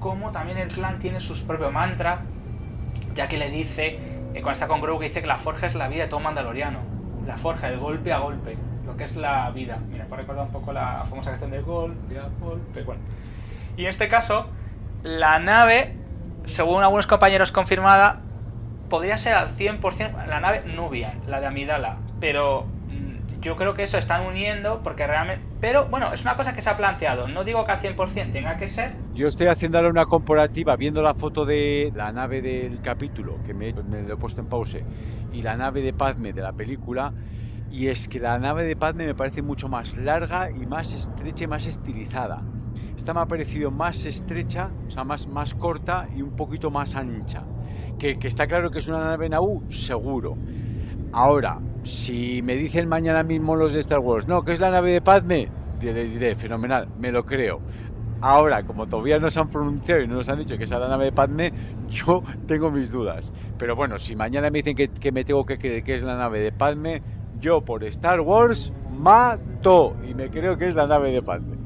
cómo 0.00 0.32
también 0.32 0.58
el 0.58 0.68
clan 0.68 0.98
tiene 0.98 1.20
su 1.20 1.46
propio 1.46 1.70
mantra, 1.70 2.22
ya 3.14 3.28
que 3.28 3.38
le 3.38 3.50
dice, 3.50 3.98
eh, 4.34 4.42
cuando 4.42 4.52
está 4.52 4.68
con 4.68 4.80
Grogu, 4.80 5.00
que 5.00 5.08
dice 5.08 5.20
que 5.20 5.26
la 5.26 5.38
forja 5.38 5.66
es 5.66 5.74
la 5.74 5.88
vida 5.88 6.04
de 6.04 6.08
todo 6.08 6.20
mandaloriano. 6.20 6.78
La 7.26 7.36
forja, 7.36 7.68
el 7.68 7.78
golpe 7.78 8.12
a 8.12 8.18
golpe, 8.18 8.56
lo 8.86 8.96
que 8.96 9.04
es 9.04 9.16
la 9.16 9.50
vida. 9.50 9.78
Mira, 9.90 10.06
por 10.06 10.18
recordar 10.18 10.44
un 10.44 10.50
poco 10.50 10.72
la 10.72 11.04
famosa 11.04 11.30
canción 11.30 11.50
de 11.50 11.60
golpe 11.62 12.18
a 12.18 12.28
golpe. 12.40 12.82
Bueno, 12.82 13.00
y 13.76 13.82
en 13.82 13.88
este 13.88 14.08
caso, 14.08 14.46
la 15.02 15.38
nave, 15.38 15.94
según 16.44 16.82
algunos 16.82 17.06
compañeros 17.06 17.52
confirmada, 17.52 18.20
podría 18.88 19.16
ser 19.18 19.34
al 19.34 19.48
100% 19.48 20.26
la 20.26 20.40
nave 20.40 20.62
Nubia, 20.66 21.14
la 21.26 21.40
de 21.40 21.46
Amidala. 21.46 21.96
Pero 22.20 22.66
yo 23.40 23.56
creo 23.56 23.74
que 23.74 23.82
eso 23.82 23.96
están 23.98 24.26
uniendo 24.26 24.82
porque 24.82 25.06
realmente... 25.06 25.44
Pero 25.60 25.86
bueno, 25.88 26.12
es 26.12 26.22
una 26.22 26.36
cosa 26.36 26.54
que 26.54 26.62
se 26.62 26.70
ha 26.70 26.76
planteado. 26.76 27.28
No 27.28 27.44
digo 27.44 27.64
que 27.64 27.72
al 27.72 27.78
100% 27.78 28.32
tenga 28.32 28.56
que 28.56 28.68
ser. 28.68 28.92
Yo 29.14 29.28
estoy 29.28 29.46
haciendo 29.46 29.78
ahora 29.78 29.90
una 29.90 30.04
comparativa, 30.04 30.76
viendo 30.76 31.02
la 31.02 31.14
foto 31.14 31.44
de 31.44 31.92
la 31.94 32.12
nave 32.12 32.42
del 32.42 32.80
capítulo, 32.82 33.42
que 33.44 33.54
me, 33.54 33.72
me 33.72 34.02
lo 34.02 34.14
he 34.14 34.16
puesto 34.16 34.40
en 34.40 34.48
pause, 34.48 34.84
y 35.32 35.42
la 35.42 35.56
nave 35.56 35.82
de 35.82 35.92
Padme 35.92 36.32
de 36.32 36.42
la 36.42 36.52
película. 36.52 37.12
Y 37.70 37.86
es 37.88 38.08
que 38.08 38.18
la 38.18 38.38
nave 38.38 38.64
de 38.64 38.76
Padme 38.76 39.06
me 39.06 39.14
parece 39.14 39.42
mucho 39.42 39.68
más 39.68 39.96
larga 39.96 40.50
y 40.50 40.66
más 40.66 40.92
estrecha 40.92 41.44
y 41.44 41.46
más 41.46 41.66
estilizada. 41.66 42.42
Esta 42.96 43.14
me 43.14 43.20
ha 43.20 43.26
parecido 43.26 43.70
más 43.70 44.04
estrecha, 44.04 44.70
o 44.86 44.90
sea, 44.90 45.04
más, 45.04 45.26
más 45.26 45.54
corta 45.54 46.08
y 46.14 46.20
un 46.20 46.36
poquito 46.36 46.70
más 46.70 46.96
ancha. 46.96 47.44
Que, 47.98 48.18
que 48.18 48.28
está 48.28 48.46
claro 48.46 48.70
que 48.70 48.80
es 48.80 48.88
una 48.88 49.04
nave 49.04 49.28
Naboo, 49.28 49.62
seguro. 49.70 50.36
Ahora, 51.12 51.58
si 51.82 52.42
me 52.42 52.56
dicen 52.56 52.88
mañana 52.88 53.22
mismo 53.22 53.56
los 53.56 53.72
de 53.72 53.80
Star 53.80 54.00
Wars, 54.00 54.28
no, 54.28 54.42
que 54.42 54.52
es 54.52 54.60
la 54.60 54.70
nave 54.70 54.92
de 54.92 55.00
Padme, 55.00 55.48
le 55.80 56.04
diré, 56.04 56.34
fenomenal, 56.34 56.88
me 56.98 57.10
lo 57.10 57.24
creo. 57.24 57.60
Ahora, 58.22 58.62
como 58.64 58.86
todavía 58.86 59.18
no 59.18 59.30
se 59.30 59.40
han 59.40 59.48
pronunciado 59.48 60.02
y 60.02 60.06
no 60.06 60.16
nos 60.16 60.28
han 60.28 60.38
dicho 60.38 60.58
que 60.58 60.64
es 60.64 60.70
la 60.70 60.88
nave 60.88 61.06
de 61.06 61.12
Padme, 61.12 61.52
yo 61.88 62.22
tengo 62.46 62.70
mis 62.70 62.90
dudas. 62.90 63.32
Pero 63.56 63.74
bueno, 63.74 63.98
si 63.98 64.14
mañana 64.14 64.50
me 64.50 64.62
dicen 64.62 64.76
que, 64.76 65.12
me 65.12 65.24
tengo 65.24 65.46
que 65.46 65.58
creer 65.58 65.82
que 65.82 65.94
es 65.94 66.02
la 66.02 66.16
nave 66.16 66.40
de 66.40 66.52
Padme, 66.52 67.02
yo 67.40 67.62
por 67.62 67.82
Star 67.84 68.20
Wars 68.20 68.72
mato 68.90 69.96
y 70.06 70.12
me 70.12 70.28
creo 70.28 70.58
que 70.58 70.68
es 70.68 70.74
la 70.74 70.86
nave 70.86 71.12
de 71.12 71.22
Padme. 71.22 71.56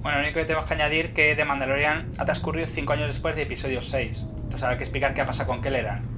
Bueno, 0.00 0.18
lo 0.18 0.24
único 0.24 0.38
que 0.38 0.44
tenemos 0.44 0.66
que 0.66 0.74
añadir 0.74 1.12
que 1.12 1.34
The 1.34 1.44
Mandalorian 1.44 2.10
ha 2.16 2.24
transcurrido 2.24 2.68
5 2.68 2.92
años 2.92 3.08
después 3.08 3.34
de 3.34 3.42
episodio 3.42 3.80
6. 3.80 4.28
Entonces 4.36 4.62
habrá 4.62 4.76
que 4.76 4.84
explicar 4.84 5.12
qué 5.12 5.22
ha 5.22 5.26
pasado 5.26 5.48
con 5.48 5.60
Kelleran. 5.60 6.15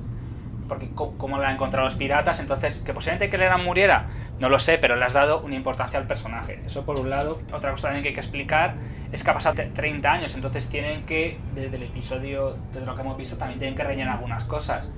Porque 0.68 0.90
cómo 0.94 1.38
lo 1.38 1.44
han 1.44 1.54
encontrado 1.54 1.84
los 1.84 1.96
piratas. 1.96 2.40
Entonces, 2.40 2.78
que 2.80 2.92
posiblemente 2.92 3.30
Kelleran 3.30 3.64
muriera, 3.64 4.06
no 4.38 4.48
lo 4.48 4.58
sé, 4.58 4.78
pero 4.78 4.96
le 4.96 5.04
has 5.04 5.14
dado 5.14 5.40
una 5.40 5.54
importancia 5.54 5.98
al 5.98 6.06
personaje. 6.06 6.60
Eso 6.66 6.84
por 6.84 6.98
un 6.98 7.10
lado. 7.10 7.38
Otra 7.52 7.70
cosa 7.70 7.88
también 7.88 8.02
que 8.02 8.08
hay 8.08 8.14
que 8.14 8.20
explicar 8.20 8.74
es 9.10 9.24
que 9.24 9.30
ha 9.30 9.34
pasado 9.34 9.56
30 9.72 10.12
años. 10.12 10.34
Entonces 10.34 10.68
tienen 10.68 11.06
que, 11.06 11.38
desde 11.54 11.76
el 11.76 11.84
episodio, 11.84 12.58
desde 12.72 12.86
lo 12.86 12.94
que 12.94 13.00
hemos 13.00 13.16
visto, 13.16 13.36
también 13.38 13.58
tienen 13.58 13.76
que 13.76 13.84
rellenar 13.84 14.16
algunas 14.16 14.44
cosas. 14.44 14.88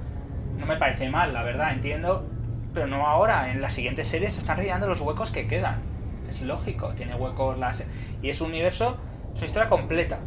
No 0.59 0.67
me 0.67 0.77
parece 0.77 1.09
mal, 1.09 1.33
la 1.33 1.43
verdad, 1.43 1.73
entiendo. 1.73 2.29
Pero 2.75 2.87
no 2.87 3.07
ahora. 3.07 3.53
En 3.53 3.61
las 3.61 3.73
siguientes 3.73 4.09
series 4.09 4.33
se 4.33 4.41
están 4.41 4.57
rellenando 4.57 4.89
los 4.89 5.01
huecos 5.01 5.31
que 5.31 5.47
quedan 5.47 5.91
es 6.31 6.43
lógico, 6.43 6.91
tiene 6.95 7.15
huecos 7.15 7.59
las... 7.59 7.87
Y 8.23 8.29
es 8.29 8.41
un 8.41 8.49
universo, 8.49 8.97
es 9.33 9.41
una 9.41 9.47
historia 9.47 9.69
completa. 9.69 10.19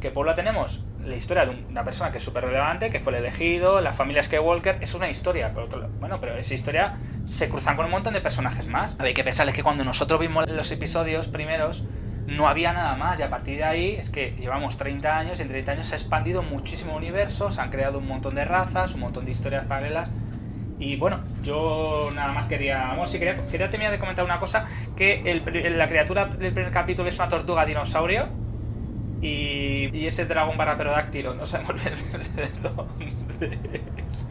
Que 0.00 0.10
por 0.10 0.26
la 0.26 0.34
tenemos 0.34 0.84
la 1.04 1.16
historia 1.16 1.46
de 1.46 1.64
una 1.68 1.84
persona 1.84 2.10
que 2.10 2.18
es 2.18 2.24
súper 2.24 2.44
relevante, 2.44 2.90
que 2.90 3.00
fue 3.00 3.12
el 3.12 3.20
elegido, 3.20 3.80
la 3.80 3.92
familia 3.92 4.22
Skywalker, 4.22 4.78
es 4.80 4.94
una 4.94 5.08
historia, 5.08 5.52
por 5.52 5.64
otro 5.64 5.80
lado. 5.80 5.92
Bueno, 6.00 6.20
pero 6.20 6.36
esa 6.36 6.54
historia 6.54 6.98
se 7.24 7.48
cruzan 7.48 7.76
con 7.76 7.86
un 7.86 7.90
montón 7.90 8.14
de 8.14 8.20
personajes 8.20 8.66
más. 8.66 8.96
Hay 8.98 9.14
que 9.14 9.24
pensarles 9.24 9.54
que 9.54 9.62
cuando 9.62 9.84
nosotros 9.84 10.20
vimos 10.20 10.48
los 10.48 10.70
episodios 10.72 11.28
primeros, 11.28 11.84
no 12.26 12.48
había 12.48 12.72
nada 12.72 12.96
más, 12.96 13.20
y 13.20 13.22
a 13.22 13.30
partir 13.30 13.58
de 13.58 13.64
ahí 13.64 13.96
es 13.98 14.10
que 14.10 14.34
llevamos 14.38 14.76
30 14.76 15.16
años, 15.16 15.38
y 15.38 15.42
en 15.42 15.48
30 15.48 15.72
años 15.72 15.86
se 15.86 15.94
ha 15.94 15.98
expandido 15.98 16.42
muchísimo 16.42 16.96
universo, 16.96 17.50
se 17.50 17.60
han 17.60 17.70
creado 17.70 17.98
un 17.98 18.06
montón 18.06 18.34
de 18.34 18.44
razas, 18.44 18.94
un 18.94 19.00
montón 19.00 19.24
de 19.24 19.32
historias 19.32 19.64
paralelas, 19.64 20.10
y 20.78 20.96
bueno, 20.96 21.20
yo 21.42 22.10
nada 22.14 22.32
más 22.32 22.46
quería. 22.46 22.88
Bueno, 22.88 23.06
sí, 23.06 23.18
quería, 23.18 23.44
quería 23.44 23.70
terminar 23.70 23.92
de 23.92 23.98
comentar 23.98 24.24
una 24.24 24.38
cosa: 24.38 24.64
que 24.96 25.22
el, 25.24 25.78
la 25.78 25.88
criatura 25.88 26.26
del 26.26 26.52
primer 26.52 26.72
capítulo 26.72 27.08
es 27.08 27.18
una 27.18 27.28
tortuga 27.28 27.64
dinosaurio. 27.64 28.28
Y, 29.24 29.88
y 29.96 30.06
ese 30.06 30.26
dragón 30.26 30.58
barra 30.58 30.76
perodáctilo, 30.76 31.34
no 31.34 31.46
sabemos 31.46 31.74
bien 31.82 31.94
de 32.36 32.68
dónde 32.68 33.58
es. 34.06 34.26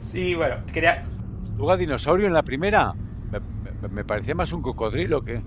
Sí, 0.00 0.34
bueno, 0.34 0.56
quería. 0.72 1.04
¿Tortuga 1.44 1.76
dinosaurio 1.76 2.26
en 2.26 2.32
la 2.32 2.42
primera? 2.42 2.94
Me, 3.30 3.88
me, 3.88 4.04
parecía 4.04 4.34
más 4.34 4.52
un 4.52 4.60
cocodrilo 4.60 5.24
que. 5.24 5.40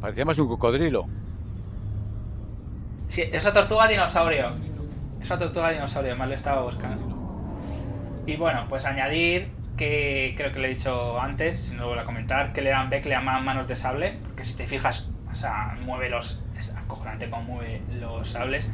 Parecía 0.00 0.24
más 0.24 0.38
un 0.38 0.46
cocodrilo. 0.46 1.06
Sí, 3.08 3.22
es 3.22 3.42
una 3.42 3.52
tortuga 3.52 3.88
dinosaurio. 3.88 4.52
Es 5.20 5.28
una 5.28 5.38
tortuga 5.38 5.70
dinosaurio, 5.70 6.14
más 6.14 6.28
le 6.28 6.36
estaba 6.36 6.62
buscando. 6.62 7.18
Y 8.26 8.36
bueno, 8.36 8.66
pues 8.68 8.84
añadir 8.84 9.50
que 9.76 10.34
creo 10.36 10.52
que 10.52 10.60
lo 10.60 10.66
he 10.66 10.70
dicho 10.70 11.20
antes, 11.20 11.56
si 11.56 11.74
no 11.74 11.82
lo 11.82 11.88
voy 11.88 11.98
a 11.98 12.04
comentar, 12.04 12.52
que 12.52 12.62
le 12.62 12.70
dan 12.70 12.90
Beck 12.90 13.06
le 13.06 13.10
llaman 13.10 13.44
manos 13.44 13.66
de 13.66 13.74
sable, 13.74 14.20
porque 14.22 14.44
si 14.44 14.56
te 14.56 14.68
fijas, 14.68 15.10
o 15.32 15.34
sea, 15.34 15.76
mueve 15.84 16.08
los. 16.08 16.44
Es 16.62 16.76
acojonante 16.76 17.28
cómo 17.28 17.42
mueve 17.42 17.82
los 18.00 18.28
sables. 18.28 18.68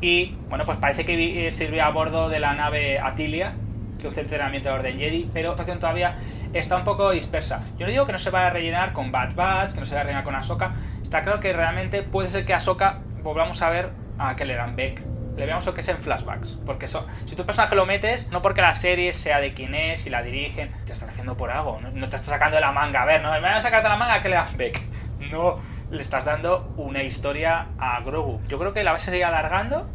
Y 0.00 0.36
bueno, 0.48 0.64
pues 0.64 0.78
parece 0.78 1.04
que 1.04 1.50
sirvió 1.50 1.84
a 1.84 1.90
bordo 1.90 2.28
de 2.28 2.40
la 2.40 2.54
nave 2.54 2.98
Atilia, 2.98 3.54
que 3.98 4.06
usted 4.06 4.22
entrenamiento 4.22 4.68
de 4.68 4.74
Orden 4.76 4.98
Jedi, 4.98 5.28
pero 5.32 5.50
la 5.50 5.54
situación 5.54 5.78
todavía 5.78 6.16
está 6.52 6.76
un 6.76 6.84
poco 6.84 7.10
dispersa. 7.10 7.64
Yo 7.78 7.86
no 7.86 7.92
digo 7.92 8.06
que 8.06 8.12
no 8.12 8.18
se 8.18 8.30
vaya 8.30 8.48
a 8.48 8.50
rellenar 8.50 8.92
con 8.92 9.10
Bad 9.10 9.34
Batch, 9.34 9.72
que 9.72 9.80
no 9.80 9.86
se 9.86 9.94
vaya 9.94 10.02
a 10.02 10.04
rellenar 10.04 10.24
con 10.24 10.34
Ahsoka. 10.34 10.74
Está 11.02 11.22
claro 11.22 11.40
que 11.40 11.52
realmente 11.52 12.02
puede 12.02 12.28
ser 12.28 12.44
que 12.44 12.54
Ahsoka 12.54 13.00
volvamos 13.22 13.60
a 13.62 13.70
ver 13.70 13.90
a 14.18 14.36
Kelleran 14.36 14.76
Beck 14.76 15.02
le 15.38 15.46
veamos 15.46 15.64
lo 15.66 15.72
que 15.72 15.80
es 15.80 15.88
en 15.88 15.98
flashbacks. 15.98 16.58
Porque 16.66 16.86
eso, 16.86 17.06
si 17.24 17.36
tu 17.36 17.46
personaje 17.46 17.74
lo 17.76 17.86
metes, 17.86 18.30
no 18.30 18.42
porque 18.42 18.60
la 18.60 18.74
serie 18.74 19.12
sea 19.12 19.40
de 19.40 19.54
quién 19.54 19.74
es 19.74 20.04
y 20.06 20.10
la 20.10 20.22
dirigen, 20.22 20.72
te 20.84 20.92
estás 20.92 21.10
haciendo 21.10 21.36
por 21.36 21.50
algo, 21.50 21.80
no, 21.80 22.08
te 22.08 22.16
estás 22.16 22.24
sacando 22.26 22.56
de 22.56 22.60
la 22.60 22.72
manga. 22.72 23.02
A 23.02 23.06
ver, 23.06 23.22
no 23.22 23.30
me 23.30 23.40
van 23.40 23.54
a 23.54 23.60
sacar 23.60 23.82
de 23.82 23.88
la 23.88 23.96
manga 23.96 24.20
que 24.20 24.28
le 24.28 24.34
dan 24.34 24.56
Beck. 24.56 24.80
No, 25.18 25.58
le 25.90 26.02
estás 26.02 26.24
dando 26.24 26.72
una 26.76 27.02
historia 27.02 27.68
a 27.78 28.00
Grogu. 28.00 28.40
Yo 28.48 28.58
creo 28.58 28.72
que 28.72 28.84
la 28.84 28.92
vas 28.92 29.02
a 29.02 29.10
seguir 29.10 29.24
alargando, 29.24 29.86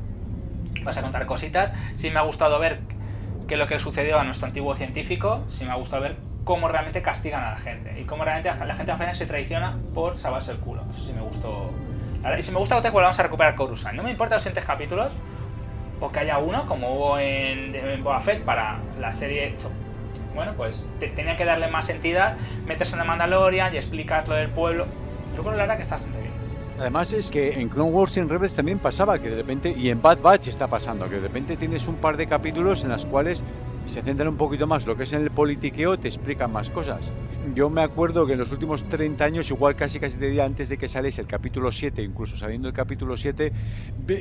vas 0.83 0.97
a 0.97 1.01
contar 1.01 1.25
cositas. 1.25 1.73
Sí 1.95 2.09
me 2.09 2.19
ha 2.19 2.23
gustado 2.23 2.59
ver 2.59 2.79
qué 3.47 3.55
es 3.55 3.59
lo 3.59 3.65
que 3.65 3.79
sucedió 3.79 4.19
a 4.19 4.23
nuestro 4.23 4.47
antiguo 4.47 4.75
científico, 4.75 5.43
sí 5.47 5.65
me 5.65 5.71
ha 5.71 5.75
gustado 5.75 6.03
ver 6.03 6.17
cómo 6.43 6.67
realmente 6.67 7.01
castigan 7.01 7.43
a 7.43 7.51
la 7.51 7.57
gente 7.57 7.99
y 7.99 8.03
cómo 8.03 8.23
realmente 8.25 8.49
la 8.65 8.73
gente 8.73 8.91
al 8.91 9.15
se 9.15 9.25
traiciona 9.25 9.77
por 9.93 10.17
salvarse 10.17 10.51
el 10.51 10.57
culo. 10.57 10.83
Eso 10.89 11.05
sí 11.05 11.13
me 11.13 11.21
gustó. 11.21 11.71
Y 12.37 12.41
si 12.41 12.51
me 12.51 12.59
gusta, 12.59 12.77
otra 12.77 12.91
vamos 12.91 13.19
a 13.19 13.23
recuperar 13.23 13.55
Coruscant. 13.55 13.95
No 13.95 14.03
me 14.03 14.09
importa 14.09 14.35
los 14.35 14.43
siguientes 14.43 14.65
capítulos, 14.65 15.11
o 15.99 16.11
que 16.11 16.19
haya 16.19 16.37
uno, 16.37 16.65
como 16.65 16.95
hubo 16.95 17.19
en, 17.19 17.75
en 17.75 18.03
para 18.45 18.79
la 18.99 19.11
serie. 19.11 19.55
Bueno, 20.33 20.53
pues 20.55 20.89
tenía 21.15 21.35
que 21.35 21.45
darle 21.45 21.67
más 21.67 21.89
entidad, 21.89 22.37
meterse 22.65 22.93
en 22.93 22.99
la 22.99 23.05
Mandalorian 23.05 23.73
y 23.73 23.77
explicar 23.77 24.27
lo 24.27 24.35
del 24.35 24.49
pueblo. 24.49 24.87
Yo 25.35 25.43
que 25.77 25.83
bien. 26.19 26.33
Además 26.79 27.13
es 27.13 27.29
que 27.29 27.53
en 27.53 27.69
Clone 27.69 27.91
Wars 27.91 28.17
y 28.17 28.19
en 28.19 28.29
Rebels 28.29 28.55
también 28.55 28.79
pasaba 28.79 29.19
que 29.19 29.29
de 29.29 29.35
repente, 29.35 29.73
y 29.75 29.89
en 29.89 30.01
Bad 30.01 30.19
Batch 30.21 30.47
está 30.47 30.67
pasando, 30.67 31.07
que 31.07 31.15
de 31.15 31.21
repente 31.21 31.55
tienes 31.55 31.87
un 31.87 31.95
par 31.95 32.17
de 32.17 32.25
capítulos 32.27 32.83
en 32.83 32.89
los 32.89 33.05
cuales 33.05 33.43
se 33.85 34.01
centran 34.01 34.29
un 34.29 34.37
poquito 34.37 34.67
más 34.67 34.85
lo 34.85 34.95
que 34.95 35.03
es 35.03 35.13
en 35.13 35.21
el 35.21 35.31
politiqueo, 35.31 35.97
te 35.97 36.07
explican 36.07 36.51
más 36.51 36.69
cosas. 36.69 37.11
Yo 37.53 37.69
me 37.69 37.83
acuerdo 37.83 38.25
que 38.25 38.33
en 38.33 38.39
los 38.39 38.51
últimos 38.51 38.83
30 38.87 39.25
años, 39.25 39.51
igual 39.51 39.75
casi 39.75 39.99
casi 39.99 40.17
te 40.17 40.27
diría 40.27 40.45
antes 40.45 40.69
de 40.69 40.77
que 40.77 40.87
saliese 40.87 41.21
el 41.21 41.27
capítulo 41.27 41.71
7, 41.71 42.01
incluso 42.01 42.37
saliendo 42.37 42.67
el 42.67 42.73
capítulo 42.73 43.17
7, 43.17 43.51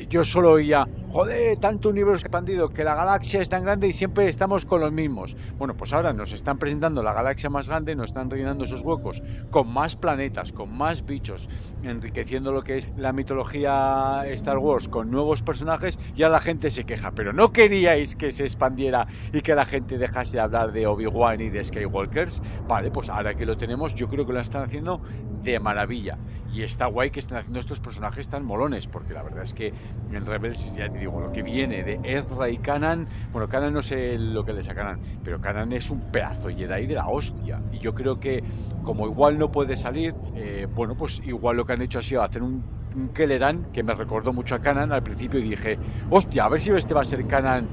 yo 0.08 0.24
solo 0.24 0.52
oía, 0.52 0.84
joder, 1.08 1.56
tanto 1.58 1.88
universo 1.88 2.26
expandido, 2.26 2.68
que 2.68 2.84
la 2.84 2.94
galaxia 2.94 3.40
es 3.40 3.48
tan 3.48 3.62
grande 3.62 3.86
y 3.86 3.92
siempre 3.92 4.28
estamos 4.28 4.64
con 4.64 4.80
los 4.80 4.92
mismos. 4.92 5.36
Bueno, 5.58 5.74
pues 5.74 5.92
ahora 5.92 6.12
nos 6.12 6.32
están 6.32 6.58
presentando 6.58 7.02
la 7.02 7.12
galaxia 7.12 7.48
más 7.48 7.68
grande, 7.68 7.94
nos 7.94 8.06
están 8.06 8.28
rellenando 8.28 8.64
esos 8.64 8.82
huecos 8.82 9.22
con 9.50 9.68
más 9.68 9.96
planetas, 9.96 10.52
con 10.52 10.70
más 10.76 11.04
bichos, 11.04 11.48
enriqueciendo 11.82 12.52
lo 12.52 12.62
que 12.62 12.76
es 12.78 12.88
la 12.94 13.12
mitología 13.12 14.22
Star 14.28 14.58
Wars 14.58 14.88
con 14.88 15.10
nuevos 15.10 15.42
personajes, 15.42 15.98
ya 16.14 16.28
la 16.28 16.40
gente 16.40 16.70
se 16.70 16.84
queja, 16.84 17.12
pero 17.12 17.32
no 17.32 17.50
queríais 17.52 18.16
que 18.16 18.32
se 18.32 18.44
expandiera 18.44 19.06
y 19.32 19.42
que 19.42 19.54
la 19.54 19.64
gente 19.64 19.98
dejase 19.98 20.36
de 20.36 20.42
hablar 20.42 20.72
de 20.72 20.86
Obi-Wan 20.86 21.40
y 21.40 21.50
de 21.50 21.64
Skywalkers. 21.64 22.40
Vale, 22.66 22.90
pues 22.90 23.08
ahora 23.08 23.34
que 23.34 23.46
lo 23.46 23.56
tenemos, 23.56 23.94
yo 23.94 24.08
creo 24.08 24.26
que 24.26 24.32
lo 24.32 24.40
están 24.40 24.62
haciendo 24.62 25.02
de 25.28 25.58
maravilla. 25.60 26.20
Y 26.54 26.62
está 26.64 26.84
guay 26.84 27.10
que 27.10 27.20
estén 27.20 27.38
haciendo 27.38 27.60
estos 27.60 27.80
personajes 27.80 28.28
tan 28.28 28.44
molones, 28.44 28.86
porque 28.86 29.14
la 29.14 29.22
verdad 29.22 29.42
es 29.42 29.54
que 29.54 29.72
en 30.06 30.26
Rebels, 30.26 30.62
ya 30.74 30.90
te 30.90 30.98
digo, 30.98 31.18
lo 31.18 31.30
que 31.30 31.42
viene 31.42 31.82
de 31.82 31.98
Ezra 32.02 32.50
y 32.50 32.58
Kanan, 32.58 33.08
bueno, 33.32 33.48
Kanan 33.48 33.72
no 33.72 33.80
sé 33.80 34.18
lo 34.18 34.44
que 34.44 34.52
le 34.52 34.62
sacarán, 34.62 35.00
pero 35.22 35.40
Kanan 35.40 35.72
es 35.72 35.88
un 35.88 36.02
pedazo 36.04 36.50
Jedi 36.50 36.86
de 36.86 36.94
la 36.94 37.06
hostia. 37.08 37.62
Y 37.70 37.78
yo 37.80 37.94
creo 37.94 38.18
que, 38.18 38.44
como 38.82 39.06
igual 39.06 39.38
no 39.38 39.50
puede 39.50 39.76
salir, 39.76 40.14
eh, 40.34 40.66
bueno, 40.68 40.94
pues 40.94 41.20
igual 41.24 41.56
lo 41.56 41.64
que 41.64 41.72
han 41.72 41.80
hecho 41.80 41.98
ha 42.00 42.02
sido 42.02 42.22
hacer 42.22 42.42
un, 42.42 42.68
un 42.94 43.08
Kelleran 43.10 43.66
que 43.72 43.82
me 43.82 43.94
recordó 43.94 44.34
mucho 44.34 44.54
a 44.54 44.60
Kanan 44.60 44.92
al 44.92 45.02
principio 45.02 45.40
y 45.40 45.44
dije, 45.44 45.80
hostia, 46.10 46.44
a 46.44 46.48
ver 46.50 46.60
si 46.60 46.70
este 46.72 46.92
va 46.92 47.00
a 47.00 47.04
ser 47.06 47.24
Kanan 47.26 47.70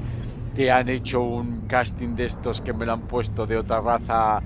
que 0.53 0.71
han 0.71 0.89
hecho 0.89 1.21
un 1.21 1.63
casting 1.63 2.15
de 2.15 2.25
estos 2.25 2.61
que 2.61 2.73
me 2.73 2.85
lo 2.85 2.93
han 2.93 3.03
puesto 3.03 3.45
de 3.45 3.57
otra 3.57 3.81
raza 3.81 4.43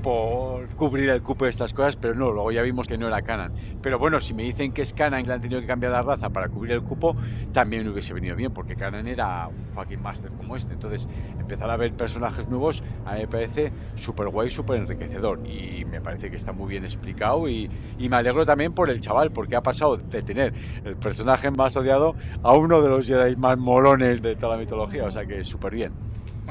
por 0.00 0.74
cubrir 0.74 1.10
el 1.10 1.22
cupo 1.22 1.44
de 1.44 1.50
estas 1.50 1.72
cosas, 1.72 1.96
pero 1.96 2.14
no, 2.14 2.30
luego 2.30 2.52
ya 2.52 2.62
vimos 2.62 2.86
que 2.86 2.98
no 2.98 3.06
era 3.08 3.22
Canan. 3.22 3.52
Pero 3.80 3.98
bueno, 3.98 4.20
si 4.20 4.34
me 4.34 4.42
dicen 4.42 4.72
que 4.72 4.82
es 4.82 4.92
Canan 4.92 5.20
y 5.22 5.24
le 5.24 5.34
han 5.34 5.40
tenido 5.40 5.60
que 5.60 5.66
cambiar 5.66 5.92
la 5.92 6.02
raza 6.02 6.30
para 6.30 6.48
cubrir 6.48 6.72
el 6.72 6.82
cupo, 6.82 7.16
también 7.52 7.86
hubiese 7.88 8.14
venido 8.14 8.36
bien, 8.36 8.52
porque 8.52 8.76
Canan 8.76 9.06
era 9.06 9.46
un 9.48 9.66
fucking 9.66 10.00
master 10.00 10.32
como 10.32 10.56
este. 10.56 10.74
Entonces, 10.74 11.08
empezar 11.38 11.70
a 11.70 11.76
ver 11.76 11.94
personajes 11.94 12.48
nuevos 12.48 12.82
a 13.04 13.14
mí 13.14 13.20
me 13.20 13.28
parece 13.28 13.72
súper 13.94 14.28
guay, 14.28 14.50
súper 14.50 14.78
enriquecedor. 14.78 15.40
Y 15.44 15.84
me 15.84 16.00
parece 16.00 16.30
que 16.30 16.36
está 16.36 16.52
muy 16.52 16.68
bien 16.68 16.84
explicado. 16.84 17.48
Y, 17.48 17.70
me 17.98 18.16
alegro 18.16 18.44
también 18.44 18.74
por 18.74 18.90
el 18.90 19.00
chaval, 19.00 19.30
porque 19.30 19.56
ha 19.56 19.62
pasado 19.62 19.96
de 19.96 20.22
tener 20.22 20.52
el 20.84 20.96
personaje 20.96 21.50
más 21.50 21.76
odiado 21.76 22.16
a 22.42 22.54
uno 22.54 22.82
de 22.82 22.88
los 22.88 23.06
Jedi 23.06 23.36
más 23.36 23.56
molones 23.58 24.20
de 24.22 24.36
toda 24.36 24.56
la 24.56 24.60
mitología. 24.60 25.04
O 25.06 25.10
sea 25.10 25.26
que 25.26 25.44
súper 25.44 25.74
bien. 25.74 25.94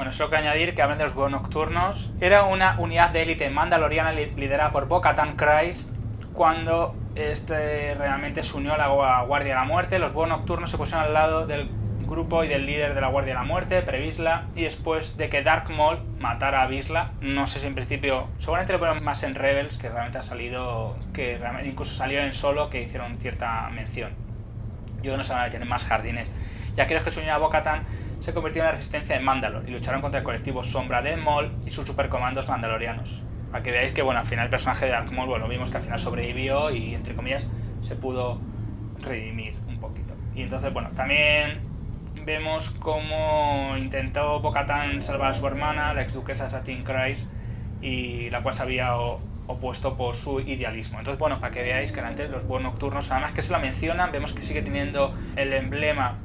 Bueno, 0.00 0.12
solo 0.12 0.30
que 0.30 0.36
añadir 0.36 0.74
que 0.74 0.80
hablan 0.80 0.96
de 0.96 1.04
los 1.04 1.12
búhos 1.12 1.30
nocturnos. 1.30 2.10
Era 2.22 2.44
una 2.44 2.80
unidad 2.80 3.10
de 3.10 3.20
élite 3.20 3.50
mandaloriana 3.50 4.12
liderada 4.12 4.72
por 4.72 4.88
Bo-Katan 4.88 5.36
Christ 5.36 5.94
cuando 6.32 6.96
este 7.16 7.94
realmente 7.96 8.42
se 8.42 8.56
unió 8.56 8.72
a 8.72 8.78
la 8.78 8.88
Guardia 9.24 9.50
de 9.50 9.60
la 9.60 9.66
Muerte. 9.66 9.98
Los 9.98 10.14
búhos 10.14 10.30
nocturnos 10.30 10.70
se 10.70 10.78
pusieron 10.78 11.04
al 11.04 11.12
lado 11.12 11.46
del 11.46 11.68
grupo 12.06 12.44
y 12.44 12.48
del 12.48 12.64
líder 12.64 12.94
de 12.94 13.02
la 13.02 13.08
Guardia 13.08 13.34
de 13.34 13.40
la 13.40 13.44
Muerte, 13.44 13.82
Previsla, 13.82 14.46
y 14.54 14.62
después 14.62 15.18
de 15.18 15.28
que 15.28 15.42
Dark 15.42 15.68
Maul 15.68 15.98
matara 16.18 16.62
a 16.62 16.66
Visla, 16.66 17.10
no 17.20 17.46
sé 17.46 17.60
si 17.60 17.66
en 17.66 17.74
principio, 17.74 18.28
seguramente 18.38 18.72
lo 18.72 18.78
ponen 18.78 19.04
más 19.04 19.22
en 19.22 19.34
Rebels, 19.34 19.76
que 19.76 19.90
realmente 19.90 20.16
ha 20.16 20.22
salido, 20.22 20.96
que 21.12 21.36
realmente 21.36 21.68
incluso 21.68 21.94
salió 21.94 22.22
en 22.22 22.32
solo, 22.32 22.70
que 22.70 22.80
hicieron 22.80 23.18
cierta 23.18 23.68
mención. 23.68 24.12
Yo 25.02 25.18
no 25.18 25.22
sé 25.24 25.34
si 25.44 25.50
tienen 25.50 25.68
más 25.68 25.84
jardines. 25.84 26.30
Ya 26.74 26.86
creo 26.86 27.02
que 27.02 27.10
se 27.10 27.20
unió 27.20 27.34
a 27.34 27.36
Bo-Katan 27.38 27.82
se 28.20 28.34
convirtió 28.34 28.62
en 28.62 28.66
la 28.66 28.72
resistencia 28.72 29.16
de 29.16 29.22
Mandalor 29.22 29.64
y 29.66 29.72
lucharon 29.72 30.00
contra 30.00 30.18
el 30.20 30.24
colectivo 30.24 30.62
Sombra 30.62 31.02
de 31.02 31.16
Maul 31.16 31.52
y 31.66 31.70
sus 31.70 31.86
supercomandos 31.86 32.48
mandalorianos. 32.48 33.22
Para 33.50 33.64
que 33.64 33.72
veáis 33.72 33.92
que, 33.92 34.02
bueno, 34.02 34.20
al 34.20 34.26
final 34.26 34.44
el 34.44 34.50
personaje 34.50 34.84
de 34.84 34.92
Dark 34.92 35.10
Maul, 35.12 35.28
bueno, 35.28 35.48
vimos 35.48 35.70
que 35.70 35.78
al 35.78 35.82
final 35.82 35.98
sobrevivió 35.98 36.70
y, 36.70 36.94
entre 36.94 37.14
comillas, 37.14 37.46
se 37.80 37.96
pudo 37.96 38.38
redimir 39.00 39.54
un 39.66 39.78
poquito. 39.80 40.14
Y 40.34 40.42
entonces, 40.42 40.72
bueno, 40.72 40.90
también 40.94 41.60
vemos 42.24 42.70
cómo 42.70 43.74
intentó 43.76 44.40
Bocatan 44.40 45.02
salvar 45.02 45.30
a 45.30 45.34
su 45.34 45.46
hermana, 45.46 45.94
la 45.94 46.02
ex 46.02 46.12
duquesa 46.12 46.46
Satin 46.46 46.84
Christ, 46.84 47.28
y 47.80 48.30
la 48.30 48.42
cual 48.42 48.54
se 48.54 48.62
había 48.62 48.94
opuesto 48.94 49.96
por 49.96 50.14
su 50.14 50.40
idealismo. 50.40 50.98
Entonces, 50.98 51.18
bueno, 51.18 51.40
para 51.40 51.50
que 51.50 51.62
veáis 51.62 51.90
que 51.90 52.00
antes 52.00 52.30
los 52.30 52.46
buenos 52.46 52.72
nocturnos, 52.72 53.10
además 53.10 53.32
que 53.32 53.42
se 53.42 53.50
la 53.50 53.58
mencionan, 53.58 54.12
vemos 54.12 54.32
que 54.32 54.42
sigue 54.42 54.62
teniendo 54.62 55.14
el 55.34 55.52
emblema 55.54 56.18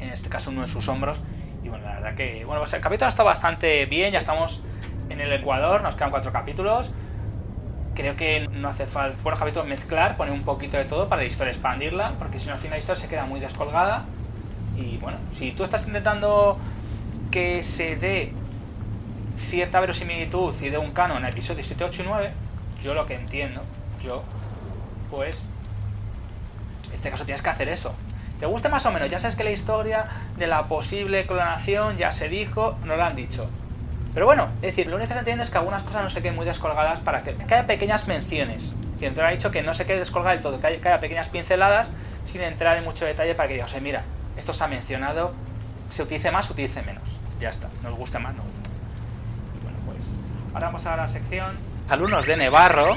en 0.00 0.10
este 0.10 0.28
caso 0.28 0.50
uno 0.50 0.62
de 0.62 0.68
sus 0.68 0.88
hombros. 0.88 1.20
Y 1.62 1.68
bueno, 1.68 1.84
la 1.84 1.94
verdad 1.94 2.14
que, 2.14 2.44
bueno, 2.44 2.60
pues 2.60 2.72
el 2.72 2.80
capítulo 2.80 3.08
está 3.08 3.22
bastante 3.22 3.86
bien, 3.86 4.12
ya 4.12 4.18
estamos 4.18 4.62
en 5.08 5.20
el 5.20 5.32
Ecuador, 5.32 5.82
nos 5.82 5.94
quedan 5.94 6.10
cuatro 6.10 6.32
capítulos. 6.32 6.90
Creo 7.94 8.16
que 8.16 8.48
no 8.48 8.68
hace 8.68 8.86
falta, 8.86 9.18
bueno, 9.22 9.38
capítulo 9.38 9.64
mezclar, 9.64 10.16
poner 10.16 10.32
un 10.32 10.42
poquito 10.42 10.76
de 10.76 10.84
todo 10.84 11.08
para 11.08 11.22
la 11.22 11.26
historia 11.26 11.50
expandirla, 11.50 12.14
porque 12.18 12.38
si 12.38 12.46
no 12.46 12.54
al 12.54 12.58
final 12.58 12.72
la 12.72 12.78
historia 12.78 13.02
se 13.02 13.08
queda 13.08 13.24
muy 13.24 13.40
descolgada. 13.40 14.04
Y 14.76 14.96
bueno, 14.98 15.18
si 15.34 15.52
tú 15.52 15.64
estás 15.64 15.86
intentando 15.86 16.58
que 17.30 17.62
se 17.62 17.96
dé 17.96 18.32
cierta 19.36 19.80
verosimilitud 19.80 20.54
y 20.62 20.68
de 20.68 20.78
un 20.78 20.92
canon 20.92 21.18
en 21.18 21.30
episodios 21.30 21.66
7, 21.66 21.84
8 21.84 22.02
y 22.02 22.06
9, 22.06 22.32
yo 22.82 22.94
lo 22.94 23.06
que 23.06 23.14
entiendo, 23.14 23.62
yo, 24.02 24.22
pues, 25.10 25.42
en 26.88 26.94
este 26.94 27.10
caso 27.10 27.24
tienes 27.24 27.42
que 27.42 27.50
hacer 27.50 27.68
eso. 27.68 27.94
¿Te 28.40 28.46
gusta 28.46 28.70
más 28.70 28.86
o 28.86 28.90
menos? 28.90 29.10
Ya 29.10 29.18
sabes 29.18 29.36
que 29.36 29.44
la 29.44 29.50
historia 29.50 30.06
de 30.38 30.46
la 30.46 30.66
posible 30.66 31.26
clonación 31.26 31.98
ya 31.98 32.10
se 32.10 32.30
dijo, 32.30 32.78
no 32.84 32.96
lo 32.96 33.04
han 33.04 33.14
dicho. 33.14 33.46
Pero 34.14 34.24
bueno, 34.24 34.48
es 34.56 34.62
decir, 34.62 34.86
lo 34.86 34.96
único 34.96 35.08
que 35.08 35.14
se 35.14 35.20
entiende 35.20 35.44
es 35.44 35.50
que 35.50 35.58
algunas 35.58 35.82
cosas 35.82 36.02
no 36.02 36.10
se 36.10 36.22
queden 36.22 36.36
muy 36.36 36.46
descolgadas 36.46 37.00
para 37.00 37.22
que, 37.22 37.36
haya 37.38 37.66
pequeñas 37.66 38.08
menciones. 38.08 38.74
Te 38.98 39.08
ha 39.08 39.30
dicho 39.30 39.50
que 39.50 39.62
no 39.62 39.74
se 39.74 39.84
quede 39.84 39.98
descolgada 39.98 40.34
del 40.34 40.42
todo, 40.42 40.58
que 40.58 40.66
haya, 40.66 41.00
pequeñas 41.00 41.28
pinceladas 41.28 41.88
sin 42.24 42.40
entrar 42.40 42.78
en 42.78 42.84
mucho 42.84 43.04
detalle 43.04 43.34
para 43.34 43.46
que 43.46 43.54
digas, 43.54 43.72
oye, 43.72 43.82
mira, 43.82 44.04
esto 44.36 44.54
se 44.54 44.64
ha 44.64 44.68
mencionado, 44.68 45.32
se 45.90 46.02
utilice 46.02 46.30
más, 46.30 46.46
se 46.46 46.54
utilice 46.54 46.80
menos. 46.82 47.04
Ya 47.40 47.50
está, 47.50 47.68
nos 47.82 47.94
guste 47.94 48.18
más, 48.18 48.34
no 48.34 48.42
Y 48.42 49.62
bueno, 49.62 49.78
pues 49.84 50.14
ahora 50.54 50.66
vamos 50.68 50.86
a 50.86 50.96
la 50.96 51.06
sección 51.06 51.56
alumnos 51.90 52.26
de 52.26 52.36
Nevarro. 52.36 52.96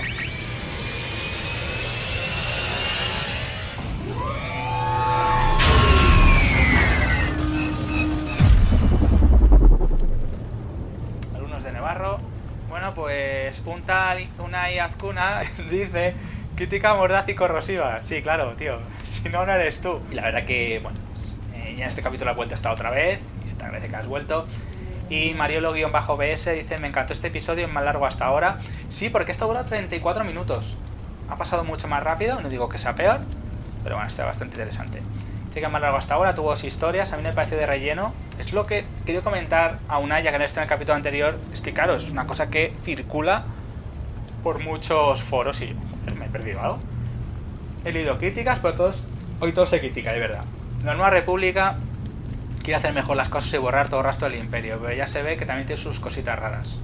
Pues 13.62 13.78
un 13.78 13.84
tal 13.84 14.28
Unai 14.40 14.80
Azcuna 14.80 15.42
dice 15.70 16.16
crítica 16.56 16.94
mordaz 16.94 17.28
y 17.30 17.36
corrosiva. 17.36 18.02
Sí, 18.02 18.22
claro, 18.22 18.54
tío. 18.56 18.80
Si 19.04 19.30
no, 19.30 19.46
no 19.46 19.54
eres 19.54 19.82
tú. 19.82 20.00
Y 20.12 20.16
la 20.16 20.24
verdad 20.24 20.46
que, 20.46 20.80
bueno, 20.82 20.98
eh, 21.56 21.76
ya 21.78 21.84
en 21.84 21.90
este 21.90 22.02
capítulo 22.02 22.32
la 22.32 22.38
vuelta 22.38 22.56
está 22.56 22.72
otra 22.72 22.90
vez 22.90 23.20
y 23.44 23.48
se 23.48 23.56
te 23.56 23.66
agradece 23.66 23.90
que 23.90 23.96
has 23.96 24.08
vuelto. 24.08 24.48
Y 25.10 25.34
Mariolo-BS 25.34 26.54
dice, 26.54 26.78
me 26.78 26.88
encantó 26.88 27.14
este 27.14 27.28
episodio, 27.28 27.66
es 27.66 27.72
más 27.72 27.84
largo 27.84 28.06
hasta 28.06 28.26
ahora. 28.26 28.60
Sí, 28.90 29.10
porque 29.10 29.32
esto 29.32 29.48
dura 29.48 29.66
34 29.66 30.24
minutos. 30.24 30.78
Ha 31.30 31.36
pasado 31.38 31.64
mucho 31.64 31.88
más 31.88 32.02
rápido, 32.04 32.40
no 32.42 32.50
digo 32.50 32.70
que 32.70 32.78
sea 32.78 32.96
peor, 32.96 33.20
pero 33.84 33.96
bueno, 33.96 34.08
está 34.08 34.26
bastante 34.26 34.56
interesante 34.56 35.02
más 35.62 35.82
largo 35.82 35.98
hasta 35.98 36.16
ahora, 36.16 36.34
tuvo 36.36 36.50
dos 36.50 36.64
historias, 36.64 37.14
a 37.14 37.18
mí 37.18 37.24
me 37.24 37.34
pareció 37.34 37.58
de 37.58 37.66
relleno. 37.66 38.14
Es 38.40 38.54
lo 38.54 38.66
que 38.66 38.86
quería 39.06 39.22
comentar 39.22 39.80
a 39.88 40.00
Unaya, 40.00 40.32
que 40.32 40.40
no 40.40 40.46
está 40.46 40.62
en 40.62 40.64
el 40.64 40.70
capítulo 40.70 40.96
anterior, 40.96 41.38
es 41.52 41.62
que 41.62 41.74
claro, 41.74 41.96
es 41.96 42.10
una 42.10 42.26
cosa 42.26 42.50
que 42.50 42.74
circula 42.82 43.46
por 44.44 44.60
muchos 44.60 45.22
foros 45.22 45.62
y 45.62 45.76
me 46.18 46.26
he 46.26 46.30
perdido 46.30 46.62
algo. 46.62 46.80
He 47.86 47.92
leído 47.92 48.18
críticas, 48.18 48.60
pero 48.60 48.74
todos, 48.74 49.06
hoy 49.40 49.54
todo 49.54 49.66
se 49.66 49.80
critica, 49.80 50.12
de 50.12 50.20
verdad. 50.20 50.44
La 50.84 50.94
Nueva 50.94 51.10
República 51.10 51.78
quiere 52.62 52.76
hacer 52.76 52.94
mejor 52.94 53.16
las 53.16 53.30
cosas 53.30 53.54
y 53.54 53.58
borrar 53.58 53.90
todo 53.90 54.00
el 54.02 54.06
rastro 54.06 54.30
del 54.30 54.40
imperio, 54.40 54.80
pero 54.82 54.94
ya 54.94 55.08
se 55.08 55.22
ve 55.22 55.38
que 55.38 55.46
también 55.46 55.68
tiene 55.68 55.82
sus 55.82 56.00
cositas 56.00 56.38
raras. 56.40 56.80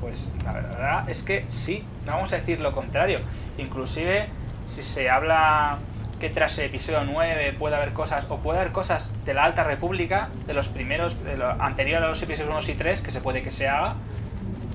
Pues 0.00 0.30
la 0.44 0.52
verdad 0.52 1.08
es 1.08 1.22
que 1.22 1.44
sí, 1.48 1.84
no 2.04 2.12
vamos 2.12 2.32
a 2.32 2.36
decir 2.36 2.60
lo 2.60 2.72
contrario. 2.72 3.20
Inclusive, 3.58 4.28
si 4.66 4.82
se 4.82 5.10
habla 5.10 5.78
que 6.20 6.30
tras 6.30 6.56
el 6.58 6.66
episodio 6.66 7.04
9 7.04 7.54
puede 7.58 7.76
haber 7.76 7.92
cosas, 7.92 8.26
o 8.30 8.38
puede 8.38 8.60
haber 8.60 8.72
cosas 8.72 9.12
de 9.24 9.34
la 9.34 9.44
Alta 9.44 9.64
República, 9.64 10.28
de 10.46 10.54
los 10.54 10.68
primeros, 10.68 11.22
de 11.24 11.34
a 11.42 12.00
los 12.00 12.22
episodios 12.22 12.64
1 12.64 12.72
y 12.72 12.74
3, 12.74 13.00
que 13.00 13.10
se 13.10 13.20
puede 13.20 13.42
que 13.42 13.50
se 13.50 13.68
haga. 13.68 13.94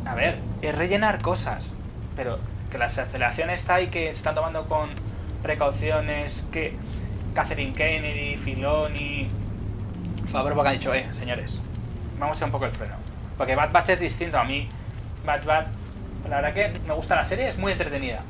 A 0.05 0.15
ver, 0.15 0.39
es 0.61 0.75
rellenar 0.75 1.21
cosas, 1.21 1.71
pero 2.15 2.39
que 2.69 2.77
la 2.77 2.85
aceleración 2.85 3.49
está 3.49 3.75
ahí, 3.75 3.87
que 3.87 4.09
están 4.09 4.35
tomando 4.35 4.65
con 4.67 4.89
precauciones, 5.41 6.47
que 6.51 6.75
Catherine 7.33 7.73
Kennedy, 7.73 8.37
Filoni, 8.37 9.29
Favreau 10.27 10.61
que 10.61 10.67
han 10.67 10.75
dicho, 10.75 10.93
eh, 10.93 11.07
señores, 11.11 11.59
vamos 12.19 12.41
a 12.41 12.45
un 12.45 12.51
poco 12.51 12.65
el 12.65 12.71
freno. 12.71 12.95
Porque 13.37 13.55
Bad 13.55 13.71
Batch 13.71 13.89
es 13.89 13.99
distinto 13.99 14.37
a 14.37 14.43
mí. 14.43 14.69
Bad 15.25 15.43
Batch, 15.43 15.67
la 16.29 16.41
verdad 16.41 16.53
que 16.53 16.79
me 16.85 16.93
gusta 16.93 17.15
la 17.15 17.25
serie, 17.25 17.47
es 17.47 17.57
muy 17.57 17.71
entretenida 17.71 18.21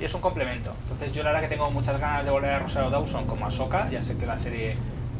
es 0.00 0.14
un 0.14 0.20
complemento. 0.20 0.72
Entonces 0.82 1.12
yo 1.12 1.22
la 1.22 1.30
verdad 1.30 1.48
que 1.48 1.54
tengo 1.54 1.70
muchas 1.70 2.00
ganas 2.00 2.24
de 2.24 2.30
volver 2.30 2.50
a 2.50 2.58
Rosario 2.58 2.90
Dawson 2.90 3.26
como 3.26 3.46
Ahsoka, 3.46 3.88
ya 3.90 4.02
sé 4.02 4.16
que 4.16 4.26
la 4.26 4.36
serie 4.36 4.76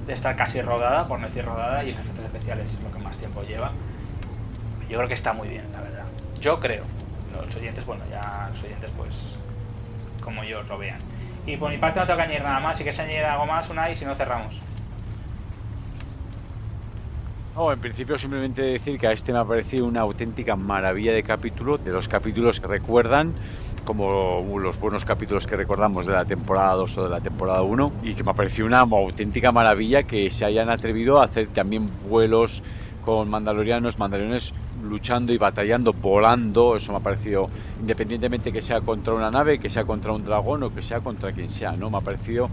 estar 0.08 0.36
casi 0.36 0.60
rodada, 0.60 1.08
por 1.08 1.18
no 1.18 1.26
decir 1.26 1.44
rodada, 1.44 1.82
y 1.84 1.90
en 1.90 1.98
efectos 1.98 2.24
especiales 2.24 2.74
es 2.74 2.82
lo 2.82 2.92
que 2.92 2.98
más 2.98 3.16
tiempo 3.16 3.42
lleva. 3.42 3.72
Yo 4.88 4.98
creo 4.98 5.08
que 5.08 5.14
está 5.14 5.32
muy 5.32 5.48
bien, 5.48 5.64
la 5.72 5.80
verdad. 5.80 6.04
Yo 6.40 6.60
creo. 6.60 6.84
Los 7.32 7.56
oyentes, 7.56 7.84
bueno, 7.86 8.04
ya 8.10 8.48
los 8.50 8.62
oyentes, 8.62 8.90
pues, 8.96 9.34
como 10.22 10.44
yo 10.44 10.62
lo 10.64 10.78
vean. 10.78 10.98
Y 11.46 11.56
por 11.56 11.70
mi 11.70 11.78
parte 11.78 12.00
no 12.00 12.06
tengo 12.06 12.18
que 12.18 12.22
añadir 12.24 12.42
nada 12.42 12.60
más. 12.60 12.76
Si 12.76 12.82
quieres 12.82 13.00
añadir 13.00 13.24
algo 13.24 13.46
más, 13.46 13.68
una 13.70 13.90
y 13.90 13.96
si 13.96 14.04
no 14.04 14.14
cerramos. 14.14 14.60
No, 17.54 17.72
en 17.72 17.78
principio 17.78 18.18
simplemente 18.18 18.62
decir 18.62 18.98
que 18.98 19.06
a 19.06 19.12
este 19.12 19.32
me 19.32 19.38
ha 19.38 19.44
parecido 19.44 19.86
una 19.86 20.00
auténtica 20.00 20.56
maravilla 20.56 21.12
de 21.12 21.22
capítulo, 21.22 21.78
de 21.78 21.92
los 21.92 22.08
capítulos 22.08 22.60
que 22.60 22.66
recuerdan 22.66 23.34
como 23.84 24.58
los 24.58 24.80
buenos 24.80 25.04
capítulos 25.04 25.46
que 25.46 25.56
recordamos 25.56 26.06
de 26.06 26.12
la 26.12 26.24
temporada 26.24 26.74
2 26.74 26.98
o 26.98 27.04
de 27.04 27.10
la 27.10 27.20
temporada 27.20 27.62
1 27.62 27.92
y 28.02 28.14
que 28.14 28.24
me 28.24 28.30
ha 28.30 28.34
parecido 28.34 28.66
una 28.66 28.80
auténtica 28.80 29.52
maravilla 29.52 30.02
que 30.02 30.30
se 30.30 30.44
hayan 30.44 30.70
atrevido 30.70 31.20
a 31.20 31.24
hacer 31.24 31.48
también 31.48 31.86
vuelos 32.08 32.62
con 33.04 33.28
mandalorianos, 33.28 33.98
mandalorianos 33.98 34.54
luchando 34.82 35.32
y 35.32 35.36
batallando, 35.36 35.92
volando, 35.92 36.76
eso 36.76 36.92
me 36.92 36.98
ha 36.98 37.02
parecido, 37.02 37.48
independientemente 37.78 38.50
que 38.50 38.62
sea 38.62 38.80
contra 38.80 39.12
una 39.12 39.30
nave, 39.30 39.58
que 39.58 39.68
sea 39.68 39.84
contra 39.84 40.12
un 40.12 40.24
dragón 40.24 40.62
o 40.62 40.74
que 40.74 40.82
sea 40.82 41.00
contra 41.00 41.30
quien 41.32 41.50
sea, 41.50 41.72
¿no? 41.72 41.90
Me 41.90 41.98
ha 41.98 42.00
parecido 42.00 42.48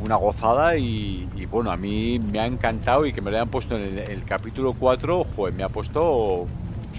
una 0.00 0.16
gozada 0.16 0.78
y, 0.78 1.26
bueno, 1.50 1.70
a 1.70 1.76
mí 1.76 2.18
me 2.18 2.40
ha 2.40 2.46
encantado 2.46 3.04
y 3.04 3.12
que 3.12 3.20
me 3.20 3.30
lo 3.30 3.36
hayan 3.36 3.50
puesto 3.50 3.76
en 3.76 3.98
el, 3.98 4.24
capítulo 4.24 4.72
4, 4.72 5.24
joder, 5.24 5.52
me 5.52 5.62
ha 5.62 5.68
puesto 5.68 6.46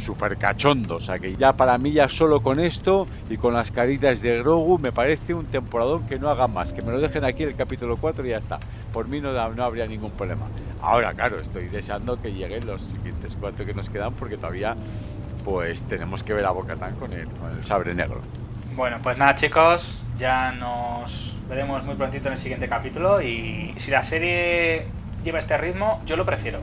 súper 0.02 0.38
cachondo, 0.38 0.96
o 0.96 1.00
sea 1.00 1.20
que 1.20 1.36
ya 1.36 1.54
para 1.54 1.78
mí 1.78 1.92
ya 1.92 2.10
solo 2.10 2.42
con 2.42 2.60
esto 2.60 3.08
y 3.30 3.38
con 3.38 3.54
las 3.54 3.72
caritas 3.72 4.22
de 4.22 4.40
Grogu 4.40 4.78
me 4.80 4.92
parece 4.92 5.34
un 5.34 5.46
temporadón 5.46 6.08
que 6.08 6.20
no 6.20 6.30
haga 6.30 6.48
más, 6.48 6.74
que 6.74 6.82
me 6.82 6.92
lo 6.92 7.00
dejen 7.00 7.24
aquí 7.24 7.44
el 7.44 7.56
capítulo 7.56 7.98
4 7.98 8.26
y 8.26 8.30
ya 8.30 8.38
está, 8.38 8.60
por 8.92 9.08
mí 9.08 9.22
no, 9.22 9.32
no 9.32 9.64
habría 9.64 9.86
ningún 9.88 10.12
problema. 10.12 10.48
Ahora, 10.82 11.14
claro, 11.14 11.38
estoy 11.38 11.68
deseando 11.68 12.20
que 12.22 12.34
lleguen 12.34 12.66
los 12.66 12.82
siguientes 12.82 13.38
cuatro 13.40 13.66
que 13.66 13.74
nos 13.74 13.90
quedan 13.90 14.14
porque 14.14 14.38
todavía 14.38 14.76
pues 15.46 15.84
tenemos 15.84 16.24
que 16.24 16.34
ver 16.34 16.46
a 16.46 16.52
Bocatán 16.52 16.96
con 16.96 17.14
el, 17.14 17.28
con 17.28 17.52
el 17.52 17.64
sabre 17.64 17.94
negro. 17.94 18.22
Bueno, 18.76 18.98
pues 19.04 19.18
nada 19.18 19.36
chicos, 19.36 20.02
ya 20.18 20.52
nos 20.54 21.36
veremos 21.50 21.84
muy 21.84 21.96
prontito 21.96 22.28
en 22.28 22.34
el 22.34 22.40
siguiente 22.40 22.68
capítulo 22.68 23.22
y 23.22 23.74
si 23.78 23.92
la 23.92 24.02
serie 24.02 24.86
lleva 25.24 25.40
este 25.40 25.58
ritmo, 25.58 26.02
yo 26.06 26.16
lo 26.16 26.26
prefiero. 26.26 26.60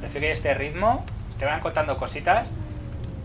prefiero 0.00 0.26
que 0.26 0.32
este 0.32 0.54
ritmo, 0.54 1.04
te 1.38 1.44
vayan 1.44 1.60
contando 1.60 1.96
cositas 1.96 2.46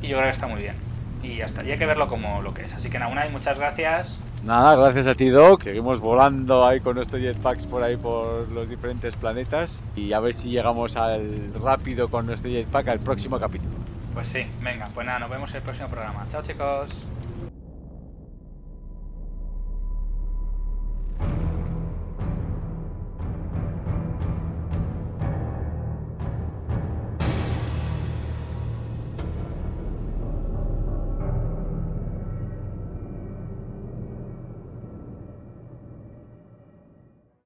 y 0.01 0.07
yo 0.07 0.17
creo 0.17 0.23
que 0.23 0.31
está 0.31 0.47
muy 0.47 0.61
bien. 0.61 0.75
Y 1.23 1.41
hasta 1.41 1.61
hay 1.61 1.77
que 1.77 1.85
verlo 1.85 2.07
como 2.07 2.41
lo 2.41 2.53
que 2.53 2.63
es. 2.63 2.73
Así 2.73 2.89
que 2.89 2.99
nada, 2.99 3.25
y 3.25 3.31
muchas 3.31 3.57
gracias. 3.57 4.19
Nada, 4.43 4.75
gracias 4.75 5.07
a 5.07 5.15
ti 5.15 5.29
Doc. 5.29 5.63
Seguimos 5.63 5.99
volando 5.99 6.65
ahí 6.65 6.79
con 6.79 6.95
nuestro 6.95 7.19
jetpacks 7.19 7.65
por 7.65 7.83
ahí 7.83 7.97
por 7.97 8.49
los 8.51 8.69
diferentes 8.69 9.15
planetas 9.15 9.81
y 9.95 10.13
a 10.13 10.19
ver 10.19 10.33
si 10.33 10.49
llegamos 10.49 10.95
al 10.95 11.51
rápido 11.61 12.07
con 12.07 12.27
nuestro 12.27 12.49
jetpack 12.49 12.87
al 12.87 12.99
próximo 12.99 13.39
capítulo. 13.39 13.73
Pues 14.13 14.27
sí, 14.27 14.45
venga, 14.61 14.89
pues 14.93 15.05
nada, 15.05 15.19
nos 15.19 15.29
vemos 15.29 15.49
en 15.51 15.57
el 15.57 15.63
próximo 15.63 15.89
programa. 15.89 16.25
Chao 16.29 16.41
chicos. 16.41 17.07